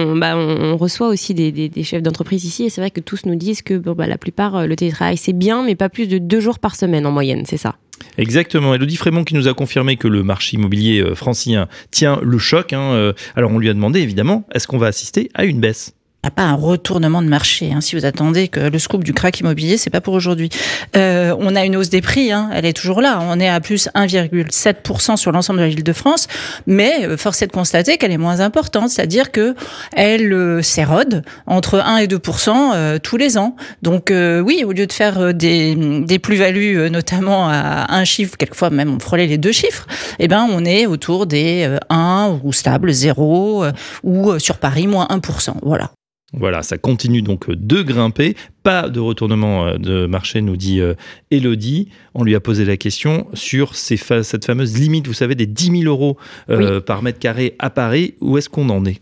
on, 0.07 0.15
bah, 0.17 0.37
on, 0.37 0.71
on 0.73 0.77
reçoit 0.77 1.07
aussi 1.09 1.33
des, 1.33 1.51
des- 1.51 1.67
des 1.67 1.83
chefs 1.83 2.01
d'entreprise 2.01 2.45
ici, 2.45 2.63
et 2.65 2.69
c'est 2.69 2.79
vrai 2.79 2.91
que 2.91 3.01
tous 3.01 3.25
nous 3.25 3.35
disent 3.35 3.61
que 3.61 3.73
bon, 3.77 3.91
bah, 3.93 4.07
la 4.07 4.17
plupart 4.17 4.55
euh, 4.55 4.65
le 4.67 4.75
télétravail 4.77 5.17
c'est 5.17 5.33
bien, 5.33 5.63
mais 5.63 5.75
pas 5.75 5.89
plus 5.89 6.07
de 6.07 6.17
deux 6.17 6.39
jours 6.39 6.59
par 6.59 6.75
semaine 6.75 7.05
en 7.05 7.11
moyenne, 7.11 7.43
c'est 7.45 7.57
ça? 7.57 7.75
Exactement. 8.17 8.73
Elodie 8.73 8.95
Frémont 8.95 9.25
qui 9.25 9.35
nous 9.35 9.49
a 9.49 9.53
confirmé 9.53 9.97
que 9.97 10.07
le 10.07 10.23
marché 10.23 10.55
immobilier 10.55 11.01
euh, 11.01 11.15
francilien 11.15 11.67
tient 11.91 12.19
le 12.23 12.37
choc. 12.37 12.71
hein. 12.71 12.91
Euh, 12.93 13.13
Alors 13.35 13.51
on 13.51 13.59
lui 13.59 13.69
a 13.69 13.73
demandé 13.73 13.99
évidemment, 13.99 14.45
est-ce 14.53 14.67
qu'on 14.67 14.77
va 14.77 14.87
assister 14.87 15.29
à 15.33 15.43
une 15.43 15.59
baisse? 15.59 15.93
Pas 16.29 16.43
un 16.43 16.53
retournement 16.53 17.21
de 17.21 17.27
marché. 17.27 17.71
hein. 17.73 17.81
Si 17.81 17.95
vous 17.95 18.05
attendez 18.05 18.47
que 18.47 18.59
le 18.59 18.79
scoop 18.79 19.03
du 19.03 19.13
crack 19.13 19.39
immobilier, 19.39 19.77
c'est 19.77 19.89
pas 19.89 20.01
pour 20.01 20.13
aujourd'hui. 20.13 20.49
Euh, 20.95 21.35
on 21.39 21.55
a 21.55 21.65
une 21.65 21.75
hausse 21.75 21.89
des 21.89 22.01
prix, 22.01 22.31
hein. 22.31 22.49
elle 22.53 22.65
est 22.65 22.73
toujours 22.73 23.01
là. 23.01 23.19
On 23.21 23.39
est 23.39 23.49
à 23.49 23.59
plus 23.59 23.89
1,7% 23.95 25.17
sur 25.17 25.31
l'ensemble 25.31 25.59
de 25.59 25.63
la 25.63 25.69
ville 25.69 25.83
de 25.83 25.93
France, 25.93 26.27
mais 26.67 27.05
euh, 27.05 27.17
force 27.17 27.41
est 27.41 27.47
de 27.47 27.51
constater 27.51 27.97
qu'elle 27.97 28.11
est 28.11 28.17
moins 28.17 28.39
importante, 28.39 28.89
c'est-à-dire 28.89 29.31
que 29.31 29.55
elle 29.93 30.31
euh, 30.33 30.61
s'érode 30.61 31.23
entre 31.47 31.79
1 31.79 31.97
et 31.97 32.07
2% 32.07 32.71
euh, 32.73 32.99
tous 32.99 33.17
les 33.17 33.37
ans. 33.37 33.55
Donc 33.81 34.11
oui, 34.11 34.63
au 34.65 34.71
lieu 34.71 34.87
de 34.87 34.93
faire 34.93 35.33
des, 35.33 36.19
plus-values, 36.21 36.89
notamment 36.89 37.47
à 37.49 37.93
un 37.93 38.03
chiffre, 38.03 38.37
quelquefois 38.37 38.69
même 38.69 38.93
on 38.95 38.99
frôlait 38.99 39.27
les 39.27 39.37
deux 39.37 39.51
chiffres, 39.51 39.87
eh 40.19 40.27
ben 40.27 40.47
on 40.51 40.65
est 40.65 40.85
autour 40.85 41.25
des 41.25 41.65
euh, 41.65 41.77
1 41.89 42.39
ou 42.43 42.53
stable 42.53 42.91
0 42.91 43.63
euh, 43.63 43.71
ou 44.03 44.37
sur 44.39 44.57
Paris 44.57 44.87
moins 44.87 45.07
1%. 45.09 45.53
Voilà. 45.63 45.91
Voilà, 46.33 46.61
ça 46.61 46.77
continue 46.77 47.21
donc 47.23 47.49
de 47.49 47.81
grimper. 47.81 48.35
Pas 48.61 48.87
de 48.87 48.99
retournement 48.99 49.65
euh, 49.65 49.77
de 49.77 50.05
marché, 50.05 50.41
nous 50.41 50.55
dit 50.57 50.79
euh, 50.79 50.93
Elodie. 51.31 51.89
On 52.13 52.23
lui 52.23 52.35
a 52.35 52.39
posé 52.39 52.65
la 52.65 52.77
question 52.77 53.27
sur 53.33 53.75
ces 53.75 53.97
fa- 53.97 54.21
cette 54.23 54.45
fameuse 54.45 54.77
limite, 54.79 55.07
vous 55.07 55.13
savez, 55.13 55.33
des 55.35 55.47
10 55.47 55.81
000 55.81 55.83
euros 55.85 56.17
euh, 56.51 56.81
par 56.81 57.01
mètre 57.01 57.17
carré 57.19 57.55
à 57.57 57.69
Paris. 57.71 58.13
Où 58.21 58.37
est-ce 58.37 58.47
qu'on 58.49 58.69
en 58.69 58.85
est? 58.85 59.01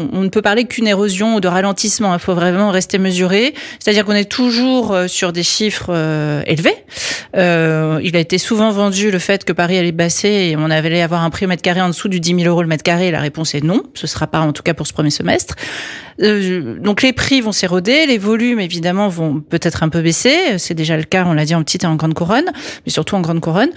On 0.00 0.22
ne 0.22 0.28
peut 0.28 0.42
parler 0.42 0.64
qu'une 0.64 0.88
érosion 0.88 1.36
ou 1.36 1.40
de 1.40 1.46
ralentissement. 1.46 2.12
Il 2.14 2.18
faut 2.18 2.34
vraiment 2.34 2.70
rester 2.70 2.98
mesuré. 2.98 3.54
C'est-à-dire 3.78 4.04
qu'on 4.04 4.12
est 4.12 4.28
toujours 4.28 4.92
euh, 4.92 5.06
sur 5.06 5.32
des 5.32 5.44
chiffres 5.44 5.90
euh, 5.90 6.42
élevés. 6.46 6.76
Euh, 7.36 8.00
il 8.02 8.16
a 8.16 8.18
été 8.18 8.38
souvent 8.38 8.70
vendu 8.70 9.10
le 9.10 9.18
fait 9.18 9.44
que 9.44 9.52
Paris 9.52 9.78
allait 9.78 9.92
basser 9.92 10.28
et 10.28 10.56
on 10.56 10.70
allait 10.70 11.02
avoir 11.02 11.22
un 11.22 11.30
prix 11.30 11.46
au 11.46 11.48
mètre 11.48 11.62
carré 11.62 11.80
en 11.80 11.88
dessous 11.88 12.08
du 12.08 12.18
10 12.18 12.36
000 12.36 12.48
euros 12.48 12.62
le 12.62 12.68
mètre 12.68 12.82
carré. 12.82 13.10
La 13.10 13.20
réponse 13.20 13.54
est 13.54 13.62
non. 13.62 13.82
Ce 13.94 14.06
sera 14.06 14.26
pas 14.26 14.40
en 14.40 14.52
tout 14.52 14.62
cas 14.62 14.74
pour 14.74 14.86
ce 14.86 14.92
premier 14.92 15.10
semestre. 15.10 15.54
Donc 16.18 17.02
les 17.02 17.12
prix 17.12 17.40
vont 17.40 17.50
s'éroder, 17.50 18.06
les 18.06 18.18
volumes 18.18 18.60
évidemment 18.60 19.08
vont 19.08 19.40
peut-être 19.40 19.82
un 19.82 19.88
peu 19.88 20.00
baisser. 20.00 20.58
C'est 20.58 20.74
déjà 20.74 20.96
le 20.96 21.02
cas, 21.02 21.24
on 21.26 21.32
l'a 21.32 21.44
dit 21.44 21.56
en 21.56 21.62
petite 21.64 21.82
et 21.82 21.88
en 21.88 21.96
grande 21.96 22.14
couronne, 22.14 22.52
mais 22.86 22.92
surtout 22.92 23.16
en 23.16 23.20
grande 23.20 23.40
couronne. 23.40 23.70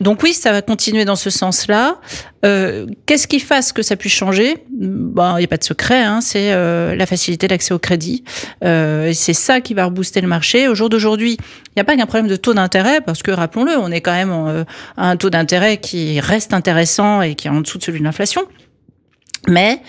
Donc 0.00 0.22
oui, 0.22 0.34
ça 0.34 0.52
va 0.52 0.60
continuer 0.60 1.06
dans 1.06 1.16
ce 1.16 1.30
sens-là. 1.30 1.98
Qu'est-ce 2.42 3.26
qui 3.26 3.40
fasse 3.40 3.72
que 3.72 3.80
ça 3.80 3.96
puisse 3.96 4.12
changer? 4.12 4.56
Bon, 4.94 5.36
il 5.36 5.40
n'y 5.40 5.44
a 5.44 5.48
pas 5.48 5.56
de 5.56 5.64
secret, 5.64 6.02
hein, 6.02 6.20
c'est 6.20 6.54
la 6.54 7.06
facilité 7.06 7.48
d'accès 7.48 7.74
au 7.74 7.78
crédit. 7.78 8.24
et 8.62 9.12
c'est 9.14 9.34
ça 9.34 9.60
qui 9.60 9.74
va 9.74 9.86
rebooster 9.86 10.20
le 10.20 10.28
marché. 10.28 10.68
Au 10.68 10.74
jour 10.74 10.88
d'aujourd'hui, 10.88 11.36
il 11.40 11.72
n'y 11.76 11.80
a 11.80 11.84
pas 11.84 11.96
qu'un 11.96 12.06
problème 12.06 12.28
de 12.28 12.36
taux 12.36 12.54
d'intérêt, 12.54 13.00
parce 13.00 13.22
que 13.22 13.30
rappelons-le, 13.30 13.76
on 13.78 13.90
est 13.90 14.00
quand 14.00 14.12
même 14.12 14.64
à 14.96 15.10
un 15.10 15.16
taux 15.16 15.30
d'intérêt 15.30 15.78
qui 15.78 16.20
reste 16.20 16.54
intéressant 16.54 17.22
et 17.22 17.34
qui 17.34 17.48
est 17.48 17.50
en 17.50 17.60
dessous 17.60 17.78
de 17.78 17.82
celui 17.82 17.98
de 17.98 18.04
l'inflation. 18.04 18.42
Mais 19.48 19.80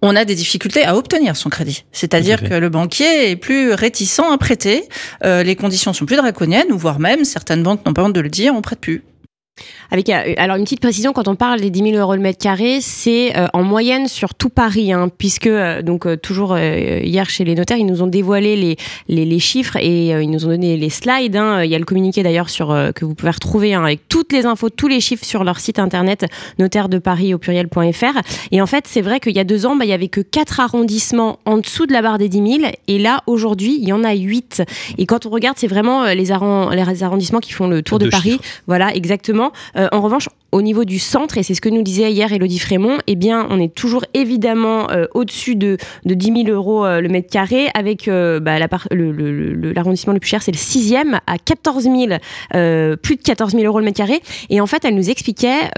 on 0.00 0.16
a 0.16 0.24
des 0.24 0.34
difficultés 0.34 0.84
à 0.84 0.96
obtenir 0.96 1.36
son 1.36 1.48
crédit. 1.48 1.84
C'est-à-dire 1.92 2.42
que 2.42 2.54
le 2.54 2.68
banquier 2.68 3.30
est 3.30 3.36
plus 3.36 3.72
réticent 3.72 4.20
à 4.20 4.38
prêter, 4.38 4.84
euh, 5.24 5.42
les 5.42 5.56
conditions 5.56 5.92
sont 5.92 6.06
plus 6.06 6.16
draconiennes, 6.16 6.72
ou 6.72 6.78
voire 6.78 6.98
même, 6.98 7.24
certaines 7.24 7.62
banques 7.62 7.84
n'ont 7.86 7.92
pas 7.92 8.02
honte 8.02 8.14
de 8.14 8.20
le 8.20 8.28
dire, 8.28 8.54
on 8.54 8.62
prête 8.62 8.80
plus. 8.80 9.04
Avec, 9.90 10.08
euh, 10.08 10.34
alors 10.38 10.56
une 10.56 10.64
petite 10.64 10.80
précision, 10.80 11.12
quand 11.12 11.28
on 11.28 11.34
parle 11.34 11.60
des 11.60 11.68
10 11.68 11.90
000 11.90 11.96
euros 11.96 12.14
le 12.14 12.22
mètre 12.22 12.38
carré, 12.38 12.78
c'est 12.80 13.36
euh, 13.36 13.46
en 13.52 13.62
moyenne 13.62 14.08
sur 14.08 14.34
tout 14.34 14.48
Paris, 14.48 14.90
hein, 14.90 15.10
puisque 15.16 15.46
euh, 15.46 15.82
donc 15.82 16.08
toujours 16.22 16.56
hier 16.58 17.28
chez 17.28 17.44
les 17.44 17.54
notaires, 17.54 17.76
ils 17.76 17.86
nous 17.86 18.02
ont 18.02 18.06
dévoilé 18.06 18.56
les, 18.56 18.76
les, 19.08 19.24
les 19.26 19.38
chiffres 19.38 19.76
et 19.76 20.08
ils 20.08 20.30
nous 20.30 20.46
ont 20.46 20.48
donné 20.48 20.76
les 20.76 20.88
slides. 20.88 21.36
Hein. 21.36 21.62
il 21.64 21.70
y 21.70 21.74
a 21.74 21.78
le 21.78 21.84
communiqué 21.84 22.22
d'ailleurs 22.22 22.48
sur 22.48 22.68
que 22.94 23.04
vous 23.04 23.14
pouvez 23.14 23.30
retrouver 23.30 23.74
hein, 23.74 23.84
avec 23.84 24.08
toutes 24.08 24.32
les 24.32 24.46
infos, 24.46 24.70
tous 24.70 24.88
les 24.88 25.00
chiffres 25.00 25.24
sur 25.24 25.44
leur 25.44 25.60
site 25.60 25.78
internet 25.78 26.26
notaire 26.58 26.88
de 26.88 26.98
Paris 26.98 27.34
au 27.34 27.38
pluriel.fr. 27.38 28.20
Et 28.50 28.62
en 28.62 28.66
fait, 28.66 28.86
c'est 28.86 29.02
vrai 29.02 29.20
qu'il 29.20 29.36
y 29.36 29.40
a 29.40 29.44
deux 29.44 29.66
ans, 29.66 29.76
bah, 29.76 29.84
il 29.84 29.90
y 29.90 29.94
avait 29.94 30.08
que 30.08 30.20
quatre 30.20 30.60
arrondissements 30.60 31.38
en 31.44 31.58
dessous 31.58 31.86
de 31.86 31.92
la 31.92 32.02
barre 32.02 32.18
des 32.18 32.28
10 32.28 32.60
000, 32.60 32.72
et 32.88 32.98
là 32.98 33.22
aujourd'hui, 33.26 33.78
il 33.80 33.88
y 33.88 33.92
en 33.92 34.04
a 34.04 34.14
8. 34.14 34.62
Et 34.98 35.06
quand 35.06 35.26
on 35.26 35.30
regarde, 35.30 35.58
c'est 35.58 35.66
vraiment 35.66 36.06
les, 36.06 36.24
les 36.24 37.02
arrondissements 37.02 37.40
qui 37.40 37.52
font 37.52 37.66
le 37.66 37.82
tour 37.82 37.98
de, 37.98 38.08
Paris. 38.08 38.40
Voilà, 38.66 38.94
exactement. 38.94 39.41
Euh, 39.76 39.88
en 39.92 40.00
revanche, 40.00 40.28
au 40.52 40.60
niveau 40.60 40.84
du 40.84 40.98
centre, 40.98 41.38
et 41.38 41.42
c'est 41.42 41.54
ce 41.54 41.60
que 41.60 41.70
nous 41.70 41.82
disait 41.82 42.12
hier 42.12 42.30
Elodie 42.32 42.58
Frémont, 42.58 42.98
eh 43.06 43.18
on 43.32 43.58
est 43.58 43.74
toujours 43.74 44.04
évidemment 44.12 44.90
euh, 44.90 45.06
au-dessus 45.14 45.56
de, 45.56 45.78
de 46.04 46.14
10 46.14 46.44
000 46.44 46.48
euros 46.48 46.84
euh, 46.84 47.00
le 47.00 47.08
mètre 47.08 47.30
carré, 47.30 47.68
avec 47.74 48.06
bah, 48.06 48.58
l'arrondissement 48.58 50.12
le, 50.12 50.20
plus 50.20 50.28
cher, 50.28 50.42
c'est 50.42 50.52
le 50.52 50.58
sixième, 50.58 51.20
à 51.26 51.38
14 51.38 51.84
000, 51.84 51.96
plus 53.02 53.16
de 53.16 53.22
14 53.22 53.52
000 53.52 53.64
euros 53.64 53.78
le 53.78 53.84
mètre 53.84 53.96
carré. 53.96 54.20
Et 54.50 54.60
en 54.60 54.66
fait, 54.66 54.84
elle 54.84 54.94
nous 54.94 55.08
expliquait, 55.08 55.70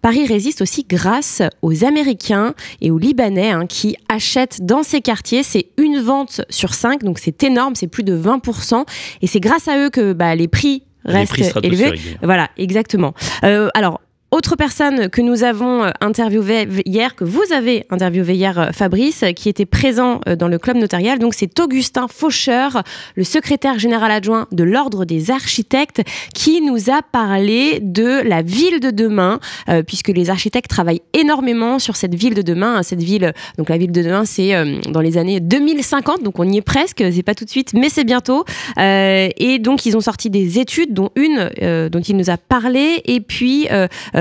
Paris 0.00 0.26
résiste 0.26 0.62
aussi 0.62 0.84
grâce 0.88 1.42
aux 1.62 1.84
Américains 1.84 2.54
et 2.80 2.90
aux 2.90 2.98
Libanais 2.98 3.50
hein, 3.50 3.66
qui 3.66 3.96
achètent 4.08 4.64
dans 4.64 4.82
ces 4.82 5.00
quartiers. 5.00 5.42
C'est 5.42 5.66
une 5.76 6.00
vente 6.00 6.42
sur 6.50 6.74
cinq, 6.74 7.02
donc 7.02 7.18
c'est 7.18 7.42
énorme, 7.42 7.74
c'est 7.74 7.88
plus 7.88 8.04
de 8.04 8.16
20%. 8.16 8.84
Et 9.22 9.26
c'est 9.26 9.40
grâce 9.40 9.68
à 9.68 9.78
eux 9.78 9.90
que 9.90 10.12
bah, 10.12 10.34
les 10.34 10.48
prix 10.48 10.82
reste 11.04 11.38
élevé. 11.62 11.94
Voilà, 12.22 12.50
exactement. 12.56 13.14
Euh, 13.44 13.68
alors, 13.74 14.00
autre 14.32 14.56
personne 14.56 15.10
que 15.10 15.20
nous 15.20 15.44
avons 15.44 15.84
euh, 15.84 15.90
interviewé 16.00 16.66
hier, 16.86 17.14
que 17.14 17.22
vous 17.24 17.44
avez 17.54 17.84
interviewé 17.90 18.34
hier, 18.34 18.58
euh, 18.58 18.72
Fabrice, 18.72 19.24
qui 19.36 19.50
était 19.50 19.66
présent 19.66 20.20
euh, 20.26 20.36
dans 20.36 20.48
le 20.48 20.58
club 20.58 20.78
notarial, 20.78 21.18
donc 21.18 21.34
c'est 21.34 21.60
Augustin 21.60 22.08
Faucheur, 22.08 22.82
le 23.14 23.24
secrétaire 23.24 23.78
général 23.78 24.10
adjoint 24.10 24.48
de 24.50 24.64
l'Ordre 24.64 25.04
des 25.04 25.30
architectes, 25.30 26.00
qui 26.34 26.62
nous 26.62 26.88
a 26.88 27.02
parlé 27.02 27.78
de 27.82 28.22
la 28.26 28.40
ville 28.40 28.80
de 28.80 28.90
demain, 28.90 29.38
puisque 29.86 30.08
les 30.08 30.30
architectes 30.30 30.70
travaillent 30.70 31.02
énormément 31.12 31.78
sur 31.78 31.96
cette 31.96 32.14
ville 32.14 32.32
de 32.32 32.40
demain. 32.40 32.76
Hein, 32.76 32.82
cette 32.82 33.02
ville, 33.02 33.34
donc 33.58 33.68
la 33.68 33.76
ville 33.76 33.92
de 33.92 34.02
demain, 34.02 34.24
c'est 34.24 34.52
dans 34.88 35.00
les 35.00 35.18
années 35.18 35.40
2050, 35.40 36.22
donc 36.22 36.38
on 36.38 36.48
y 36.48 36.56
est 36.56 36.62
presque, 36.62 37.04
c'est 37.12 37.22
pas 37.22 37.34
tout 37.34 37.44
de 37.44 37.50
suite, 37.50 37.74
mais 37.74 37.90
c'est 37.90 38.04
bientôt. 38.04 38.44
et 38.78 39.58
donc 39.60 39.84
ils 39.84 39.96
ont 39.96 40.00
sorti 40.00 40.30
des 40.30 40.58
études, 40.58 40.94
dont 40.94 41.10
une 41.16 41.50
dont 41.90 42.00
il 42.00 42.16
nous 42.16 42.30
a 42.30 42.38
parlé, 42.38 43.02
et 43.04 43.20
puis 43.20 43.68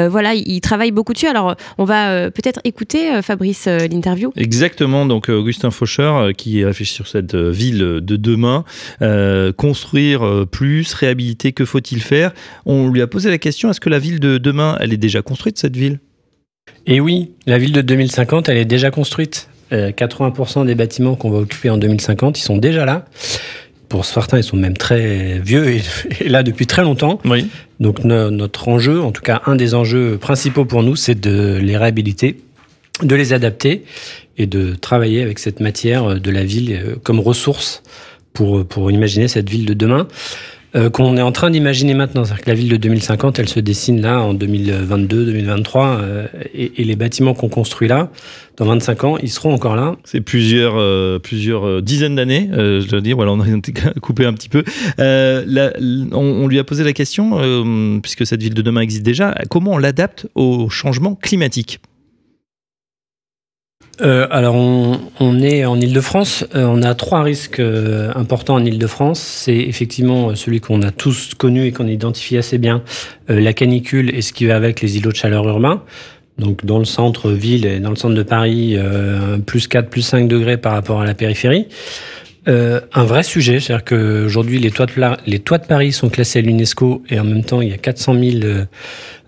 voilà, 0.10 0.34
il, 0.34 0.62
travaille 0.62 0.92
beaucoup 0.92 1.14
dessus. 1.14 1.28
Alors, 1.28 1.56
on 1.78 1.86
va 1.86 2.12
euh, 2.12 2.30
peut-être 2.30 2.60
écouter, 2.64 3.12
euh, 3.12 3.22
Fabrice, 3.22 3.68
l'interview. 3.68 4.32
Exactement. 4.36 5.06
Donc, 5.06 5.30
Augustin 5.30 5.72
Faucheur, 5.72 6.34
qui 6.34 6.64
réfléchit 6.64 6.94
sur 6.94 7.08
cette 7.08 7.36
ville 7.36 7.80
de 7.80 8.16
demain, 8.16 8.64
construire 9.58 10.46
plus, 10.50 10.94
réhabiliter, 10.94 11.52
que 11.52 11.66
faut-il 11.66 12.02
faire? 12.02 12.32
On 12.66 12.90
lui 12.90 13.02
a 13.02 13.08
posé 13.08 13.30
la 13.30 13.38
question 13.38 13.70
est-ce 13.70 13.80
que 13.80 13.90
la 13.90 14.00
ville 14.00 14.20
de 14.20 14.38
demain, 14.38 14.78
elle 14.80 14.94
est 14.94 14.98
déjà 14.98 15.22
construite, 15.22 15.58
cette 15.58 15.76
ville? 15.76 16.00
Et 16.86 17.00
oui, 17.00 17.32
la 17.46 17.58
ville 17.58 17.72
de 17.72 17.82
2050, 17.82 18.50
elle 18.50 18.58
est 18.58 18.66
déjà 18.66 18.92
construite. 18.92 19.50
80% 19.72 20.66
des 20.66 20.76
bâtiments 20.76 21.16
qu'on 21.16 21.30
va 21.30 21.40
occuper 21.40 21.70
en 21.70 21.78
2050, 21.78 22.38
ils 22.38 22.44
sont 22.44 22.58
déjà 22.58 22.86
là. 22.86 23.06
Pour 23.92 24.06
certains, 24.06 24.38
ils 24.38 24.44
sont 24.44 24.56
même 24.56 24.78
très 24.78 25.40
vieux 25.40 25.68
et, 25.68 26.30
là 26.30 26.44
depuis 26.44 26.66
très 26.66 26.82
longtemps. 26.82 27.20
Oui. 27.26 27.48
Donc 27.82 28.06
notre 28.06 28.70
enjeu, 28.70 29.02
en 29.02 29.12
tout 29.12 29.22
cas 29.22 29.42
un 29.46 29.58
des 29.58 29.76
enjeux 29.76 30.18
principaux 30.18 30.64
pour 30.64 30.82
nous, 30.82 30.96
c'est 30.96 31.20
de 31.20 31.60
les 31.62 31.76
réhabiliter, 31.76 32.38
de 33.04 33.16
les 33.16 33.34
adapter 33.34 33.84
et 34.38 34.46
de 34.46 34.76
travailler 34.76 35.22
avec 35.22 35.40
cette 35.40 35.60
matière 35.60 36.22
de 36.22 36.32
la 36.32 36.46
ville 36.46 36.72
euh, 36.72 36.96
comme 37.04 37.20
ressource 37.20 37.84
pour, 38.32 38.66
pour 38.66 38.92
imaginer 38.92 39.28
cette 39.28 39.50
ville 39.50 39.66
de 39.66 39.74
demain. 39.74 40.08
Euh, 40.74 40.90
qu'on 40.90 41.18
est 41.18 41.22
en 41.22 41.34
train 41.34 41.50
d'imaginer 41.50 41.94
maintenant. 41.94 42.24
C'est-à-dire 42.24 42.46
que 42.46 42.50
la 42.50 42.56
ville 42.56 42.70
de 42.70 42.78
2050, 42.78 43.40
elle 43.40 43.50
se 43.50 43.60
dessine 43.60 44.00
là 44.00 44.22
en 44.22 44.34
2022, 44.34 45.26
2023, 45.26 45.86
euh, 45.88 46.28
et, 46.54 46.84
les 46.84 46.96
bâtiments 46.96 47.34
qu'on 47.34 47.50
construit 47.50 47.90
là, 47.90 48.10
dans 48.56 48.66
25 48.66 49.04
ans, 49.04 49.18
ils 49.18 49.30
seront 49.30 49.54
encore 49.54 49.76
là. 49.76 49.98
C'est 50.06 50.22
plusieurs, 50.22 50.76
euh, 50.78 51.20
plusieurs 51.20 51.82
dizaines 51.82 52.16
d'années, 52.16 52.50
je 52.54 52.88
dois 52.88 53.02
dire. 53.02 53.18
Voilà, 53.18 53.34
on 53.34 53.42
a 53.42 53.46
coupé 54.02 54.26
un 54.26 54.34
petit 54.34 54.48
peu. 54.48 54.64
On, 54.98 56.14
on, 56.14 56.48
lui 56.48 56.58
a 56.58 56.64
posé 56.64 56.86
la 56.86 56.94
question, 56.94 58.00
puisque 58.02 58.26
cette 58.26 58.42
ville 58.42 58.54
de 58.54 58.62
demain 58.62 58.82
existe 58.82 59.04
déjà, 59.04 59.36
comment 59.50 59.72
on 59.74 59.78
l'adapte 59.78 60.28
au 60.36 60.70
changement 60.70 61.16
climatique? 61.16 61.82
Euh, 64.02 64.28
alors, 64.32 64.56
on, 64.56 65.42
est 65.42 65.66
en 65.66 65.80
Ile-de-France. 65.80 66.46
Euh, 66.56 66.66
on 66.66 66.82
a 66.82 66.96
trois 66.96 67.22
risques 67.22 67.60
euh, 67.60 68.12
importants 68.16 68.56
en 68.56 68.66
Ile-de-France. 68.66 69.20
C'est 69.20 69.56
effectivement 69.56 70.36
celui 70.36 70.60
qu'on 70.60 70.82
a 70.82 70.92
tous 70.92 71.34
connu 71.36 71.66
et 71.66 71.72
qu'on 71.72 71.88
identifie 71.88 72.38
assez 72.38 72.58
bien, 72.58 72.84
la 73.28 73.54
canicule 73.54 74.14
et 74.16 74.22
ce 74.22 74.34
qui 74.34 74.46
va 74.46 74.56
avec 74.56 74.82
les 74.82 74.98
îlots 74.98 75.12
de 75.12 75.16
chaleur 75.16 75.48
urbains. 75.48 75.84
Donc, 76.38 76.66
dans 76.66 76.80
le 76.80 76.86
centre-ville 76.86 77.66
et 77.66 77.80
dans 77.80 77.92
le 77.92 77.96
centre 77.96 78.16
de 78.16 78.24
Paris, 78.24 78.76
plus 79.46 79.68
4, 79.68 79.90
plus 79.90 80.02
5 80.02 80.28
degrés 80.28 80.58
par 80.58 80.74
rapport 80.74 81.02
à 81.02 81.06
la 81.06 81.14
périphérie. 81.14 81.68
un 82.48 83.04
vrai 83.04 83.22
sujet, 83.22 83.60
c'est-à-dire 83.60 83.86
qu'aujourd'hui, 83.86 84.58
les, 84.58 84.72
toits 84.72 84.88
de 84.88 84.94
les 85.28 85.40
toits 85.40 85.60
de 85.60 85.68
Paris 85.68 85.92
sont 85.92 86.10
classés 86.10 86.40
à 86.40 86.42
l'UNESCO 86.42 87.04
et 87.10 87.20
en 87.20 87.26
même 87.26 87.44
temps, 87.44 87.62
il 87.62 87.70
y 87.70 87.74
a 87.74 87.78
400 87.78 88.16
000 88.20 88.40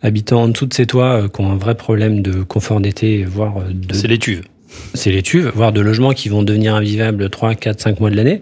habitants 0.02 0.44
en 0.44 0.48
dessous 0.48 0.66
de 0.66 0.74
ces 0.74 0.88
toits 0.88 1.28
qui 1.34 1.42
ont 1.42 1.52
un 1.52 1.58
vrai 1.58 1.76
problème 1.76 2.22
de 2.22 2.42
confort 2.42 2.80
d'été, 2.82 3.24
voire 3.24 3.56
de... 3.70 3.94
C'est 3.94 4.08
l'étuve 4.08 4.42
c'est 4.94 5.12
les 5.12 5.22
tuves, 5.22 5.52
voire 5.56 5.72
de 5.72 5.82
logements 5.82 6.14
qui 6.14 6.30
vont 6.30 6.44
devenir 6.44 6.76
invivables 6.76 7.30
3, 7.30 7.56
4, 7.56 7.80
5 7.82 8.00
mois 8.00 8.10
de 8.10 8.16
l'année. 8.16 8.42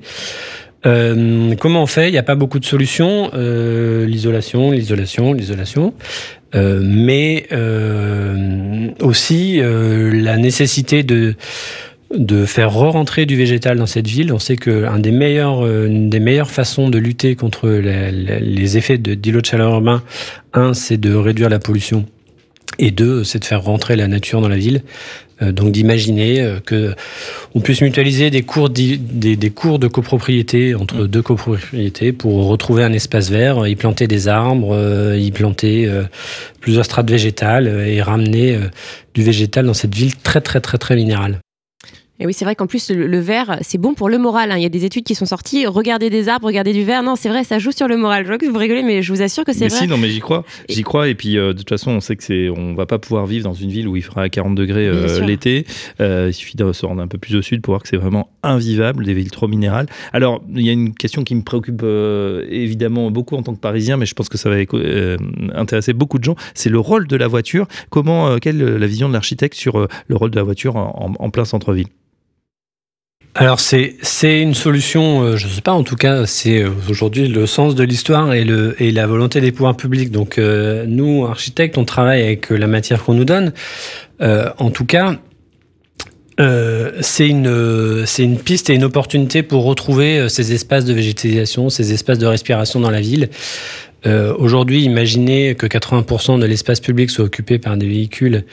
Euh, 0.85 1.55
comment 1.59 1.83
on 1.83 1.87
fait? 1.87 2.09
Il 2.09 2.11
n'y 2.11 2.17
a 2.17 2.23
pas 2.23 2.35
beaucoup 2.35 2.59
de 2.59 2.65
solutions. 2.65 3.31
Euh, 3.33 4.05
l'isolation, 4.05 4.71
l'isolation, 4.71 5.33
l'isolation. 5.33 5.93
Euh, 6.53 6.81
mais 6.83 7.47
aussi 9.01 9.61
la 9.61 10.37
nécessité 10.37 11.03
de 11.03 11.35
de 12.13 12.45
faire 12.45 12.73
re-rentrer 12.73 13.25
du 13.25 13.37
végétal 13.37 13.77
dans 13.77 13.85
cette 13.85 14.07
ville. 14.07 14.33
On 14.33 14.39
sait 14.39 14.57
qu'une 14.57 15.01
des 15.01 15.11
meilleures, 15.11 15.65
des 15.87 16.19
meilleures 16.19 16.51
façons 16.51 16.89
de 16.89 16.97
lutter 16.97 17.37
contre 17.37 17.69
les, 17.69 18.77
effets 18.77 18.97
d'îlots 18.97 19.39
de 19.39 19.45
chaleur 19.45 19.71
urbain, 19.71 20.03
c'est 20.73 20.97
de 20.97 21.15
réduire 21.15 21.47
la 21.47 21.59
pollution 21.59 22.05
et 22.81 22.91
deux, 22.91 23.23
c'est 23.23 23.39
de 23.39 23.45
faire 23.45 23.63
rentrer 23.63 23.95
la 23.95 24.07
nature 24.07 24.41
dans 24.41 24.49
la 24.49 24.57
ville. 24.57 24.81
Euh, 25.41 25.51
donc 25.51 25.71
d'imaginer 25.71 26.41
euh, 26.41 26.59
que 26.59 26.93
on 27.55 27.61
puisse 27.61 27.81
mutualiser 27.81 28.29
des 28.29 28.41
cours, 28.43 28.69
des, 28.69 28.97
des 28.97 29.49
cours 29.49 29.79
de 29.79 29.87
copropriété 29.87 30.75
entre 30.75 31.03
mm. 31.03 31.07
deux 31.07 31.21
copropriétés 31.21 32.11
pour 32.11 32.47
retrouver 32.47 32.83
un 32.83 32.93
espace 32.93 33.29
vert, 33.29 33.67
y 33.67 33.75
planter 33.75 34.07
des 34.07 34.27
arbres, 34.27 34.75
euh, 34.75 35.17
y 35.17 35.31
planter 35.31 35.89
plusieurs 36.59 36.85
strates 36.85 37.09
végétales 37.09 37.67
et 37.67 38.01
ramener 38.01 38.59
du 39.13 39.23
végétal 39.23 39.65
dans 39.65 39.73
cette 39.73 39.95
ville 39.95 40.15
très 40.15 40.41
très 40.41 40.59
très 40.59 40.77
très 40.77 40.95
minérale. 40.95 41.39
Et 42.21 42.27
oui, 42.27 42.33
c'est 42.33 42.45
vrai 42.45 42.55
qu'en 42.55 42.67
plus, 42.67 42.91
le, 42.91 43.19
verre, 43.19 43.57
c'est 43.61 43.79
bon 43.79 43.95
pour 43.95 44.07
le 44.07 44.19
moral. 44.19 44.51
Hein. 44.51 44.57
Il 44.57 44.61
y 44.61 44.65
a 44.67 44.69
des 44.69 44.85
études 44.85 45.03
qui 45.03 45.15
sont 45.15 45.25
sorties. 45.25 45.65
Regardez 45.65 46.11
des 46.11 46.29
arbres, 46.29 46.45
regardez 46.45 46.71
du 46.71 46.83
verre. 46.83 47.01
Non, 47.01 47.15
c'est 47.15 47.29
vrai, 47.29 47.43
ça 47.43 47.57
joue 47.57 47.71
sur 47.71 47.87
le 47.87 47.97
moral. 47.97 48.25
Je 48.25 48.27
vois 48.27 48.37
que 48.37 48.45
vous 48.45 48.59
rigolez, 48.59 48.83
mais 48.83 49.01
je 49.01 49.11
vous 49.11 49.23
assure 49.23 49.43
que 49.43 49.53
c'est 49.53 49.69
vrai. 49.69 49.75
Si, 49.79 49.87
non, 49.87 49.97
mais 49.97 50.07
j'y 50.07 50.19
crois. 50.19 50.45
J'y 50.69 50.83
crois. 50.83 51.07
Et 51.07 51.15
puis, 51.15 51.39
euh, 51.39 51.47
de 51.47 51.57
toute 51.57 51.69
façon, 51.69 51.89
on 51.89 51.99
sait 51.99 52.15
que 52.15 52.23
c'est, 52.23 52.49
on 52.49 52.75
va 52.75 52.85
pas 52.85 52.99
pouvoir 52.99 53.25
vivre 53.25 53.45
dans 53.45 53.55
une 53.55 53.71
ville 53.71 53.87
où 53.87 53.95
il 53.95 54.03
fera 54.03 54.29
40 54.29 54.53
degrés 54.53 54.85
euh, 54.85 55.19
l'été. 55.21 55.65
Euh, 55.99 56.27
il 56.29 56.33
suffit 56.33 56.55
de 56.55 56.71
se 56.71 56.85
rendre 56.85 57.01
un 57.01 57.07
peu 57.07 57.17
plus 57.17 57.35
au 57.35 57.41
sud 57.41 57.63
pour 57.63 57.71
voir 57.71 57.81
que 57.81 57.87
c'est 57.87 57.97
vraiment 57.97 58.29
invivable, 58.43 59.03
des 59.03 59.15
villes 59.15 59.31
trop 59.31 59.47
minérales. 59.47 59.87
Alors, 60.13 60.43
il 60.53 60.61
y 60.61 60.69
a 60.69 60.73
une 60.73 60.93
question 60.93 61.23
qui 61.23 61.33
me 61.33 61.41
préoccupe 61.41 61.83
évidemment 62.51 63.09
beaucoup 63.09 63.35
en 63.35 63.41
tant 63.41 63.55
que 63.55 63.59
Parisien, 63.59 63.97
mais 63.97 64.05
je 64.05 64.13
pense 64.13 64.29
que 64.29 64.37
ça 64.37 64.47
va 64.47 64.57
intéresser 65.55 65.93
beaucoup 65.93 66.19
de 66.19 66.23
gens. 66.23 66.35
C'est 66.53 66.69
le 66.69 66.79
rôle 66.79 67.07
de 67.07 67.15
la 67.15 67.27
voiture. 67.27 67.67
Comment, 67.89 68.37
quelle 68.37 68.61
est 68.61 68.77
la 68.77 68.87
vision 68.87 69.07
de 69.07 69.13
l'architecte 69.13 69.55
sur 69.55 69.87
le 70.05 70.15
rôle 70.15 70.29
de 70.29 70.35
la 70.35 70.43
voiture 70.43 70.75
en 70.75 71.29
plein 71.31 71.45
centre-ville? 71.45 71.87
Alors 73.33 73.61
c'est 73.61 73.95
c'est 74.01 74.41
une 74.41 74.53
solution, 74.53 75.21
euh, 75.21 75.37
je 75.37 75.47
ne 75.47 75.51
sais 75.51 75.61
pas 75.61 75.71
en 75.71 75.83
tout 75.83 75.95
cas, 75.95 76.25
c'est 76.25 76.63
euh, 76.63 76.69
aujourd'hui 76.89 77.29
le 77.29 77.45
sens 77.45 77.75
de 77.75 77.83
l'histoire 77.83 78.33
et 78.33 78.43
le 78.43 78.75
et 78.81 78.91
la 78.91 79.07
volonté 79.07 79.39
des 79.39 79.53
pouvoirs 79.53 79.77
publics. 79.77 80.11
Donc 80.11 80.37
euh, 80.37 80.85
nous 80.85 81.25
architectes, 81.25 81.77
on 81.77 81.85
travaille 81.85 82.21
avec 82.23 82.49
la 82.49 82.67
matière 82.67 83.03
qu'on 83.03 83.13
nous 83.13 83.25
donne. 83.25 83.53
en 84.19 84.69
tout 84.69 84.85
cas, 84.85 85.15
euh, 86.41 86.91
c'est 87.01 87.27
une, 87.27 88.05
c'est 88.05 88.23
une 88.23 88.39
piste 88.39 88.69
et 88.69 88.73
une 88.73 88.83
opportunité 88.83 89.43
pour 89.43 89.63
retrouver 89.63 90.17
euh, 90.17 90.29
ces 90.29 90.53
espaces 90.53 90.85
de 90.85 90.93
végétalisation, 90.93 91.69
ces 91.69 91.93
espaces 91.93 92.17
de 92.17 92.25
respiration 92.25 92.79
dans 92.79 92.89
la 92.89 93.01
ville. 93.01 93.29
Euh, 94.05 94.33
Aujourd'hui, 94.37 94.83
imaginez 94.83 95.55
que 95.55 95.67
80% 95.67 96.39
de 96.39 96.45
l'espace 96.45 96.79
public 96.79 97.09
soit 97.09 97.25
occupé 97.25 97.59
par 97.59 97.77
des 97.77 97.87
véhicules, 97.87 98.45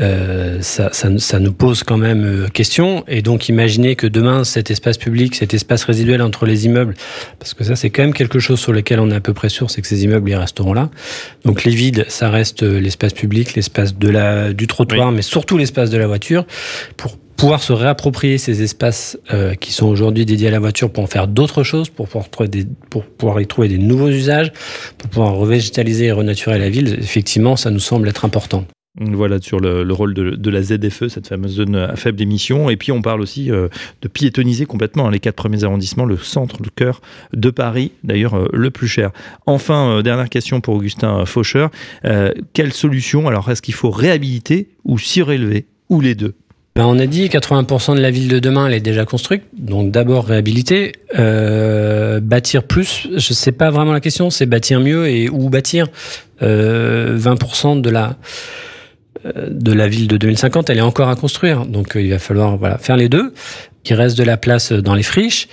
euh, 0.00 0.58
ça, 0.60 0.90
ça, 0.92 1.08
ça, 1.18 1.38
nous 1.38 1.52
pose 1.52 1.82
quand 1.82 1.96
même 1.96 2.24
euh, 2.24 2.48
question. 2.48 3.04
Et 3.08 3.22
donc, 3.22 3.48
imaginez 3.48 3.96
que 3.96 4.06
demain, 4.06 4.44
cet 4.44 4.70
espace 4.70 4.98
public, 4.98 5.34
cet 5.34 5.54
espace 5.54 5.84
résiduel 5.84 6.22
entre 6.22 6.46
les 6.46 6.66
immeubles, 6.66 6.94
parce 7.38 7.54
que 7.54 7.64
ça, 7.64 7.76
c'est 7.76 7.90
quand 7.90 8.02
même 8.02 8.14
quelque 8.14 8.38
chose 8.38 8.60
sur 8.60 8.72
lequel 8.72 9.00
on 9.00 9.10
est 9.10 9.14
à 9.14 9.20
peu 9.20 9.34
près 9.34 9.48
sûr, 9.48 9.70
c'est 9.70 9.82
que 9.82 9.88
ces 9.88 10.04
immeubles, 10.04 10.30
ils 10.30 10.36
resteront 10.36 10.74
là. 10.74 10.90
Donc, 11.44 11.64
les 11.64 11.74
vides, 11.74 12.04
ça 12.08 12.30
reste 12.30 12.62
euh, 12.62 12.78
l'espace 12.78 13.12
public, 13.12 13.54
l'espace 13.54 13.96
de 13.96 14.08
la, 14.08 14.52
du 14.52 14.66
trottoir, 14.66 15.08
oui. 15.08 15.16
mais 15.16 15.22
surtout 15.22 15.56
l'espace 15.58 15.90
de 15.90 15.98
la 15.98 16.06
voiture, 16.06 16.46
pour 16.96 17.16
pouvoir 17.36 17.62
se 17.62 17.72
réapproprier 17.72 18.38
ces 18.38 18.62
espaces 18.62 19.18
euh, 19.32 19.54
qui 19.54 19.72
sont 19.72 19.86
aujourd'hui 19.86 20.24
dédiés 20.24 20.48
à 20.48 20.50
la 20.50 20.58
voiture 20.58 20.90
pour 20.90 21.04
en 21.04 21.06
faire 21.06 21.28
d'autres 21.28 21.62
choses, 21.62 21.90
pour 21.90 22.06
pouvoir, 22.06 22.30
trouver 22.30 22.48
des, 22.48 22.62
y 22.62 23.46
trouver 23.46 23.68
des 23.68 23.78
nouveaux 23.78 24.08
usages, 24.08 24.52
pour 24.98 25.10
pouvoir 25.10 25.34
revégétaliser 25.34 26.06
et 26.06 26.12
renaturer 26.12 26.58
la 26.58 26.70
ville, 26.70 26.96
effectivement, 26.98 27.56
ça 27.56 27.70
nous 27.70 27.80
semble 27.80 28.08
être 28.08 28.24
important. 28.24 28.64
Voilà 28.98 29.38
sur 29.42 29.60
le, 29.60 29.84
le 29.84 29.92
rôle 29.92 30.14
de, 30.14 30.50
la 30.50 30.62
ZFE, 30.62 31.08
cette 31.08 31.28
fameuse 31.28 31.56
zone 31.56 31.76
à 31.76 31.96
faible 31.96 32.22
émission. 32.22 32.70
Et 32.70 32.78
puis 32.78 32.92
on 32.92 33.02
parle 33.02 33.20
aussi 33.20 33.50
euh, 33.50 33.68
de 34.00 34.08
piétoniser 34.08 34.64
complètement 34.64 35.08
hein, 35.08 35.10
les 35.10 35.20
quatre 35.20 35.36
premiers 35.36 35.64
arrondissements, 35.64 36.06
le 36.06 36.16
centre, 36.16 36.56
le 36.62 36.70
cœur 36.74 37.02
de 37.34 37.50
Paris, 37.50 37.92
d'ailleurs 38.04 38.34
euh, 38.34 38.48
le 38.54 38.70
plus 38.70 38.88
cher. 38.88 39.10
Enfin, 39.44 40.00
dernière 40.02 40.30
question 40.30 40.62
pour 40.62 40.74
Augustin 40.74 41.26
Faucheur. 41.26 41.70
quelle 42.54 42.72
solution 42.72 43.28
Alors 43.28 43.50
est-ce 43.50 43.60
qu'il 43.60 43.74
faut 43.74 43.90
réhabiliter 43.90 44.70
ou 44.84 44.98
surélever 44.98 45.66
ou 45.90 46.00
les 46.00 46.14
deux? 46.14 46.34
Ben 46.76 46.84
on 46.84 46.98
a 46.98 47.06
dit 47.06 47.26
80% 47.28 47.96
de 47.96 48.00
la 48.00 48.10
ville 48.10 48.28
de 48.28 48.38
demain 48.38 48.66
elle 48.66 48.74
est 48.74 48.80
déjà 48.80 49.06
construite, 49.06 49.44
donc 49.56 49.90
d'abord 49.90 50.26
réhabiliter, 50.26 50.92
euh, 51.18 52.20
bâtir 52.20 52.64
plus. 52.64 53.08
Je 53.16 53.32
sais 53.32 53.52
pas 53.52 53.70
vraiment 53.70 53.94
la 53.94 54.00
question, 54.00 54.28
c'est 54.28 54.44
bâtir 54.44 54.80
mieux 54.80 55.08
et 55.08 55.30
où 55.30 55.48
bâtir. 55.48 55.88
Euh, 56.42 57.16
20% 57.16 57.80
de 57.80 57.88
la 57.88 58.16
de 59.24 59.72
la 59.72 59.88
ville 59.88 60.06
de 60.06 60.18
2050, 60.18 60.70
elle 60.70 60.78
est 60.78 60.82
encore 60.82 61.08
à 61.08 61.16
construire, 61.16 61.64
donc 61.64 61.96
euh, 61.96 62.02
il 62.02 62.10
va 62.10 62.18
falloir 62.18 62.58
voilà 62.58 62.76
faire 62.76 62.96
les 62.96 63.08
deux. 63.08 63.32
Il 63.86 63.94
reste 63.94 64.18
de 64.18 64.22
la 64.22 64.36
place 64.36 64.70
dans 64.72 64.94
les 64.94 65.02
friches, 65.02 65.48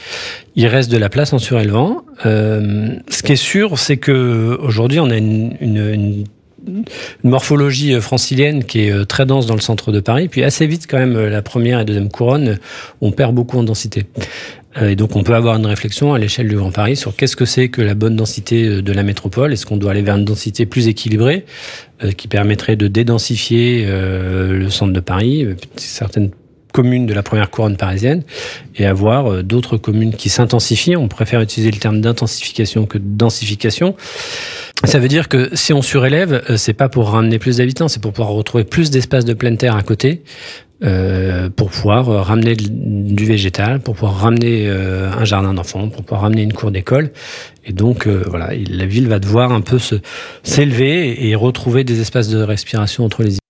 il 0.55 0.67
reste 0.67 0.91
de 0.91 0.97
la 0.97 1.09
place 1.09 1.31
en 1.31 1.39
surélevant. 1.39 2.03
Euh, 2.25 2.89
ce 3.07 3.23
qui 3.23 3.31
est 3.31 3.37
sûr, 3.37 3.79
c'est 3.79 3.97
que 3.97 4.57
aujourd'hui 4.61 4.99
on 4.99 5.09
a 5.09 5.15
une, 5.15 5.55
une, 5.61 5.89
une 5.93 6.23
une 6.67 7.29
morphologie 7.29 7.99
francilienne 7.99 8.63
qui 8.63 8.81
est 8.81 9.05
très 9.05 9.25
dense 9.25 9.45
dans 9.45 9.55
le 9.55 9.61
centre 9.61 9.91
de 9.91 9.99
Paris, 9.99 10.27
puis 10.27 10.43
assez 10.43 10.65
vite 10.67 10.87
quand 10.89 10.97
même 10.97 11.17
la 11.27 11.41
première 11.41 11.79
et 11.79 11.85
deuxième 11.85 12.09
couronne, 12.09 12.57
on 13.01 13.11
perd 13.11 13.33
beaucoup 13.33 13.57
en 13.57 13.63
densité. 13.63 14.05
Et 14.81 14.95
donc 14.95 15.15
on 15.15 15.23
peut 15.23 15.35
avoir 15.35 15.57
une 15.57 15.65
réflexion 15.65 16.13
à 16.13 16.19
l'échelle 16.19 16.47
du 16.47 16.55
Grand 16.55 16.71
Paris 16.71 16.95
sur 16.95 17.15
qu'est-ce 17.15 17.35
que 17.35 17.45
c'est 17.45 17.69
que 17.69 17.81
la 17.81 17.93
bonne 17.93 18.15
densité 18.15 18.81
de 18.81 18.93
la 18.93 19.03
métropole. 19.03 19.53
Est-ce 19.53 19.65
qu'on 19.65 19.77
doit 19.77 19.91
aller 19.91 20.01
vers 20.01 20.15
une 20.15 20.25
densité 20.25 20.65
plus 20.65 20.87
équilibrée 20.87 21.45
euh, 22.03 22.11
qui 22.11 22.27
permettrait 22.27 22.75
de 22.75 22.87
dédensifier 22.87 23.85
euh, 23.87 24.57
le 24.57 24.69
centre 24.69 24.93
de 24.93 24.99
Paris, 24.99 25.47
certaines 25.75 26.31
communes 26.73 27.05
de 27.05 27.13
la 27.13 27.23
première 27.23 27.49
couronne 27.49 27.77
parisienne 27.77 28.23
et 28.75 28.85
avoir 28.85 29.43
d'autres 29.43 29.77
communes 29.77 30.13
qui 30.13 30.27
s'intensifient. 30.27 30.97
On 30.97 31.07
préfère 31.07 31.39
utiliser 31.39 31.71
le 31.71 31.77
terme 31.77 32.01
d'intensification 32.01 32.85
que 32.85 32.97
de 32.97 33.05
densification. 33.05 33.95
Ça 34.83 34.99
veut 34.99 35.07
dire 35.07 35.29
que 35.29 35.49
si 35.53 35.71
on 35.71 35.81
surélève, 35.81 36.43
c'est 36.57 36.73
pas 36.73 36.89
pour 36.89 37.11
ramener 37.11 37.39
plus 37.39 37.57
d'habitants, 37.57 37.87
c'est 37.87 38.01
pour 38.01 38.11
pouvoir 38.11 38.33
retrouver 38.33 38.65
plus 38.65 38.91
d'espace 38.91 39.23
de 39.23 39.33
pleine 39.33 39.57
terre 39.57 39.77
à 39.77 39.83
côté, 39.83 40.23
euh, 40.83 41.49
pour 41.49 41.69
pouvoir 41.69 42.07
ramener 42.25 42.55
du 42.57 43.23
végétal, 43.23 43.79
pour 43.79 43.93
pouvoir 43.93 44.17
ramener 44.17 44.65
euh, 44.67 45.09
un 45.17 45.23
jardin 45.23 45.53
d'enfants, 45.53 45.87
pour 45.87 46.03
pouvoir 46.03 46.21
ramener 46.21 46.41
une 46.41 46.51
cour 46.51 46.71
d'école. 46.71 47.11
Et 47.65 47.71
donc, 47.71 48.05
euh, 48.05 48.21
voilà, 48.27 48.49
la 48.69 48.85
ville 48.85 49.07
va 49.07 49.19
devoir 49.19 49.53
un 49.53 49.61
peu 49.61 49.77
s'élever 50.43 51.29
et 51.29 51.35
retrouver 51.35 51.85
des 51.85 52.01
espaces 52.01 52.27
de 52.27 52.41
respiration 52.41 53.05
entre 53.05 53.23
les 53.23 53.42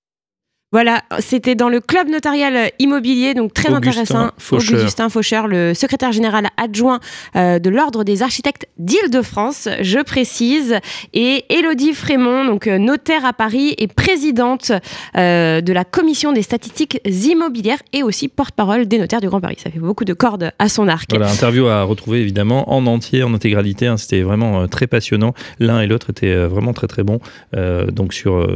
voilà, 0.74 1.03
c'était 1.19 1.55
dans 1.55 1.69
le 1.69 1.80
club 1.80 2.09
notarial 2.09 2.71
immobilier, 2.80 3.34
donc 3.34 3.53
très 3.53 3.71
Augustin 3.71 4.01
intéressant. 4.01 4.32
Faucheur. 4.38 4.80
Augustin 4.80 5.07
Faucheur, 5.07 5.47
le 5.47 5.74
secrétaire 5.74 6.11
général 6.11 6.47
adjoint 6.57 6.99
euh, 7.36 7.59
de 7.59 7.69
l'Ordre 7.69 8.03
des 8.03 8.24
architectes 8.24 8.67
d'Île-de-France, 8.78 9.69
je 9.82 9.99
précise, 9.99 10.76
et 11.13 11.45
Élodie 11.49 11.93
Frémont, 11.93 12.43
donc 12.43 12.67
euh, 12.67 12.78
notaire 12.78 13.24
à 13.24 13.34
Paris 13.34 13.76
et 13.78 13.88
présidente 13.88 14.71
euh, 15.15 15.61
de 15.61 15.71
la 15.71 15.86
commission 15.86 16.34
des 16.34 16.41
statistiques 16.41 16.99
immobilières 17.05 17.80
et 17.93 18.03
aussi 18.03 18.28
porte-parole 18.28 18.88
des 18.88 18.97
notaires 18.97 19.21
du 19.21 19.30
Grand 19.30 19.39
Paris. 19.39 19.57
Ça 19.63 19.69
fait 19.69 19.80
beaucoup 19.80 20.05
de 20.05 20.13
cordes 20.13 20.51
à 20.59 20.69
son 20.69 20.88
arc. 20.88 21.09
Voilà, 21.09 21.30
interview 21.30 21.67
à 21.67 21.84
retrouver 21.84 22.21
évidemment 22.21 22.74
en 22.74 22.86
entier, 22.88 23.24
en 23.24 23.34
intégralité. 23.34 23.88
Hein, 23.88 23.97
C'était 23.97 24.21
vraiment 24.21 24.61
euh, 24.61 24.67
très 24.67 24.88
passionnant. 24.88 25.34
L'un 25.59 25.82
et 25.82 25.88
l'autre 25.88 26.09
étaient 26.09 26.28
euh, 26.28 26.47
vraiment 26.47 26.74
très 26.74 26.88
très 26.88 27.03
bons. 27.03 27.19
Euh, 27.55 27.88
donc 27.88 28.13
sur, 28.13 28.47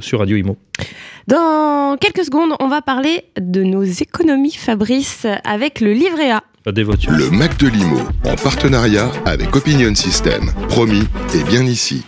sur 0.00 0.20
Radio 0.20 0.36
Imo. 0.36 0.56
Dans 1.26 1.63
quelques 2.00 2.24
secondes, 2.24 2.54
on 2.60 2.68
va 2.68 2.82
parler 2.82 3.24
de 3.40 3.62
nos 3.62 3.82
économies, 3.82 4.52
Fabrice, 4.52 5.26
avec 5.44 5.80
le 5.80 5.92
livret 5.92 6.30
A. 6.30 6.42
Des 6.72 6.82
voitures. 6.82 7.12
Le 7.12 7.30
Mac 7.30 7.58
de 7.58 7.68
Limo, 7.68 7.98
en 8.24 8.36
partenariat 8.36 9.10
avec 9.26 9.54
Opinion 9.54 9.94
System. 9.94 10.50
Promis, 10.68 11.04
et 11.34 11.42
bien 11.44 11.62
ici. 11.64 12.04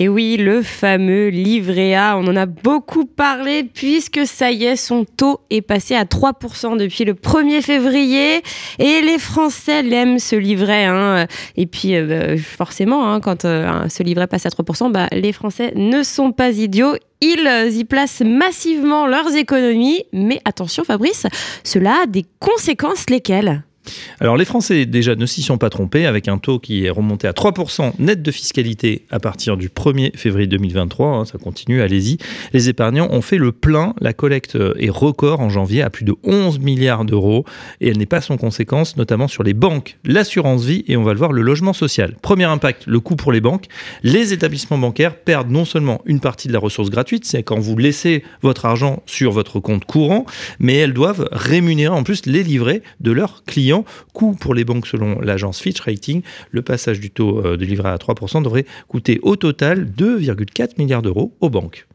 Et 0.00 0.08
oui, 0.08 0.36
le 0.36 0.62
fameux 0.62 1.26
livret 1.26 1.96
A, 1.96 2.16
on 2.16 2.28
en 2.28 2.36
a 2.36 2.46
beaucoup 2.46 3.04
parlé 3.04 3.64
puisque 3.64 4.24
ça 4.26 4.52
y 4.52 4.64
est, 4.64 4.76
son 4.76 5.04
taux 5.04 5.40
est 5.50 5.60
passé 5.60 5.96
à 5.96 6.04
3% 6.04 6.76
depuis 6.76 7.04
le 7.04 7.14
1er 7.14 7.62
février 7.62 8.42
et 8.78 9.00
les 9.00 9.18
Français 9.18 9.82
l'aiment 9.82 10.20
ce 10.20 10.36
livret. 10.36 10.84
Hein. 10.84 11.26
Et 11.56 11.66
puis 11.66 11.96
euh, 11.96 12.36
forcément, 12.38 13.12
hein, 13.12 13.18
quand 13.18 13.44
euh, 13.44 13.88
ce 13.88 14.04
livret 14.04 14.28
passe 14.28 14.46
à 14.46 14.50
3%, 14.50 14.92
bah, 14.92 15.08
les 15.10 15.32
Français 15.32 15.72
ne 15.74 16.04
sont 16.04 16.30
pas 16.30 16.52
idiots. 16.52 16.94
Ils 17.20 17.76
y 17.76 17.84
placent 17.84 18.22
massivement 18.24 19.08
leurs 19.08 19.34
économies. 19.34 20.04
Mais 20.12 20.40
attention 20.44 20.84
Fabrice, 20.84 21.26
cela 21.64 22.02
a 22.04 22.06
des 22.06 22.24
conséquences 22.38 23.10
lesquelles? 23.10 23.64
Alors 24.20 24.36
les 24.36 24.44
Français 24.44 24.86
déjà 24.86 25.14
ne 25.14 25.26
s'y 25.26 25.42
sont 25.42 25.58
pas 25.58 25.70
trompés 25.70 26.06
avec 26.06 26.28
un 26.28 26.38
taux 26.38 26.58
qui 26.58 26.84
est 26.84 26.90
remonté 26.90 27.26
à 27.26 27.32
3% 27.32 27.92
net 27.98 28.22
de 28.22 28.30
fiscalité 28.30 29.06
à 29.10 29.20
partir 29.20 29.56
du 29.56 29.68
1er 29.68 30.16
février 30.16 30.46
2023, 30.46 31.08
hein, 31.08 31.24
ça 31.24 31.38
continue, 31.38 31.80
allez-y. 31.82 32.18
Les 32.52 32.68
épargnants 32.68 33.08
ont 33.10 33.22
fait 33.22 33.38
le 33.38 33.52
plein, 33.52 33.94
la 34.00 34.12
collecte 34.12 34.56
est 34.78 34.90
record 34.90 35.40
en 35.40 35.48
janvier 35.48 35.82
à 35.82 35.90
plus 35.90 36.04
de 36.04 36.14
11 36.24 36.58
milliards 36.58 37.04
d'euros 37.04 37.44
et 37.80 37.88
elle 37.88 37.98
n'est 37.98 38.06
pas 38.06 38.20
sans 38.20 38.36
conséquence 38.36 38.96
notamment 38.96 39.28
sur 39.28 39.42
les 39.42 39.54
banques, 39.54 39.98
l'assurance 40.04 40.64
vie 40.64 40.84
et 40.88 40.96
on 40.96 41.02
va 41.02 41.12
le 41.12 41.18
voir 41.18 41.32
le 41.32 41.42
logement 41.42 41.72
social. 41.72 42.16
Premier 42.22 42.44
impact, 42.44 42.86
le 42.86 43.00
coût 43.00 43.16
pour 43.16 43.32
les 43.32 43.40
banques. 43.40 43.66
Les 44.02 44.32
établissements 44.32 44.78
bancaires 44.78 45.16
perdent 45.16 45.50
non 45.50 45.64
seulement 45.64 46.00
une 46.06 46.20
partie 46.20 46.48
de 46.48 46.52
la 46.52 46.58
ressource 46.58 46.90
gratuite, 46.90 47.24
c'est 47.24 47.42
quand 47.42 47.58
vous 47.58 47.76
laissez 47.76 48.22
votre 48.42 48.66
argent 48.66 49.02
sur 49.06 49.32
votre 49.32 49.60
compte 49.60 49.84
courant, 49.84 50.26
mais 50.58 50.76
elles 50.76 50.92
doivent 50.92 51.28
rémunérer 51.32 51.94
en 51.94 52.02
plus 52.02 52.26
les 52.26 52.42
livrets 52.42 52.82
de 53.00 53.12
leurs 53.12 53.42
clients 53.44 53.77
Coût 54.12 54.34
pour 54.34 54.54
les 54.54 54.64
banques 54.64 54.86
selon 54.86 55.20
l'agence 55.20 55.60
Fitch 55.60 55.80
Rating, 55.80 56.22
le 56.50 56.62
passage 56.62 57.00
du 57.00 57.10
taux 57.10 57.42
de 57.42 57.64
livret 57.64 57.90
à 57.90 57.96
3% 57.96 58.42
devrait 58.42 58.66
coûter 58.88 59.18
au 59.22 59.36
total 59.36 59.86
2,4 59.86 60.72
milliards 60.78 61.02
d'euros 61.02 61.34
aux 61.40 61.50
banques. 61.50 61.86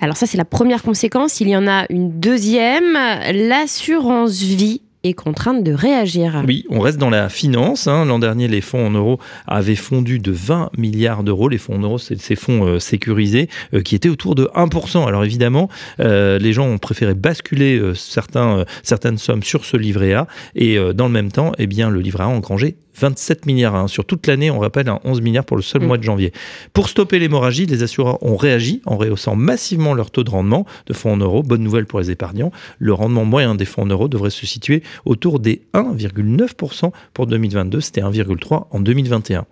Alors 0.00 0.16
ça 0.16 0.26
c'est 0.26 0.36
la 0.36 0.44
première 0.44 0.82
conséquence, 0.82 1.40
il 1.40 1.48
y 1.48 1.56
en 1.56 1.66
a 1.66 1.86
une 1.90 2.20
deuxième, 2.20 2.92
l'assurance 3.32 4.40
vie 4.40 4.82
est 5.04 5.14
contrainte 5.14 5.62
de 5.62 5.72
réagir. 5.72 6.42
Oui, 6.46 6.64
on 6.70 6.80
reste 6.80 6.98
dans 6.98 7.10
la 7.10 7.28
finance. 7.28 7.86
Hein. 7.86 8.04
L'an 8.04 8.18
dernier, 8.18 8.48
les 8.48 8.60
fonds 8.60 8.86
en 8.86 8.90
euros 8.90 9.18
avaient 9.46 9.76
fondu 9.76 10.18
de 10.18 10.32
20 10.32 10.70
milliards 10.76 11.22
d'euros. 11.22 11.48
Les 11.48 11.58
fonds 11.58 11.76
en 11.76 11.80
euros, 11.80 11.98
c'est 11.98 12.20
ces 12.20 12.36
fonds 12.36 12.66
euh, 12.66 12.78
sécurisés 12.78 13.48
euh, 13.74 13.82
qui 13.82 13.94
étaient 13.94 14.08
autour 14.08 14.34
de 14.34 14.48
1%. 14.54 15.06
Alors 15.06 15.24
évidemment, 15.24 15.68
euh, 16.00 16.38
les 16.38 16.52
gens 16.52 16.66
ont 16.66 16.78
préféré 16.78 17.14
basculer 17.14 17.80
certains, 17.94 18.64
certaines 18.82 19.18
sommes 19.18 19.42
sur 19.42 19.64
ce 19.64 19.76
livret 19.76 20.14
A. 20.14 20.26
Et 20.54 20.78
dans 20.94 21.06
le 21.06 21.12
même 21.12 21.30
temps, 21.30 21.52
eh 21.58 21.66
bien, 21.66 21.90
le 21.90 22.00
livret 22.00 22.24
A 22.24 22.26
a 22.26 22.30
engrangé 22.30 22.76
27 22.98 23.46
milliards. 23.46 23.74
Hein. 23.74 23.88
Sur 23.88 24.04
toute 24.04 24.26
l'année, 24.26 24.50
on 24.50 24.58
rappelle 24.58 24.88
un 24.88 25.00
11 25.04 25.20
milliards 25.20 25.44
pour 25.44 25.56
le 25.56 25.62
seul 25.62 25.82
mmh. 25.82 25.86
mois 25.86 25.98
de 25.98 26.02
janvier. 26.02 26.32
Pour 26.72 26.88
stopper 26.88 27.18
l'hémorragie, 27.18 27.66
les 27.66 27.82
assureurs 27.82 28.22
ont 28.22 28.36
réagi 28.36 28.82
en 28.86 28.96
rehaussant 28.96 29.36
massivement 29.36 29.94
leur 29.94 30.10
taux 30.10 30.24
de 30.24 30.30
rendement 30.30 30.66
de 30.86 30.92
fonds 30.92 31.12
en 31.12 31.16
euros. 31.16 31.42
Bonne 31.42 31.62
nouvelle 31.62 31.86
pour 31.86 32.00
les 32.00 32.10
épargnants. 32.10 32.50
Le 32.78 32.92
rendement 32.92 33.24
moyen 33.24 33.54
des 33.54 33.64
fonds 33.64 33.82
en 33.82 33.86
euros 33.86 34.08
devrait 34.08 34.30
se 34.30 34.46
situer 34.46 34.82
autour 35.04 35.40
des 35.40 35.62
1,9% 35.74 36.92
pour 37.14 37.26
2022. 37.26 37.80
C'était 37.80 38.02
1,3% 38.02 38.66
en 38.70 38.80
2021. 38.80 39.44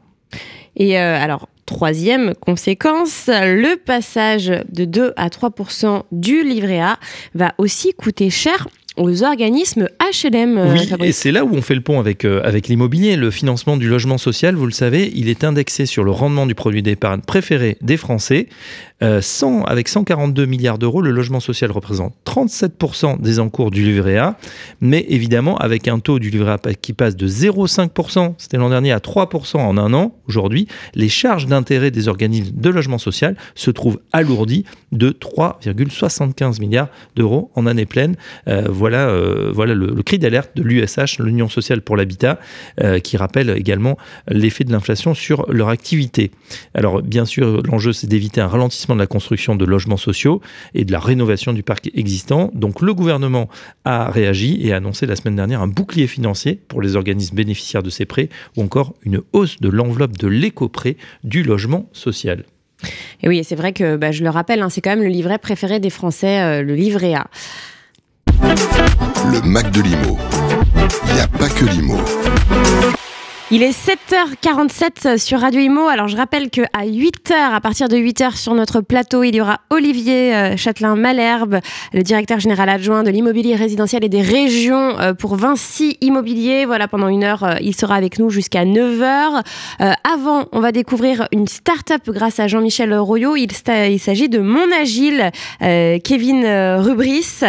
Et 0.76 0.98
euh, 0.98 1.18
alors, 1.18 1.48
troisième 1.64 2.34
conséquence, 2.34 3.28
le 3.28 3.76
passage 3.76 4.52
de 4.70 4.84
2 4.84 5.14
à 5.16 5.28
3% 5.28 6.02
du 6.12 6.42
livret 6.44 6.80
A 6.80 6.98
va 7.34 7.54
aussi 7.58 7.94
coûter 7.94 8.30
cher 8.30 8.68
aux 8.96 9.22
organismes 9.22 9.88
HLM. 10.00 10.72
Oui, 10.72 10.86
Fabrice. 10.86 11.08
et 11.08 11.12
c'est 11.12 11.32
là 11.32 11.44
où 11.44 11.54
on 11.54 11.62
fait 11.62 11.74
le 11.74 11.82
pont 11.82 12.00
avec, 12.00 12.24
euh, 12.24 12.40
avec 12.44 12.68
l'immobilier. 12.68 13.16
Le 13.16 13.30
financement 13.30 13.76
du 13.76 13.88
logement 13.88 14.18
social, 14.18 14.54
vous 14.54 14.66
le 14.66 14.72
savez, 14.72 15.12
il 15.14 15.28
est 15.28 15.44
indexé 15.44 15.86
sur 15.86 16.02
le 16.02 16.10
rendement 16.10 16.46
du 16.46 16.54
produit 16.54 16.82
d'épargne 16.82 17.20
préféré 17.20 17.76
des 17.82 17.96
Français. 17.96 18.48
Euh, 19.02 19.20
100, 19.20 19.64
avec 19.64 19.88
142 19.88 20.46
milliards 20.46 20.78
d'euros, 20.78 21.02
le 21.02 21.10
logement 21.10 21.40
social 21.40 21.70
représente 21.70 22.14
37% 22.24 23.20
des 23.20 23.40
encours 23.40 23.70
du 23.70 23.82
livret 23.82 24.16
A, 24.16 24.38
mais 24.80 25.04
évidemment 25.10 25.58
avec 25.58 25.86
un 25.86 25.98
taux 25.98 26.18
du 26.18 26.30
livret 26.30 26.52
A 26.52 26.74
qui 26.74 26.94
passe 26.94 27.14
de 27.14 27.28
0,5%, 27.28 28.34
c'était 28.38 28.56
l'an 28.56 28.70
dernier, 28.70 28.92
à 28.92 28.98
3% 28.98 29.58
en 29.58 29.76
un 29.76 29.92
an, 29.92 30.14
aujourd'hui, 30.28 30.66
les 30.94 31.10
charges 31.10 31.44
d'intérêt 31.44 31.90
des 31.90 32.08
organismes 32.08 32.56
de 32.56 32.70
logement 32.70 32.96
social 32.96 33.36
se 33.54 33.70
trouvent 33.70 34.00
alourdies 34.14 34.64
de 34.92 35.10
3,75 35.10 36.58
milliards 36.60 36.88
d'euros 37.16 37.50
en 37.54 37.66
année 37.66 37.86
pleine. 37.86 38.16
Euh, 38.48 38.66
voilà, 38.70 39.08
euh, 39.08 39.50
voilà 39.52 39.74
le, 39.74 39.88
le 39.88 40.02
cri 40.02 40.18
d'alerte 40.18 40.56
de 40.56 40.62
l'USH, 40.62 41.18
l'Union 41.18 41.50
sociale 41.50 41.82
pour 41.82 41.96
l'habitat, 41.96 42.38
qui 43.02 43.16
rappelle 43.16 43.50
également 43.50 43.96
l'effet 44.28 44.64
de 44.64 44.72
l'inflation 44.72 45.14
sur 45.14 45.50
leur 45.52 45.68
activité. 45.68 46.30
Alors 46.74 47.02
bien 47.02 47.24
sûr, 47.24 47.62
l'enjeu 47.62 47.92
c'est 47.92 48.06
d'éviter 48.06 48.40
un 48.40 48.46
ralentissement 48.46 48.85
de 48.94 49.00
la 49.00 49.06
construction 49.06 49.54
de 49.56 49.64
logements 49.64 49.96
sociaux 49.96 50.40
et 50.74 50.84
de 50.84 50.92
la 50.92 51.00
rénovation 51.00 51.52
du 51.52 51.62
parc 51.62 51.90
existant. 51.94 52.50
Donc 52.54 52.80
le 52.80 52.94
gouvernement 52.94 53.48
a 53.84 54.10
réagi 54.10 54.58
et 54.62 54.72
a 54.72 54.76
annoncé 54.76 55.06
la 55.06 55.16
semaine 55.16 55.36
dernière 55.36 55.62
un 55.62 55.68
bouclier 55.68 56.06
financier 56.06 56.60
pour 56.68 56.82
les 56.82 56.96
organismes 56.96 57.36
bénéficiaires 57.36 57.82
de 57.82 57.90
ces 57.90 58.04
prêts 58.04 58.28
ou 58.56 58.62
encore 58.62 58.94
une 59.02 59.20
hausse 59.32 59.60
de 59.60 59.68
l'enveloppe 59.68 60.16
de 60.16 60.28
l'éco-prêt 60.28 60.96
du 61.24 61.42
logement 61.42 61.88
social. 61.92 62.44
Et 63.22 63.28
oui, 63.28 63.42
c'est 63.44 63.56
vrai 63.56 63.72
que 63.72 63.96
bah, 63.96 64.12
je 64.12 64.22
le 64.22 64.30
rappelle, 64.30 64.60
hein, 64.62 64.68
c'est 64.68 64.80
quand 64.80 64.90
même 64.90 65.02
le 65.02 65.08
livret 65.08 65.38
préféré 65.38 65.80
des 65.80 65.90
Français, 65.90 66.40
euh, 66.42 66.62
le 66.62 66.74
livret 66.74 67.14
A. 67.14 67.26
Le 69.32 69.40
Mac 69.42 69.70
de 69.70 69.80
l'IMO. 69.80 70.18
Il 71.08 71.14
n'y 71.14 71.20
a 71.20 71.28
pas 71.28 71.48
que 71.48 71.64
l'IMO. 71.64 71.98
Il 73.52 73.62
est 73.62 73.70
7h47 73.70 75.18
sur 75.18 75.38
Radio 75.38 75.60
Imo. 75.60 75.86
Alors 75.86 76.08
je 76.08 76.16
rappelle 76.16 76.50
que 76.50 76.62
à 76.72 76.84
8h, 76.84 77.32
à 77.32 77.60
partir 77.60 77.88
de 77.88 77.96
8h 77.96 78.34
sur 78.34 78.54
notre 78.54 78.80
plateau, 78.80 79.22
il 79.22 79.36
y 79.36 79.40
aura 79.40 79.60
Olivier 79.70 80.34
euh, 80.34 80.56
Châtelain-Malherbe, 80.56 81.60
le 81.92 82.02
directeur 82.02 82.40
général 82.40 82.68
adjoint 82.68 83.04
de 83.04 83.10
l'immobilier 83.10 83.54
résidentiel 83.54 84.02
et 84.02 84.08
des 84.08 84.20
régions 84.20 84.98
euh, 84.98 85.14
pour 85.14 85.36
Vinci 85.36 85.96
Immobilier. 86.00 86.64
Voilà, 86.64 86.88
pendant 86.88 87.06
une 87.06 87.22
heure, 87.22 87.44
euh, 87.44 87.54
il 87.60 87.76
sera 87.76 87.94
avec 87.94 88.18
nous 88.18 88.30
jusqu'à 88.30 88.64
9h. 88.64 89.44
avant, 90.02 90.46
on 90.50 90.58
va 90.58 90.72
découvrir 90.72 91.28
une 91.30 91.46
start-up 91.46 92.02
grâce 92.08 92.40
à 92.40 92.48
Jean-Michel 92.48 92.92
Royot. 92.98 93.36
Il, 93.36 93.52
il 93.88 94.00
s'agit 94.00 94.28
de 94.28 94.40
Mon 94.40 94.72
Agile, 94.72 95.30
Kevin 95.60 96.44
Rubris. 96.78 97.42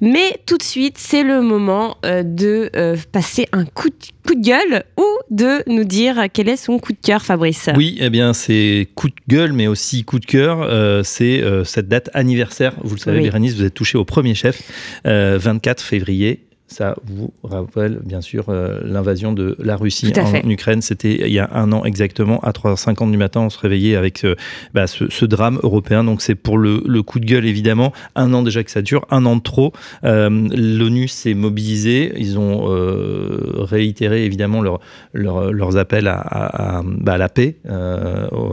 Mais 0.00 0.40
tout 0.46 0.58
de 0.58 0.62
suite, 0.62 0.96
c'est 0.96 1.24
le 1.24 1.42
moment 1.42 1.96
de 2.04 2.70
passer 3.10 3.48
un 3.52 3.64
coup 3.64 3.88
de, 3.88 3.96
coup 4.26 4.34
de 4.36 4.44
gueule 4.44 4.84
ou 4.96 5.04
de 5.30 5.39
nous 5.66 5.84
dire 5.84 6.24
quel 6.32 6.48
est 6.48 6.56
son 6.56 6.78
coup 6.78 6.92
de 6.92 6.98
cœur, 7.02 7.22
Fabrice. 7.22 7.68
Oui, 7.76 7.96
eh 8.00 8.10
bien, 8.10 8.32
c'est 8.32 8.88
coup 8.94 9.08
de 9.08 9.14
gueule, 9.28 9.52
mais 9.52 9.66
aussi 9.66 10.04
coup 10.04 10.18
de 10.18 10.26
cœur. 10.26 10.62
Euh, 10.62 11.02
c'est 11.02 11.42
euh, 11.42 11.64
cette 11.64 11.88
date 11.88 12.10
anniversaire. 12.14 12.74
Vous 12.82 12.94
le 12.94 13.00
savez, 13.00 13.18
Oui. 13.18 13.24
Bérénice, 13.24 13.54
vous 13.54 13.64
êtes 13.64 13.74
touché 13.74 13.98
au 13.98 14.04
premier 14.04 14.34
chef, 14.34 14.62
euh, 15.06 15.38
24 15.40 15.82
février. 15.82 16.40
Ça 16.72 16.94
vous 17.04 17.32
rappelle 17.42 17.98
bien 18.04 18.20
sûr 18.20 18.44
euh, 18.48 18.78
l'invasion 18.84 19.32
de 19.32 19.56
la 19.58 19.74
Russie 19.76 20.12
en 20.16 20.26
fait. 20.26 20.42
Ukraine. 20.46 20.82
C'était 20.82 21.26
il 21.26 21.32
y 21.32 21.40
a 21.40 21.50
un 21.52 21.72
an 21.72 21.84
exactement, 21.84 22.38
à 22.40 22.52
3h50 22.52 23.10
du 23.10 23.16
matin, 23.16 23.40
on 23.40 23.50
se 23.50 23.58
réveillait 23.58 23.96
avec 23.96 24.24
euh, 24.24 24.36
bah, 24.72 24.86
ce, 24.86 25.10
ce 25.10 25.24
drame 25.24 25.58
européen. 25.64 26.04
Donc 26.04 26.22
c'est 26.22 26.36
pour 26.36 26.58
le, 26.58 26.80
le 26.86 27.02
coup 27.02 27.18
de 27.18 27.26
gueule 27.26 27.44
évidemment. 27.44 27.92
Un 28.14 28.32
an 28.34 28.42
déjà 28.44 28.62
que 28.62 28.70
ça 28.70 28.82
dure, 28.82 29.04
un 29.10 29.26
an 29.26 29.34
de 29.36 29.42
trop. 29.42 29.72
Euh, 30.04 30.28
L'ONU 30.30 31.08
s'est 31.08 31.34
mobilisée. 31.34 32.12
Ils 32.16 32.38
ont 32.38 32.66
euh, 32.70 33.38
réitéré 33.56 34.24
évidemment 34.24 34.62
leur, 34.62 34.78
leur- 35.12 35.52
leurs 35.52 35.76
appels 35.76 36.06
à, 36.06 36.18
à- 36.20 36.78
à- 36.78 36.82
bah, 36.84 37.14
à 37.14 37.18
la 37.18 37.28
paix 37.28 37.56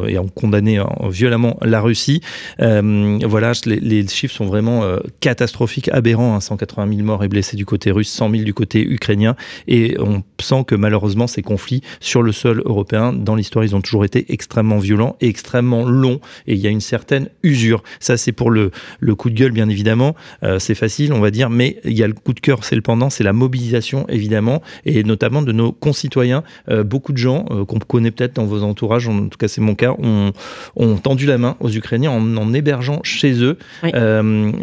et 0.08 0.18
ont 0.18 0.28
condamné 0.34 0.82
violemment 1.10 1.58
la 1.62 1.82
Russie. 1.82 2.22
Voilà, 2.60 3.52
les, 3.66 3.80
les 3.80 4.08
chiffres 4.08 4.34
sont 4.36 4.46
vraiment 4.48 4.84
catastrophiques, 5.20 5.90
aberrants. 5.94 6.36
hein, 6.36 6.40
180 6.40 6.88
000 6.90 7.02
morts 7.04 7.24
et 7.24 7.28
blessés 7.28 7.58
du 7.58 7.66
côté 7.66 7.92
russe, 7.92 8.07
100 8.08 8.32
000 8.32 8.44
du 8.44 8.54
côté 8.54 8.82
ukrainien. 8.84 9.36
Et 9.68 9.98
on 10.00 10.24
sent 10.40 10.64
que 10.66 10.76
malheureusement, 10.76 11.28
ces 11.28 11.42
conflits 11.42 11.82
sur 12.00 12.24
le 12.24 12.32
sol 12.32 12.62
européen, 12.66 13.14
dans 13.14 13.36
l'histoire, 13.36 13.66
ils 13.66 13.76
ont 13.76 13.82
toujours 13.82 14.06
été 14.06 14.26
extrêmement 14.30 14.80
violents 14.80 15.16
et 15.22 15.28
extrêmement 15.28 15.86
longs. 15.86 16.20
Et 16.48 16.54
il 16.54 16.60
y 16.60 16.68
a 16.68 16.70
une 16.70 16.82
certaine 16.82 17.30
usure. 17.44 17.84
Ça, 18.00 18.18
c'est 18.18 18.32
pour 18.32 18.52
le, 18.52 18.72
le 19.00 19.16
coup 19.16 19.30
de 19.30 19.36
gueule, 19.36 19.52
bien 19.52 19.70
évidemment. 19.70 20.16
Euh, 20.44 20.60
c'est 20.60 20.76
facile, 20.76 21.14
on 21.14 21.20
va 21.20 21.32
dire, 21.32 21.50
mais 21.50 21.80
il 21.84 21.98
y 21.98 22.04
a 22.04 22.08
le 22.08 22.14
coup 22.14 22.34
de 22.34 22.40
cœur, 22.40 22.64
c'est 22.64 22.76
le 22.76 22.82
pendant, 22.82 23.10
c'est 23.10 23.24
la 23.24 23.34
mobilisation, 23.34 24.06
évidemment, 24.10 24.62
et 24.86 25.04
notamment 25.04 25.42
de 25.42 25.52
nos 25.52 25.72
concitoyens. 25.72 26.44
Euh, 26.70 26.84
beaucoup 26.84 27.12
de 27.12 27.18
gens 27.18 27.46
euh, 27.52 27.66
qu'on 27.66 27.80
connaît 27.80 28.12
peut-être 28.12 28.34
dans 28.34 28.46
vos 28.46 28.64
entourages, 28.64 29.08
en 29.08 29.28
tout 29.28 29.38
cas 29.38 29.48
c'est 29.48 29.62
mon 29.62 29.76
cas, 29.76 29.96
ont, 29.98 30.32
ont 30.76 30.98
tendu 30.98 31.26
la 31.26 31.38
main 31.38 31.58
aux 31.60 31.72
Ukrainiens 31.72 32.12
en, 32.12 32.38
en 32.38 32.54
hébergeant 32.54 33.00
chez 33.04 33.44
eux. 33.44 33.58
Oui. 33.84 33.92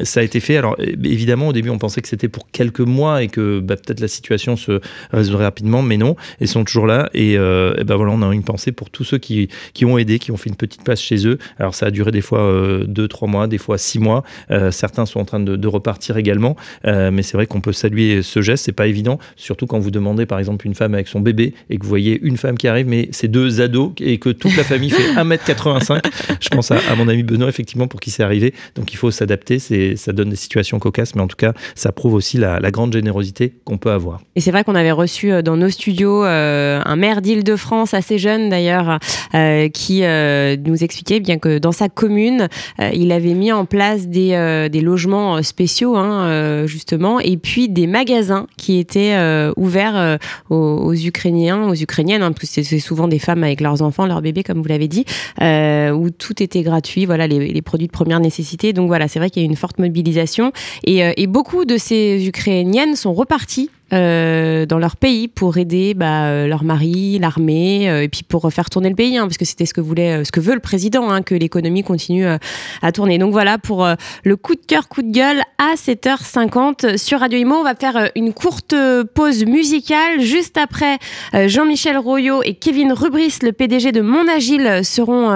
Ça 0.05 0.21
a 0.21 0.23
été 0.23 0.41
fait. 0.41 0.57
Alors 0.57 0.77
évidemment, 0.79 1.49
au 1.49 1.53
début, 1.53 1.71
on 1.71 1.79
pensait 1.79 2.03
que 2.03 2.09
c'était 2.09 2.29
pour 2.29 2.51
quelques 2.51 2.81
mois 2.81 3.23
et 3.23 3.29
que 3.35 3.61
bah, 3.61 3.77
peut-être 3.77 4.01
la 4.01 4.09
situation 4.09 4.57
se 4.57 4.81
résoudrait 5.13 5.45
rapidement, 5.45 5.83
mais 5.83 5.97
non, 5.97 6.15
ils 6.41 6.49
sont 6.49 6.65
toujours 6.65 6.87
là. 6.87 7.11
Et, 7.15 7.37
euh, 7.37 7.75
ben 7.85 7.97
voilà, 7.97 8.13
on 8.13 8.23
a 8.23 8.33
une 8.33 8.45
pensée 8.45 8.71
pour 8.73 8.91
tous 8.91 9.05
ceux 9.05 9.19
qui, 9.19 9.49
qui 9.73 9.85
ont 9.85 9.99
aidé, 9.99 10.19
qui 10.19 10.31
ont 10.31 10.37
fait 10.37 10.51
une 10.51 10.57
petite 10.57 10.85
place 10.85 11.01
chez 11.01 11.27
eux. 11.27 11.39
Alors 11.59 11.75
ça 11.75 11.87
a 11.87 11.91
duré 11.91 12.13
des 12.13 12.21
fois 12.21 12.41
euh, 12.41 12.85
deux, 12.87 13.09
trois 13.09 13.29
mois, 13.29 13.47
des 13.47 13.59
fois 13.59 13.77
six 13.77 13.99
mois. 13.99 14.23
Euh, 14.51 14.71
certains 14.71 15.07
sont 15.07 15.21
en 15.21 15.25
train 15.25 15.41
de, 15.41 15.67
repartir 15.67 16.19
également, 16.19 16.57
Euh, 16.87 17.11
mais 17.11 17.23
c'est 17.23 17.37
vrai 17.37 17.47
qu'on 17.47 17.61
peut 17.61 17.73
saluer 17.73 18.23
ce 18.23 18.43
geste. 18.43 18.67
C'est 18.67 18.73
pas 18.73 18.87
évident, 18.87 19.19
surtout 19.35 19.67
quand 19.67 19.79
vous 19.79 19.91
demandez 19.91 20.27
par 20.27 20.39
exemple 20.39 20.67
une 20.67 20.75
femme 20.75 20.95
avec 20.95 21.09
son 21.09 21.21
bébé 21.21 21.55
et 21.71 21.79
que 21.79 21.83
vous 21.83 21.89
voyez 21.89 22.21
une 22.23 22.37
femme 22.37 22.57
qui 22.57 22.69
arrive, 22.69 22.87
mais 22.87 23.09
c'est 23.11 23.29
deux 23.29 23.61
ados 23.61 23.93
et 23.99 24.19
que 24.19 24.29
toute 24.29 24.57
la 24.57 24.63
famille 24.63 24.91
fait 24.91 25.15
1m85. 25.15 26.03
Je 26.41 26.49
pense 26.51 26.71
à, 26.71 26.79
mon 26.97 27.09
ami 27.09 27.23
Benoît 27.23 27.49
effectivement 27.49 27.89
pour 27.89 28.01
qui 28.01 28.11
c'est 28.11 28.23
arrivé. 28.23 28.55
Donc 28.77 28.93
il 28.93 28.97
faut 28.97 29.11
s'adapter. 29.11 29.59
Ça 29.59 30.13
donne 30.13 30.31
des 30.31 30.37
situations 30.37 30.79
cocasses, 30.79 31.15
mais 31.15 31.23
en 31.23 31.29
tout 31.29 31.37
cas 31.37 31.55
ça 31.75 31.91
prouve 31.91 32.15
aussi 32.15 32.37
la 32.39 32.71
grande 32.71 32.93
générosité 32.93 33.24
qu'on 33.65 33.79
peut 33.79 33.91
avoir. 33.91 34.21
Et 34.37 34.41
c'est 34.41 34.51
vrai 34.51 34.65
qu'on 34.65 34.75
avait 34.75 34.91
reçu 34.93 35.33
euh, 35.33 35.43
dans 35.43 35.57
nos 35.57 35.69
studios 35.69 36.25
euh, 36.25 36.81
un 36.85 36.97
maire 36.97 37.23
d'Île-de-France, 37.23 37.95
assez 37.95 38.19
jeune 38.19 38.49
d'ailleurs, 38.49 38.99
euh, 39.35 39.69
qui 39.69 40.03
nous 40.03 40.85
expliquait 40.85 41.21
bien 41.21 41.39
que 41.39 41.59
dans 41.59 41.73
sa 41.73 41.89
commune, 41.89 42.49
il 42.93 43.13
avait 43.13 43.35
mis 43.35 43.53
en 43.53 43.65
place 43.65 44.09
des, 44.09 44.69
des 44.71 44.81
logements 44.81 45.43
spéciaux, 45.43 45.97
hein, 45.97 46.67
justement, 46.67 47.21
et 47.21 47.37
puis 47.37 47.69
des 47.69 47.87
magasins 47.87 48.47
qui 48.57 48.79
étaient 48.79 49.17
ouverts 49.57 50.19
aux, 50.51 50.95
Ukrainiens, 50.95 51.69
aux 51.69 51.75
Ukrainiennes, 51.75 52.23
hein, 52.23 52.33
parce 52.33 52.55
que 52.55 52.63
c'est- 52.63 52.79
souvent 52.79 53.09
des 53.09 53.19
femmes 53.19 53.45
avec 53.45 53.61
leurs 53.61 53.83
enfants, 53.83 54.07
leurs 54.07 54.23
bébés, 54.23 54.43
comme 54.43 54.61
vous 54.61 54.69
l'avez 54.69 54.89
dit, 54.89 55.05
où 55.41 56.11
tout 56.11 56.43
était 56.43 56.63
gratuit, 56.63 57.07
voilà, 57.07 57.27
les, 57.27 57.63
produits 57.63 57.87
de 57.87 57.93
première 57.93 58.21
nécessité. 58.21 58.73
Donc 58.73 58.89
voilà, 58.89 59.09
c'est 59.09 59.19
vrai 59.19 59.31
qu'il 59.31 59.43
y 59.43 59.47
a 59.47 59.49
une 59.49 59.57
forte 59.57 59.79
mobilisation. 59.79 60.53
Et, 60.85 61.03
et 61.17 61.27
beaucoup 61.27 61.65
de 61.65 61.77
ces 61.77 62.27
Ukrainiennes 62.27 62.97
reparties 63.13 63.71
euh, 63.93 64.65
dans 64.65 64.79
leur 64.79 64.97
pays 64.97 65.29
pour 65.29 65.59
aider 65.59 65.93
bah, 65.93 66.25
euh, 66.25 66.47
leur 66.47 66.65
mari, 66.65 67.19
l'armée, 67.19 67.89
euh, 67.91 68.03
et 68.03 68.09
puis 68.09 68.23
pour 68.23 68.51
faire 68.51 68.71
tourner 68.71 68.89
le 68.89 68.95
pays, 68.95 69.19
hein, 69.19 69.25
parce 69.27 69.37
que 69.37 69.45
c'était 69.45 69.67
ce 69.67 69.75
que 69.75 69.83
voulait, 69.83 70.25
ce 70.25 70.33
que 70.33 70.41
veut 70.41 70.55
le 70.55 70.61
président, 70.61 71.11
hein, 71.11 71.23
que 71.23 71.35
l'économie 71.35 71.85
continue 71.85 72.25
à 72.27 72.93
tourner. 72.93 73.19
Donc 73.19 73.33
voilà 73.33 73.59
pour 73.59 73.87
le 74.25 74.37
coup 74.37 74.55
de 74.55 74.61
cœur, 74.67 74.89
coup 74.89 75.03
de 75.03 75.13
gueule 75.13 75.43
à 75.59 75.75
7h50 75.75 76.97
sur 76.97 77.21
Radio 77.21 77.39
Imo. 77.39 77.57
On 77.57 77.63
va 77.63 77.75
faire 77.75 78.11
une 78.17 78.33
courte 78.33 78.75
pause 79.15 79.45
musicale 79.45 80.21
juste 80.21 80.57
après. 80.57 80.99
Jean-Michel 81.47 81.99
Royot 81.99 82.43
et 82.43 82.55
Kevin 82.55 82.93
Rubris, 82.93 83.39
le 83.43 83.53
PDG 83.53 83.93
de 83.93 84.01
Mon 84.01 84.27
Agile, 84.29 84.81
seront 84.83 85.31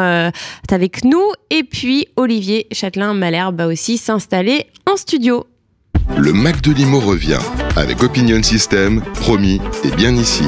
avec 0.71 1.05
nous, 1.05 1.25
et 1.51 1.65
puis 1.65 2.09
Olivier 2.17 2.67
Châtelain-Malherbe 2.73 3.59
va 3.59 3.67
aussi 3.67 3.99
s'installer 3.99 4.67
en 4.91 4.97
studio. 4.97 5.45
Le 6.17 6.33
Mac 6.33 6.61
de 6.63 6.73
l'IMO 6.73 7.01
revient 7.01 7.39
avec 7.77 8.03
Opinion 8.03 8.43
System, 8.43 9.03
promis 9.21 9.61
et 9.85 9.91
bien 9.91 10.15
ici. 10.17 10.45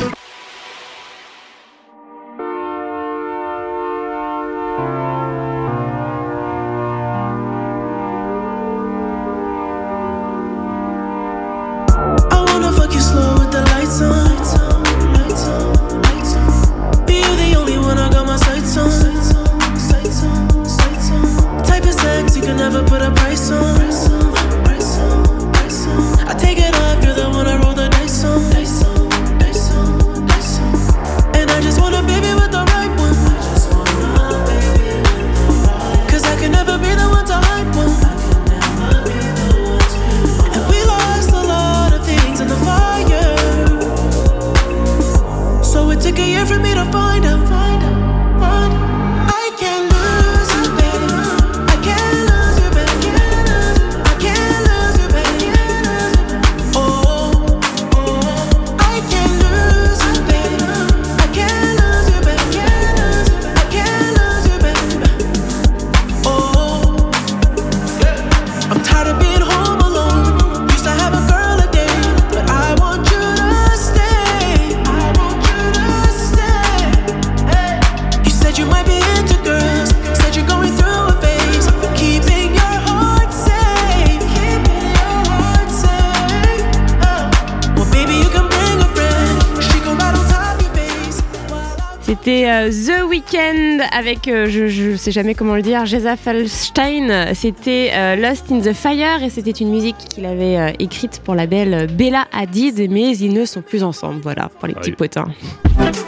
Avec, 94.00 94.28
euh, 94.28 94.46
je, 94.48 94.68
je 94.68 94.96
sais 94.96 95.12
jamais 95.12 95.34
comment 95.34 95.54
le 95.54 95.60
dire, 95.60 95.84
Geza 95.84 96.16
Falstein. 96.16 97.34
C'était 97.34 97.90
euh, 97.92 98.16
Lost 98.16 98.50
in 98.50 98.60
the 98.60 98.72
Fire 98.72 99.22
et 99.22 99.28
c'était 99.28 99.50
une 99.50 99.70
musique 99.70 99.96
qu'il 100.08 100.24
avait 100.24 100.56
euh, 100.56 100.72
écrite 100.78 101.20
pour 101.22 101.34
la 101.34 101.46
belle 101.46 101.86
Bella 101.92 102.26
Hadid, 102.32 102.90
mais 102.90 103.14
ils 103.18 103.34
ne 103.34 103.44
sont 103.44 103.60
plus 103.60 103.84
ensemble. 103.84 104.20
Voilà, 104.22 104.48
pour 104.58 104.68
les 104.68 104.74
petits 104.74 104.90
oui. 104.90 104.96
potins. 104.96 105.26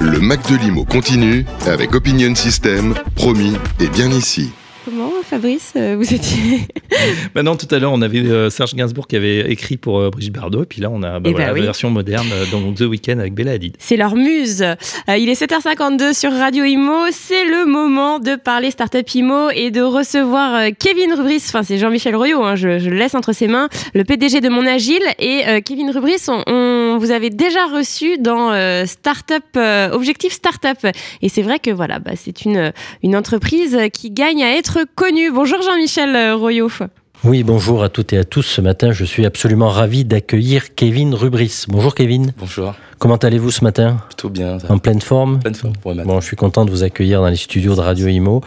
Le 0.00 0.20
Mac 0.20 0.40
de 0.50 0.56
Limo 0.56 0.86
continue 0.86 1.44
avec 1.66 1.94
Opinion 1.94 2.34
System, 2.34 2.94
promis 3.14 3.52
et 3.78 3.88
bien 3.88 4.10
ici. 4.10 4.52
Fabrice, 5.32 5.72
euh, 5.76 5.96
vous 5.98 6.12
étiez 6.12 6.60
Maintenant, 7.34 7.56
tout 7.56 7.66
à 7.74 7.78
l'heure, 7.78 7.92
on 7.94 8.02
avait 8.02 8.18
euh, 8.18 8.50
Serge 8.50 8.74
Gainsbourg 8.74 9.06
qui 9.06 9.16
avait 9.16 9.50
écrit 9.50 9.78
pour 9.78 9.98
euh, 9.98 10.10
Brigitte 10.10 10.34
Bardot, 10.34 10.64
et 10.64 10.66
puis 10.66 10.82
là, 10.82 10.90
on 10.92 11.02
a 11.02 11.20
bah, 11.20 11.30
Eh 11.30 11.32
voilà, 11.32 11.46
bah 11.46 11.52
oui. 11.54 11.60
la 11.60 11.64
version 11.66 11.88
moderne, 11.88 12.26
donc 12.50 12.74
The 12.74 12.82
Weeknd 12.82 13.18
avec 13.18 13.32
Bella 13.32 13.52
Hadid. 13.52 13.74
C'est 13.78 13.96
leur 13.96 14.14
muse. 14.14 14.62
Il 15.08 15.28
est 15.30 15.40
7h52 15.42 16.12
sur 16.12 16.32
Radio 16.32 16.64
Imo. 16.64 17.06
C'est 17.12 17.46
le 17.46 17.64
moment 17.64 18.18
de 18.18 18.36
parler 18.36 18.70
Startup 18.70 19.08
Imo 19.14 19.48
et 19.54 19.70
de 19.70 19.80
recevoir 19.80 20.66
Kevin 20.78 21.14
Rubris. 21.14 21.42
Enfin, 21.48 21.62
c'est 21.62 21.78
Jean-Michel 21.78 22.14
Royot. 22.14 22.42
hein, 22.44 22.54
je, 22.54 22.78
je 22.78 22.90
le 22.90 22.96
laisse 22.96 23.14
entre 23.14 23.32
ses 23.32 23.48
mains, 23.48 23.70
le 23.94 24.04
PDG 24.04 24.42
de 24.42 24.50
Mon 24.50 24.66
Agile. 24.66 25.02
Et 25.18 25.44
euh, 25.48 25.60
Kevin 25.64 25.90
Rubris, 25.90 26.24
on, 26.28 26.42
on 26.46 26.71
vous 26.98 27.10
avait 27.10 27.30
déjà 27.30 27.66
reçu 27.66 28.18
dans 28.18 28.52
euh, 28.52 28.86
Startup 28.86 29.44
euh, 29.56 29.90
Objectif 29.90 30.32
Startup. 30.32 30.86
Et 31.20 31.28
c'est 31.28 31.42
vrai 31.42 31.58
que 31.58 31.70
voilà, 31.70 31.98
bah, 31.98 32.12
c'est 32.16 32.44
une 32.44 32.72
une 33.02 33.16
entreprise 33.16 33.78
qui 33.92 34.10
gagne 34.10 34.42
à 34.42 34.56
être 34.56 34.80
connue. 34.94 35.30
Bonjour 35.30 35.60
Jean-Michel 35.62 36.14
euh, 36.14 36.36
Royot. 36.36 36.70
Oui, 37.24 37.44
bonjour 37.44 37.84
à 37.84 37.88
toutes 37.88 38.12
et 38.12 38.18
à 38.18 38.24
tous. 38.24 38.42
Ce 38.42 38.60
matin, 38.60 38.90
je 38.90 39.04
suis 39.04 39.24
absolument 39.24 39.68
ravi 39.68 40.04
d'accueillir 40.04 40.74
Kevin 40.74 41.14
Rubris. 41.14 41.66
Bonjour 41.68 41.94
Kevin. 41.94 42.32
Bonjour, 42.36 42.74
Comment 43.02 43.16
allez-vous 43.16 43.50
ce 43.50 43.64
matin? 43.64 43.96
Plutôt 44.06 44.28
bien. 44.28 44.60
Ça. 44.60 44.72
En 44.72 44.78
pleine 44.78 45.00
forme? 45.00 45.40
Pleine 45.40 45.56
forme 45.56 45.72
pour. 45.74 45.92
Bon, 45.92 46.20
je 46.20 46.26
suis 46.26 46.36
content 46.36 46.64
de 46.64 46.70
vous 46.70 46.84
accueillir 46.84 47.20
dans 47.20 47.30
les 47.30 47.34
studios 47.34 47.74
de 47.74 47.80
Radio 47.80 48.06
Imo. 48.06 48.42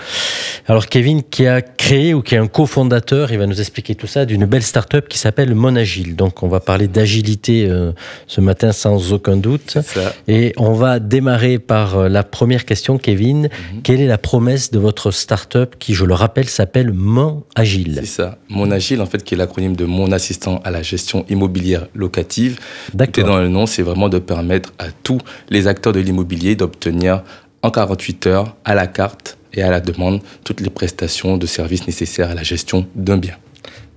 Alors 0.68 0.88
Kevin, 0.88 1.24
qui 1.24 1.46
a 1.46 1.62
créé 1.62 2.14
ou 2.14 2.22
qui 2.22 2.36
est 2.36 2.38
un 2.38 2.48
cofondateur, 2.48 3.34
il 3.34 3.38
va 3.38 3.48
nous 3.48 3.60
expliquer 3.60 3.96
tout 3.96 4.08
ça, 4.08 4.24
d'une 4.24 4.46
belle 4.46 4.64
start-up 4.64 5.10
qui 5.10 5.18
s'appelle 5.18 5.54
Monagile. 5.56 6.16
Donc 6.16 6.42
on 6.42 6.48
va 6.48 6.62
parler 6.62 6.88
d'agilité 6.88 7.68
euh, 7.70 7.92
ce 8.28 8.40
matin 8.40 8.72
sans 8.72 9.12
aucun 9.12 9.36
doute. 9.36 9.78
Ça, 9.84 10.14
Et 10.30 10.54
on 10.56 10.72
va 10.72 11.00
démarrer 11.00 11.60
par 11.60 11.98
euh, 11.98 12.08
la 12.08 12.24
première 12.24 12.64
question, 12.64 12.98
Kevin. 12.98 13.50
Mhm. 13.74 13.82
Quelle 13.84 14.00
est 14.00 14.08
la 14.08 14.18
promesse 14.18 14.72
de 14.72 14.80
votre 14.80 15.12
start-up 15.12 15.76
qui, 15.80 15.94
je 15.94 16.06
le 16.06 16.14
rappelle, 16.14 16.48
s'appelle 16.48 16.94
Mon 16.94 17.44
Agile 17.56 17.98
c'est 18.00 18.06
ça. 18.06 18.38
Mon 18.48 18.65
Agile, 18.72 19.02
en 19.02 19.06
fait, 19.06 19.24
qui 19.24 19.34
est 19.34 19.38
l'acronyme 19.38 19.76
de 19.76 19.86
mon 19.86 20.12
assistant 20.12 20.62
à 20.64 20.72
la 20.72 20.82
gestion 20.82 21.26
immobilière 21.30 21.88
locative. 21.94 22.56
Tout 22.56 22.62
est 22.94 22.98
D'accord. 22.98 23.26
dans 23.26 23.38
le 23.40 23.48
nom, 23.50 23.66
c'est 23.66 23.82
vraiment 23.84 24.10
de 24.10 24.20
permettre 24.20 24.74
à 24.80 24.86
tous 25.04 25.20
les 25.50 25.68
acteurs 25.68 25.94
de 25.94 26.00
l'immobilier 26.00 26.56
d'obtenir 26.56 27.24
en 27.62 27.72
48 27.72 28.28
heures, 28.28 28.56
à 28.66 28.76
la 28.76 28.88
carte 28.88 29.38
et 29.54 29.64
à 29.64 29.70
la 29.72 29.80
demande, 29.80 30.22
toutes 30.44 30.62
les 30.62 30.70
prestations 30.70 31.38
de 31.38 31.46
services 31.48 31.88
nécessaires 31.88 32.30
à 32.30 32.36
la 32.36 32.44
gestion 32.44 32.86
d'un 32.96 33.18
bien. 33.18 33.36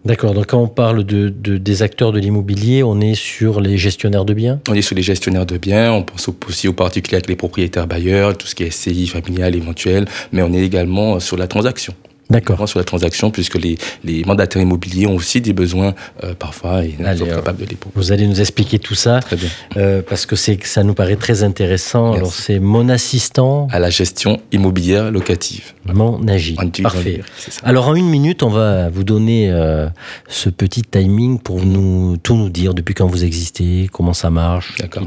D'accord, 0.05 0.33
donc 0.33 0.47
quand 0.47 0.63
on 0.63 0.69
parle 0.69 1.03
de, 1.05 1.29
de- 1.29 1.59
des 1.59 1.83
acteurs 1.83 2.13
de 2.13 2.21
l'immobilier, 2.21 2.83
on 2.85 3.01
est 3.01 3.17
sur 3.17 3.61
les 3.61 3.77
gestionnaires 3.77 4.25
de 4.25 4.33
biens? 4.33 4.61
On 4.71 4.75
est 4.75 4.81
sur 4.81 4.95
les 4.95 5.03
gestionnaires 5.03 5.45
de 5.45 5.59
biens, 5.59 5.93
on 5.93 6.03
pense 6.05 6.31
aussi 6.49 6.69
aux 6.69 6.73
particuliers 6.73 7.17
avec 7.17 7.29
les 7.29 7.35
propriétaires 7.37 7.89
bailleurs, 7.89 8.39
tout 8.39 8.47
ce 8.47 8.55
qui 8.55 8.63
est 8.63 8.71
SCI 8.71 9.09
familial 9.09 9.55
éventuel, 9.57 10.07
mais 10.33 10.41
on 10.43 10.53
est 10.55 10.63
également 10.63 11.19
sur 11.21 11.37
la 11.37 11.49
transaction. 11.49 11.93
D'accord. 12.31 12.69
Sur 12.69 12.79
la 12.79 12.85
transaction, 12.85 13.31
puisque 13.31 13.55
les, 13.57 13.79
les 14.05 14.23
mandataires 14.25 14.61
immobiliers 14.63 15.07
ont 15.07 15.15
aussi 15.15 15.41
des 15.41 15.53
besoins 15.53 15.95
euh, 16.25 16.35
parfois 16.35 16.85
et 16.85 16.95
Allez, 17.05 17.19
sommes 17.21 17.29
euh, 17.31 17.35
capables 17.37 17.59
de 17.65 17.67
les 17.71 17.77
proposer. 17.77 18.05
Vous 18.07 18.13
allez 18.13 18.27
nous 18.27 18.41
expliquer 18.41 18.79
tout 18.79 18.95
ça 18.95 19.21
Très 19.21 19.37
bien. 19.37 19.49
euh, 19.77 20.03
parce 20.07 20.27
que 20.27 20.37
c'est 20.37 20.63
ça 20.65 20.83
nous 20.83 20.95
paraît 20.95 21.17
très 21.17 21.43
intéressant. 21.43 22.09
Merci. 22.09 22.19
Alors 22.19 22.33
c'est 22.35 22.59
mon 22.59 22.89
assistant, 22.89 23.67
À 23.71 23.79
la 23.79 23.91
gestion 23.91 24.41
immobilière 24.53 25.11
locative. 25.11 25.73
mon 25.87 26.19
dit- 26.19 26.83
Parfait. 26.83 27.23
Alors 27.63 27.89
en 27.89 27.95
une 27.95 28.09
minute, 28.09 28.43
on 28.43 28.51
va 28.51 28.91
vous 28.91 29.05
donner 29.05 29.51
euh, 29.51 29.89
ce 30.29 30.51
petit 30.51 30.83
timing 30.83 31.39
pour 31.39 31.65
nous 31.65 32.17
tout 32.19 32.37
nous 32.37 32.51
dire 32.51 32.75
depuis 32.75 32.95
quand 32.95 33.07
vous 33.07 33.25
existez, 33.25 33.89
comment 33.93 34.13
ça 34.13 34.29
marche, 34.31 34.77
D'accord. 34.79 35.07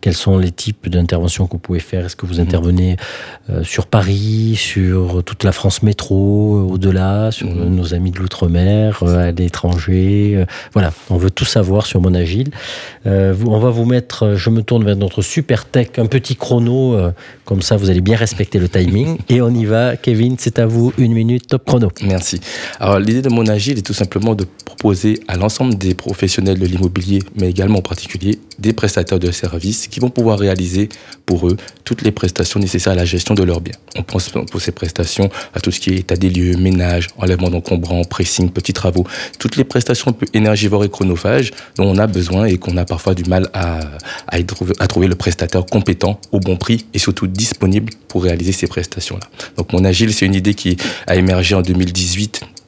quels 0.00 0.14
sont 0.14 0.38
les 0.38 0.50
types 0.50 0.88
d'interventions 0.88 1.46
que 1.46 1.52
vous 1.52 1.58
pouvez 1.58 1.80
faire. 1.80 2.06
Est-ce 2.06 2.16
que 2.16 2.24
vous 2.26 2.40
intervenez 2.40 2.96
euh, 3.50 3.62
sur 3.62 3.86
Paris, 3.86 4.54
sur 4.56 5.22
toute 5.24 5.44
la 5.44 5.52
France 5.52 5.82
métro, 5.82 6.61
au-delà, 6.70 7.30
sur 7.30 7.46
Mhm. 7.48 7.74
nos 7.74 7.94
amis 7.94 8.10
de 8.10 8.18
l'outre-mer, 8.18 9.00
euh, 9.02 9.28
à 9.28 9.32
l'étranger 9.32 10.34
euh, 10.36 10.44
Voilà, 10.72 10.92
on 11.10 11.16
veut 11.16 11.30
tout 11.30 11.44
savoir 11.44 11.86
sur 11.86 12.00
Mon 12.00 12.14
Agile. 12.14 12.50
Euh, 13.06 13.34
on 13.46 13.58
va 13.58 13.70
vous 13.70 13.84
mettre, 13.84 14.34
je 14.36 14.50
me 14.50 14.62
tourne 14.62 14.84
vers 14.84 14.96
notre 14.96 15.22
super 15.22 15.64
tech, 15.66 15.88
un 15.98 16.06
petit 16.06 16.36
chrono, 16.36 16.96
comme 17.44 17.62
ça 17.62 17.76
vous 17.76 17.90
allez 17.90 18.00
bien 18.00 18.16
respecter 18.16 18.58
le 18.58 18.68
timing. 18.68 19.18
Et 19.28 19.40
on 19.42 19.50
y 19.50 19.64
va, 19.64 19.96
Kevin, 19.96 20.36
c'est 20.38 20.58
à 20.58 20.66
vous, 20.66 20.92
une 20.98 21.12
minute, 21.12 21.46
top 21.48 21.64
chrono. 21.66 21.88
Merci. 22.02 22.40
Alors, 22.80 22.98
l'idée 22.98 23.22
de 23.22 23.28
mon 23.28 23.46
agile 23.46 23.78
est 23.78 23.82
tout 23.86 23.94
simplement 23.94 24.34
de 24.34 24.44
proposer 24.64 25.20
à 25.28 25.36
l'ensemble 25.36 25.76
des 25.76 25.94
professionnels 25.94 26.58
de 26.58 26.66
l'immobilier, 26.66 27.20
mais 27.36 27.50
également 27.50 27.78
en 27.78 27.82
particulier 27.82 28.38
des 28.58 28.72
prestataires 28.72 29.18
de 29.18 29.30
services 29.30 29.88
qui 29.88 30.00
vont 30.00 30.10
pouvoir 30.10 30.38
réaliser 30.38 30.88
pour 31.26 31.48
eux 31.48 31.56
toutes 31.84 32.02
les 32.02 32.12
prestations 32.12 32.60
nécessaires 32.60 32.92
à 32.92 32.96
la 32.96 33.04
gestion 33.04 33.34
de 33.34 33.42
leurs 33.42 33.60
biens. 33.60 33.74
On 33.96 34.02
pense 34.02 34.28
pour 34.30 34.60
ces 34.60 34.72
prestations 34.72 35.28
à 35.54 35.60
tout 35.60 35.70
ce 35.70 35.80
qui 35.80 35.90
est 35.90 35.96
état 35.98 36.16
des 36.16 36.30
lieux, 36.30 36.51
ménage, 36.56 37.08
enlèvement 37.18 37.50
d'encombrants, 37.50 38.04
pressing, 38.04 38.50
petits 38.50 38.72
travaux, 38.72 39.06
toutes 39.38 39.56
les 39.56 39.64
prestations 39.64 40.14
énergivores 40.34 40.84
et 40.84 40.88
chronophages 40.88 41.50
dont 41.76 41.84
on 41.84 41.98
a 41.98 42.06
besoin 42.06 42.46
et 42.46 42.58
qu'on 42.58 42.76
a 42.76 42.84
parfois 42.84 43.14
du 43.14 43.24
mal 43.24 43.48
à, 43.52 43.80
à, 44.28 44.42
trouver, 44.86 45.06
le 45.06 45.14
prestataire 45.14 45.64
compétent 45.66 46.20
au 46.32 46.40
bon 46.40 46.56
prix 46.56 46.86
et 46.94 46.98
surtout 46.98 47.26
disponible 47.26 47.92
pour 48.08 48.24
réaliser 48.24 48.52
ces 48.52 48.66
prestations-là. 48.66 49.26
Donc 49.56 49.72
mon 49.72 49.84
agile, 49.84 50.12
c'est 50.12 50.26
une 50.26 50.34
idée 50.34 50.54
qui 50.54 50.76
a 51.06 51.16
émergé 51.16 51.54
en 51.54 51.62
2018 51.62 52.42
euh, 52.42 52.61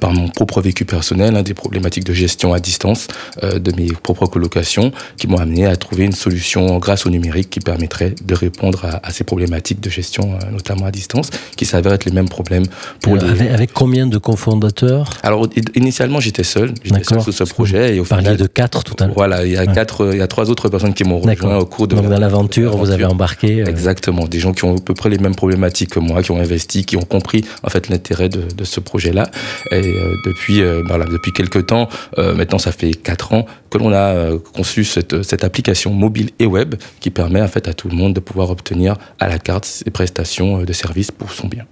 par 0.00 0.12
mon 0.12 0.28
propre 0.28 0.60
vécu 0.60 0.84
personnel, 0.84 1.36
hein, 1.36 1.42
des 1.42 1.54
problématiques 1.54 2.04
de 2.04 2.12
gestion 2.12 2.52
à 2.52 2.60
distance 2.60 3.06
euh, 3.42 3.58
de 3.58 3.72
mes 3.72 3.88
propres 4.02 4.26
colocations, 4.26 4.92
qui 5.16 5.26
m'ont 5.26 5.38
amené 5.38 5.66
à 5.66 5.76
trouver 5.76 6.04
une 6.04 6.12
solution 6.12 6.78
grâce 6.78 7.06
au 7.06 7.10
numérique 7.10 7.50
qui 7.50 7.60
permettrait 7.60 8.14
de 8.24 8.34
répondre 8.34 8.84
à, 8.84 9.00
à 9.06 9.10
ces 9.10 9.24
problématiques 9.24 9.80
de 9.80 9.90
gestion, 9.90 10.34
euh, 10.34 10.50
notamment 10.50 10.86
à 10.86 10.90
distance, 10.90 11.30
qui 11.56 11.66
s'avèrent 11.66 11.92
être 11.94 12.04
les 12.04 12.12
mêmes 12.12 12.28
problèmes 12.28 12.64
pour 13.00 13.16
les... 13.16 13.24
avec, 13.28 13.50
avec 13.50 13.72
combien 13.72 14.06
de 14.06 14.18
cofondateurs? 14.18 15.10
Alors 15.22 15.46
i- 15.56 15.62
initialement 15.78 16.20
j'étais 16.20 16.44
seul, 16.44 16.72
j'étais 16.84 17.04
seul 17.04 17.20
sur 17.22 17.32
ce 17.32 17.44
projet 17.44 17.96
et 17.96 18.00
au 18.00 18.04
final, 18.04 18.36
de 18.36 18.46
quatre 18.46 18.84
tout 18.84 18.94
à 19.00 19.06
l'heure. 19.06 19.14
voilà, 19.14 19.44
il 19.44 19.52
y 19.52 19.56
a 19.56 19.64
Ouais. 19.64 19.72
quatre, 19.72 20.10
il 20.12 20.18
y 20.18 20.22
a 20.22 20.26
trois 20.26 20.50
autres 20.50 20.68
personnes 20.68 20.92
qui 20.94 21.04
m'ont 21.04 21.18
rejoint 21.20 21.56
au 21.58 21.64
cours 21.66 21.88
de 21.88 21.96
Donc 21.96 22.08
dans 22.08 22.18
l'aventure, 22.18 22.76
vous 22.76 22.90
avez 22.90 23.04
embarqué. 23.06 23.62
euh, 23.62 23.66
Exactement, 23.66 24.26
des 24.26 24.38
gens 24.40 24.52
qui 24.52 24.64
ont 24.64 24.76
à 24.76 24.80
peu 24.80 24.94
près 24.94 25.08
les 25.08 25.18
mêmes 25.18 25.34
problématiques 25.34 25.90
que 25.90 26.00
moi, 26.00 26.22
qui 26.22 26.30
ont 26.32 26.38
investi, 26.38 26.84
qui 26.84 26.96
ont 26.96 27.02
compris 27.02 27.44
en 27.62 27.70
fait 27.70 27.88
l'intérêt 27.88 28.28
de, 28.28 28.42
de 28.54 28.64
ce 28.64 28.80
projet-là. 28.80 29.30
Et 29.74 29.96
euh, 29.96 30.16
depuis, 30.24 30.62
euh, 30.62 30.82
voilà, 30.86 31.04
depuis 31.04 31.32
quelques 31.32 31.66
temps, 31.66 31.88
euh, 32.18 32.34
maintenant 32.34 32.58
ça 32.58 32.72
fait 32.72 32.92
quatre 32.92 33.32
ans 33.32 33.46
que 33.70 33.78
l'on 33.78 33.92
a 33.92 34.36
conçu 34.54 34.84
cette, 34.84 35.22
cette 35.22 35.44
application 35.44 35.92
mobile 35.92 36.30
et 36.38 36.46
web 36.46 36.76
qui 37.00 37.10
permet 37.10 37.42
en 37.42 37.48
fait 37.48 37.66
à 37.68 37.74
tout 37.74 37.88
le 37.88 37.96
monde 37.96 38.14
de 38.14 38.20
pouvoir 38.20 38.50
obtenir 38.50 38.96
à 39.18 39.28
la 39.28 39.38
carte 39.38 39.64
ses 39.64 39.90
prestations 39.90 40.62
de 40.62 40.72
services 40.72 41.10
pour 41.10 41.32
son 41.32 41.48
bien. 41.48 41.66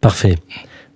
Parfait. 0.00 0.36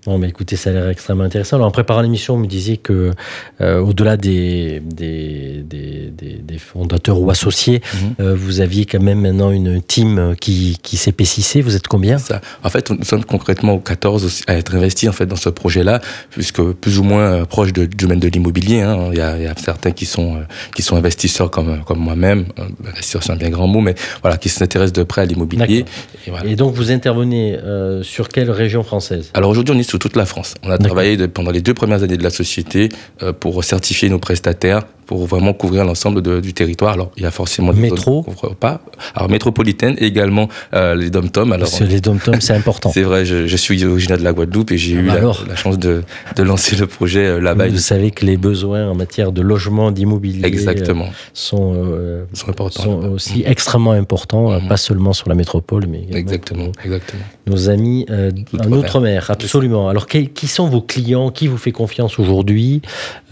Bon, 0.04 0.18
mais 0.18 0.28
écoutez, 0.30 0.56
ça 0.56 0.70
a 0.70 0.72
l'air 0.72 0.88
extrêmement 0.88 1.22
intéressant. 1.22 1.56
Alors, 1.56 1.68
en 1.68 1.70
préparant 1.70 2.00
l'émission, 2.00 2.34
on 2.34 2.38
me 2.38 2.48
disait 2.48 2.76
que, 2.76 3.12
euh, 3.60 3.78
au-delà 3.78 4.16
des, 4.16 4.80
des, 4.84 5.62
des, 5.64 6.10
des- 6.10 6.40
des 6.42 6.58
fondateurs 6.58 7.20
ou 7.20 7.30
associés, 7.30 7.80
Mhm. 7.94 8.14
euh, 8.18 8.34
vous 8.34 8.60
aviez 8.60 8.84
quand 8.84 9.00
même 9.00 9.20
maintenant 9.20 9.52
une 9.52 9.80
team 9.80 10.34
qui, 10.40 10.76
qui 10.82 10.96
s'épaississait. 10.96 11.60
Vous 11.60 11.76
êtes 11.76 11.86
combien? 11.86 12.18
Ça. 12.18 12.40
En 12.64 12.68
fait, 12.68 12.90
nous 12.90 13.04
sommes 13.04 13.24
concrètement 13.24 13.78
14 13.78 14.24
aussi 14.24 14.42
à 14.48 14.56
être 14.56 14.74
investis 14.74 15.08
en 15.08 15.12
fait 15.12 15.26
dans 15.26 15.36
ce 15.36 15.48
projet-là, 15.50 16.00
puisque 16.30 16.60
plus 16.72 16.98
ou 16.98 17.04
moins 17.04 17.22
euh, 17.42 17.44
proche 17.44 17.72
de- 17.72 17.86
du 17.86 17.96
domaine 17.96 18.18
de 18.18 18.26
l'immobilier. 18.28 18.80
hein. 18.80 19.10
Il, 19.12 19.18
y 19.18 19.20
a, 19.20 19.36
il 19.36 19.44
y 19.44 19.46
a 19.46 19.54
certains 19.56 19.92
qui 19.92 20.06
sont 20.06 20.38
qui 20.74 20.82
sont 20.82 20.96
investisseurs 20.96 21.48
comme 21.52 21.84
comme 21.84 22.00
moi-même. 22.00 22.46
Investisseur, 22.88 23.22
c'est 23.22 23.30
un 23.32 23.36
bien 23.36 23.50
grand 23.50 23.68
mot, 23.68 23.80
mais 23.80 23.94
voilà, 24.22 24.36
qui 24.36 24.48
s'intéressent 24.48 24.94
de 24.94 25.04
près 25.04 25.22
à 25.22 25.26
l'immobilier. 25.26 25.84
Et 26.26 26.30
voilà. 26.30 26.44
Et 26.50 26.56
donc, 26.56 26.74
vous 26.74 26.90
intervenez 26.90 27.56
euh, 27.56 28.02
sur 28.02 28.28
quelle 28.30 28.50
région 28.50 28.82
française? 28.82 29.30
Alors 29.34 29.50
aujourd'hui, 29.50 29.72
on 29.76 29.78
est 29.78 29.91
sur 29.92 29.98
toute 29.98 30.16
la 30.16 30.24
France. 30.24 30.54
On 30.62 30.70
a 30.70 30.78
travaillé 30.78 31.18
de- 31.18 31.26
pendant 31.26 31.50
les 31.50 31.60
deux 31.60 31.74
premières 31.74 32.02
années 32.02 32.16
de 32.16 32.22
la 32.22 32.30
société 32.30 32.88
euh, 33.22 33.34
pour 33.34 33.62
certifier 33.62 34.08
nos 34.08 34.18
prestataires, 34.18 34.80
pour 35.06 35.26
vraiment 35.26 35.52
couvrir 35.52 35.84
l'ensemble 35.84 36.22
du 36.40 36.54
territoire. 36.54 36.94
Alors, 36.94 37.10
il 37.18 37.24
y 37.24 37.26
a 37.26 37.30
forcément 37.30 37.74
des 37.74 37.80
Métro 37.82 38.24
zones 38.42 38.54
pas. 38.54 38.80
Alors 39.14 39.28
métropolitaine 39.28 39.94
et 39.98 40.06
également 40.06 40.48
euh, 40.72 40.94
les 40.94 41.10
dom-tom. 41.10 41.52
Alors 41.52 41.68
Parce 41.68 41.82
les 41.82 42.00
dom-toms, 42.00 42.40
c'est 42.40 42.54
important. 42.54 42.90
C'est 42.94 43.02
vrai, 43.02 43.26
je, 43.26 43.46
je 43.46 43.56
suis 43.64 43.84
originaire 43.84 44.16
de 44.16 44.24
la 44.24 44.32
Guadeloupe 44.32 44.70
et 44.72 44.78
j'ai 44.78 44.94
eu 44.94 45.02
bah 45.08 45.20
la, 45.46 45.56
chance 45.56 45.78
de, 45.78 46.02
de 46.36 46.42
lancer 46.42 46.76
le 46.76 46.86
projet 46.86 47.26
euh, 47.26 47.40
là-bas. 47.40 47.68
Vous 47.68 47.76
savez 47.78 48.10
que 48.12 48.24
les 48.24 48.38
besoins 48.38 48.88
en 48.88 48.94
matière 48.94 49.32
de 49.32 49.42
logement, 49.42 49.90
d'immobilier, 49.90 50.46
Exactement. 50.46 51.08
sont, 51.34 51.74
euh, 51.76 52.24
Ils 52.32 52.38
sont 52.38 52.48
importants. 52.48 52.82
sont 52.84 52.98
aussi 53.12 53.42
extrêmement 53.44 53.92
importants, 53.92 54.52
Mhm. 54.52 54.68
pas 54.68 54.78
seulement 54.78 55.12
sur 55.12 55.28
la 55.28 55.34
métropole, 55.34 55.84
mais 55.90 55.98
également 55.98 56.16
Exactement, 56.18 56.68
pour 56.70 56.84
exactement. 56.86 57.22
nos 57.48 57.68
amis 57.68 58.06
en. 58.08 58.72
Outre-mer. 58.72 59.30
Absolument. 59.30 59.81
Alors, 59.88 60.06
qui, 60.06 60.46
sont 60.46 60.68
vos 60.68 60.80
clients? 60.80 61.30
Qui 61.30 61.48
vous 61.48 61.56
fait 61.56 61.72
confiance 61.72 62.18
aujourd'hui 62.18 62.82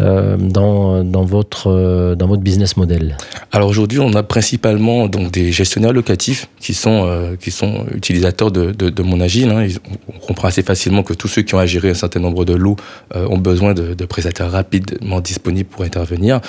euh, 0.01 0.37
dans, 0.37 1.05
dans, 1.05 1.25
votre, 1.25 1.69
euh, 1.69 2.15
dans 2.15 2.27
votre 2.27 2.43
business 2.43 2.77
model? 2.77 3.17
Alors 3.53 3.69
aujourd'hui, 3.69 3.99
on 3.99 4.13
a 4.15 4.23
principalement 4.23 5.07
donc, 5.07 5.31
des 5.31 5.53
gestionnaires 5.53 5.93
locatifs 5.93 6.49
qui 6.59 6.75
sont, 6.75 7.07
euh, 7.07 7.37
qui 7.37 7.51
sont 7.51 7.87
utilisateurs 7.95 8.51
de, 8.51 8.73
de, 8.73 9.03
Mon 9.03 9.21
Agile. 9.21 9.51
Hein. 9.51 9.67
On 10.15 10.19
comprend 10.19 10.49
assez 10.49 10.63
facilement 10.63 11.03
que 11.03 11.15
tous 11.15 11.29
ceux 11.29 11.43
qui 11.43 11.55
ont 11.55 11.59
à 11.59 11.67
gérer 11.67 11.91
un 11.91 11.95
certain 11.95 12.21
nombre 12.21 12.45
de 12.45 12.55
lots 12.55 12.77
ont 13.15 13.39
besoin 13.39 13.75
de, 13.75 13.95
de 13.95 14.05
prestataires 14.05 14.51
rapidement 14.51 15.21
disponibles 15.21 15.69
pour 15.69 15.85
intervenir. 15.85 16.41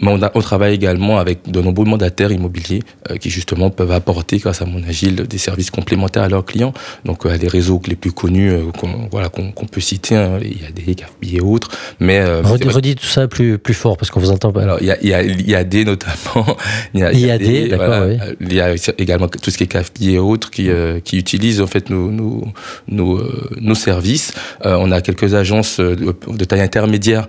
Mais 0.00 0.08
on, 0.12 0.40
travaille 0.40 0.74
également 0.74 1.18
avec 1.18 1.50
de 1.50 1.60
nombreux 1.60 1.84
mandataires 1.84 2.30
immobiliers 2.30 2.82
qui 3.20 3.30
justement 3.30 3.70
peuvent 3.70 3.92
apporter, 3.92 4.38
grâce 4.38 4.62
à 4.62 4.66
Mon 4.66 4.82
Agile, 4.84 5.16
des 5.16 5.38
services 5.38 5.70
complémentaires 5.70 6.22
à 6.22 6.28
leurs 6.28 6.44
clients. 6.44 6.72
Donc 7.04 7.26
euh, 7.26 7.36
les 7.36 7.48
réseaux 7.48 7.80
les 7.86 7.96
plus 7.96 8.12
connus 8.12 8.52
qu'on 8.78 9.08
voilà, 9.10 9.28
qu'on 9.52 9.66
peut 9.66 9.80
citer, 9.80 10.16
hein, 10.16 10.38
il 10.42 10.62
y 10.62 10.66
a 10.66 10.70
des 10.70 10.82
Gatsby 10.82 11.36
et 11.36 11.40
autres. 11.40 11.70
Mais 12.00 12.18
euh, 12.18 12.42
Redis, 12.42 12.68
vrai 12.68 12.94
tout 12.94 13.06
ça 13.06 13.28
plus, 13.28 13.58
plus 13.58 13.74
fort 13.74 13.96
parce 13.96 14.10
qu'on 14.10 14.20
vous 14.20 14.30
entend 14.30 14.52
pas. 14.52 14.62
alors, 14.62 14.78
il 14.80 14.86
y 14.86 14.90
a, 14.90 14.98
il 15.00 15.08
y 15.08 15.14
a 15.14 15.22
l'IAD 15.22 15.74
notamment. 15.86 16.56
Il 16.94 17.00
y 17.00 17.02
a, 17.02 17.12
IAD, 17.12 17.68
d'accord, 17.70 18.06
oui. 18.08 18.18
Euh, 18.20 18.34
Il 18.40 18.54
y 18.54 18.60
a 18.60 18.74
également 18.98 19.28
tout 19.28 19.50
ce 19.50 19.58
qui 19.58 19.64
est 19.64 19.66
CAFPI 19.66 20.14
et 20.14 20.18
autres 20.18 20.50
qui, 20.50 20.70
euh, 20.70 21.00
qui 21.00 21.18
utilisent 21.18 21.60
en 21.60 21.66
fait 21.66 21.90
nos, 21.90 22.10
nos, 22.10 22.44
nos, 22.88 23.18
euh, 23.18 23.50
nos 23.60 23.74
services. 23.74 24.32
Euh, 24.64 24.76
on 24.80 24.90
a 24.90 25.00
quelques 25.00 25.34
agences 25.34 25.80
de, 25.80 26.14
de 26.26 26.44
taille 26.44 26.60
intermédiaire 26.60 27.26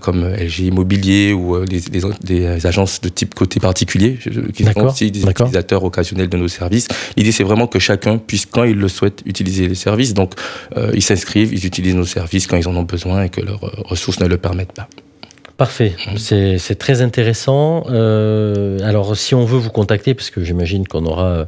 comme 0.00 0.28
LG 0.28 0.60
Immobilier 0.60 1.32
ou 1.32 1.62
les, 1.64 1.80
les, 1.92 2.02
des 2.22 2.66
agences 2.66 3.00
de 3.00 3.08
type 3.08 3.34
côté 3.34 3.60
particulier 3.60 4.18
qui 4.54 4.64
sont 4.64 4.86
aussi 4.86 5.10
des 5.10 5.22
utilisateurs 5.22 5.84
occasionnels 5.84 6.28
de 6.28 6.36
nos 6.36 6.48
services. 6.48 6.88
L'idée 7.16 7.32
c'est 7.32 7.44
vraiment 7.44 7.66
que 7.66 7.78
chacun 7.78 8.18
puisse 8.18 8.46
quand 8.46 8.64
il 8.64 8.76
le 8.76 8.88
souhaite 8.88 9.22
utiliser 9.26 9.68
les 9.68 9.74
services. 9.74 10.14
Donc 10.14 10.32
ils 10.94 11.02
s'inscrivent, 11.02 11.52
ils 11.56 11.66
utilisent 11.66 11.94
nos 11.96 12.04
services 12.18 12.46
quand 12.46 12.56
ils 12.56 12.68
en 12.68 12.76
ont 12.76 12.82
besoin 12.96 13.24
et 13.24 13.28
que 13.28 13.40
leurs 13.40 13.64
euh, 13.64 13.70
ressources 13.92 14.20
ne 14.20 14.26
le 14.26 14.36
permettent 14.36 14.72
pas. 14.80 14.88
Parfait, 15.56 15.92
c'est 16.18 16.58
c'est 16.58 16.74
très 16.74 17.00
intéressant. 17.00 17.84
Euh, 17.88 18.78
alors, 18.90 19.16
si 19.16 19.34
on 19.34 19.44
veut 19.46 19.58
vous 19.58 19.70
contacter, 19.70 20.12
parce 20.14 20.28
que 20.30 20.44
j'imagine 20.44 20.86
qu'on 20.86 21.06
aura 21.06 21.24
euh, 21.28 21.44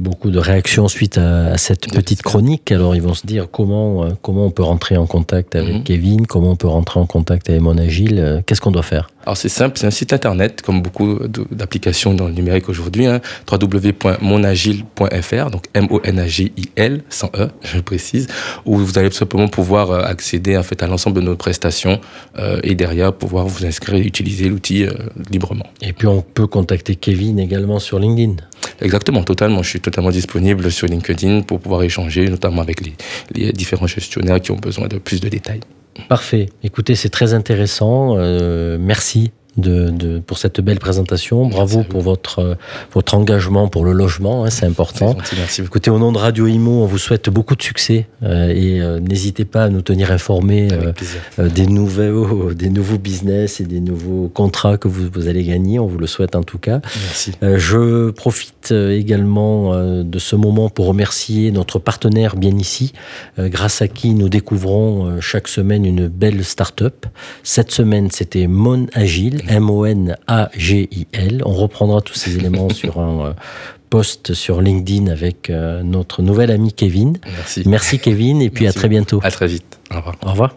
beaucoup 0.00 0.30
de 0.32 0.40
réactions 0.40 0.88
suite 0.88 1.18
à, 1.18 1.52
à 1.52 1.56
cette 1.58 1.86
petite 1.92 2.22
chronique, 2.22 2.72
alors 2.72 2.96
ils 2.96 3.02
vont 3.02 3.14
se 3.14 3.24
dire 3.26 3.46
comment, 3.58 4.08
comment 4.22 4.46
on 4.46 4.50
peut 4.50 4.64
rentrer 4.64 4.96
en 4.96 5.06
contact 5.06 5.54
avec 5.54 5.74
Mhm. 5.76 5.84
Kevin, 5.84 6.26
comment 6.26 6.50
on 6.50 6.56
peut 6.56 6.66
rentrer 6.66 6.98
en 6.98 7.06
contact 7.06 7.48
avec 7.48 7.62
Mon 7.62 7.78
Agile, 7.78 8.42
qu'est-ce 8.46 8.60
qu'on 8.60 8.72
doit 8.72 8.82
faire? 8.82 9.06
Alors 9.26 9.36
c'est 9.36 9.48
simple, 9.48 9.78
c'est 9.78 9.86
un 9.86 9.90
site 9.90 10.12
internet, 10.12 10.60
comme 10.62 10.82
beaucoup 10.82 11.18
d'applications 11.50 12.12
dans 12.12 12.26
le 12.26 12.34
numérique 12.34 12.68
aujourd'hui, 12.68 13.06
hein, 13.06 13.20
www.monagile.fr, 13.50 15.50
donc 15.50 15.64
M-O-N-A-G-I-L, 15.72 17.02
sans 17.08 17.30
E, 17.34 17.48
je 17.62 17.80
précise, 17.80 18.26
où 18.66 18.76
vous 18.76 18.98
allez 18.98 19.08
tout 19.08 19.16
simplement 19.16 19.48
pouvoir 19.48 19.90
euh, 19.90 20.02
accéder 20.02 20.58
en 20.58 20.62
fait, 20.62 20.82
à 20.82 20.86
l'ensemble 20.86 21.20
de 21.20 21.26
nos 21.26 21.36
prestations 21.36 22.00
euh, 22.38 22.60
et 22.62 22.74
derrière 22.74 23.14
pouvoir 23.14 23.46
vous 23.46 23.64
inscrire 23.64 23.96
et 23.96 24.06
utiliser 24.06 24.48
l'outil 24.48 24.84
euh, 24.84 24.92
librement. 25.30 25.66
Et 25.80 25.94
puis 25.94 26.06
on 26.06 26.20
peut 26.20 26.46
contacter 26.46 26.96
Kevin 26.96 27.38
également 27.38 27.78
sur 27.78 27.98
LinkedIn. 27.98 28.36
Exactement, 28.80 29.24
totalement. 29.24 29.62
Je 29.62 29.70
suis 29.70 29.80
totalement 29.80 30.10
disponible 30.10 30.70
sur 30.70 30.86
LinkedIn 30.86 31.42
pour 31.42 31.60
pouvoir 31.60 31.82
échanger, 31.82 32.28
notamment 32.28 32.60
avec 32.60 32.84
les, 32.84 32.94
les 33.34 33.52
différents 33.52 33.86
gestionnaires 33.86 34.40
qui 34.40 34.50
ont 34.50 34.56
besoin 34.56 34.88
de 34.88 34.98
plus 34.98 35.20
de 35.20 35.28
détails. 35.28 35.60
Parfait. 36.08 36.48
Écoutez, 36.62 36.94
c'est 36.94 37.08
très 37.08 37.34
intéressant. 37.34 38.16
Euh, 38.16 38.76
merci 38.80 39.32
de, 39.56 39.90
de- 39.90 40.18
pour 40.18 40.38
cette 40.38 40.60
belle 40.60 40.78
présentation. 40.78 41.46
Bravo 41.46 41.82
pour 41.84 42.00
votre, 42.02 42.38
euh, 42.40 42.54
votre 42.92 43.14
engagement 43.14 43.68
pour 43.68 43.84
le 43.84 43.92
logement, 43.92 44.44
hein, 44.44 44.50
c'est 44.50 44.66
important. 44.66 45.12
Gentil, 45.12 45.36
merci 45.36 45.62
beaucoup. 45.62 45.72
Écoutez, 45.74 45.90
au 45.90 45.98
nom 45.98 46.12
de 46.12 46.18
Radio 46.18 46.46
Imo, 46.46 46.82
on 46.82 46.86
vous 46.86 46.98
souhaite 46.98 47.28
beaucoup 47.30 47.56
de 47.56 47.62
succès 47.62 48.06
euh, 48.22 48.48
et 48.48 48.80
euh, 48.80 49.00
n'hésitez 49.00 49.44
pas 49.44 49.64
à 49.64 49.68
nous 49.68 49.82
tenir 49.82 50.10
informés 50.12 50.68
euh, 51.38 51.48
des, 51.48 51.66
nouveaux, 51.66 52.52
des 52.52 52.70
nouveaux 52.70 52.98
business 52.98 53.60
et 53.60 53.64
des 53.64 53.80
nouveaux 53.80 54.28
contrats 54.28 54.76
que 54.76 54.88
vous, 54.88 55.08
vous 55.12 55.28
allez 55.28 55.44
gagner. 55.44 55.78
On 55.78 55.86
vous 55.86 55.98
le 55.98 56.06
souhaite 56.06 56.36
en 56.36 56.42
tout 56.42 56.58
cas. 56.58 56.80
Merci. 56.84 57.32
Je 57.42 58.10
profite 58.10 58.72
également 58.72 59.74
de 60.02 60.18
ce 60.18 60.36
moment 60.36 60.68
pour 60.70 60.86
remercier 60.86 61.50
notre 61.52 61.78
partenaire 61.78 62.36
bien 62.36 62.56
ici, 62.56 62.92
grâce 63.38 63.82
à 63.82 63.88
qui 63.88 64.14
nous 64.14 64.28
découvrons 64.28 65.20
chaque 65.20 65.48
semaine 65.48 65.84
une 65.84 66.08
belle 66.08 66.44
start-up. 66.44 67.06
Cette 67.42 67.70
semaine, 67.70 68.10
c'était 68.10 68.46
Mon 68.46 68.86
Agile, 68.94 69.42
M-O-N-A-G-I-L. 69.48 71.42
On 71.44 71.52
reprendra 71.52 72.00
tous 72.00 72.14
ces 72.14 72.36
éléments 72.36 72.68
sur 72.70 73.00
un 73.00 73.26
euh, 73.26 73.32
post 73.90 74.34
sur 74.34 74.60
LinkedIn 74.60 75.06
avec 75.06 75.50
euh, 75.50 75.82
notre 75.82 76.22
nouvel 76.22 76.50
ami 76.50 76.72
Kevin. 76.72 77.18
Merci. 77.24 77.62
Merci 77.66 77.98
Kevin 77.98 78.42
et 78.42 78.50
puis 78.50 78.64
Merci 78.64 78.78
à 78.78 78.80
très 78.80 78.88
bientôt. 78.88 79.20
À 79.22 79.30
très 79.30 79.46
vite. 79.46 79.78
Au 79.92 79.96
revoir. 79.96 80.16
Au 80.24 80.30
revoir. 80.30 80.56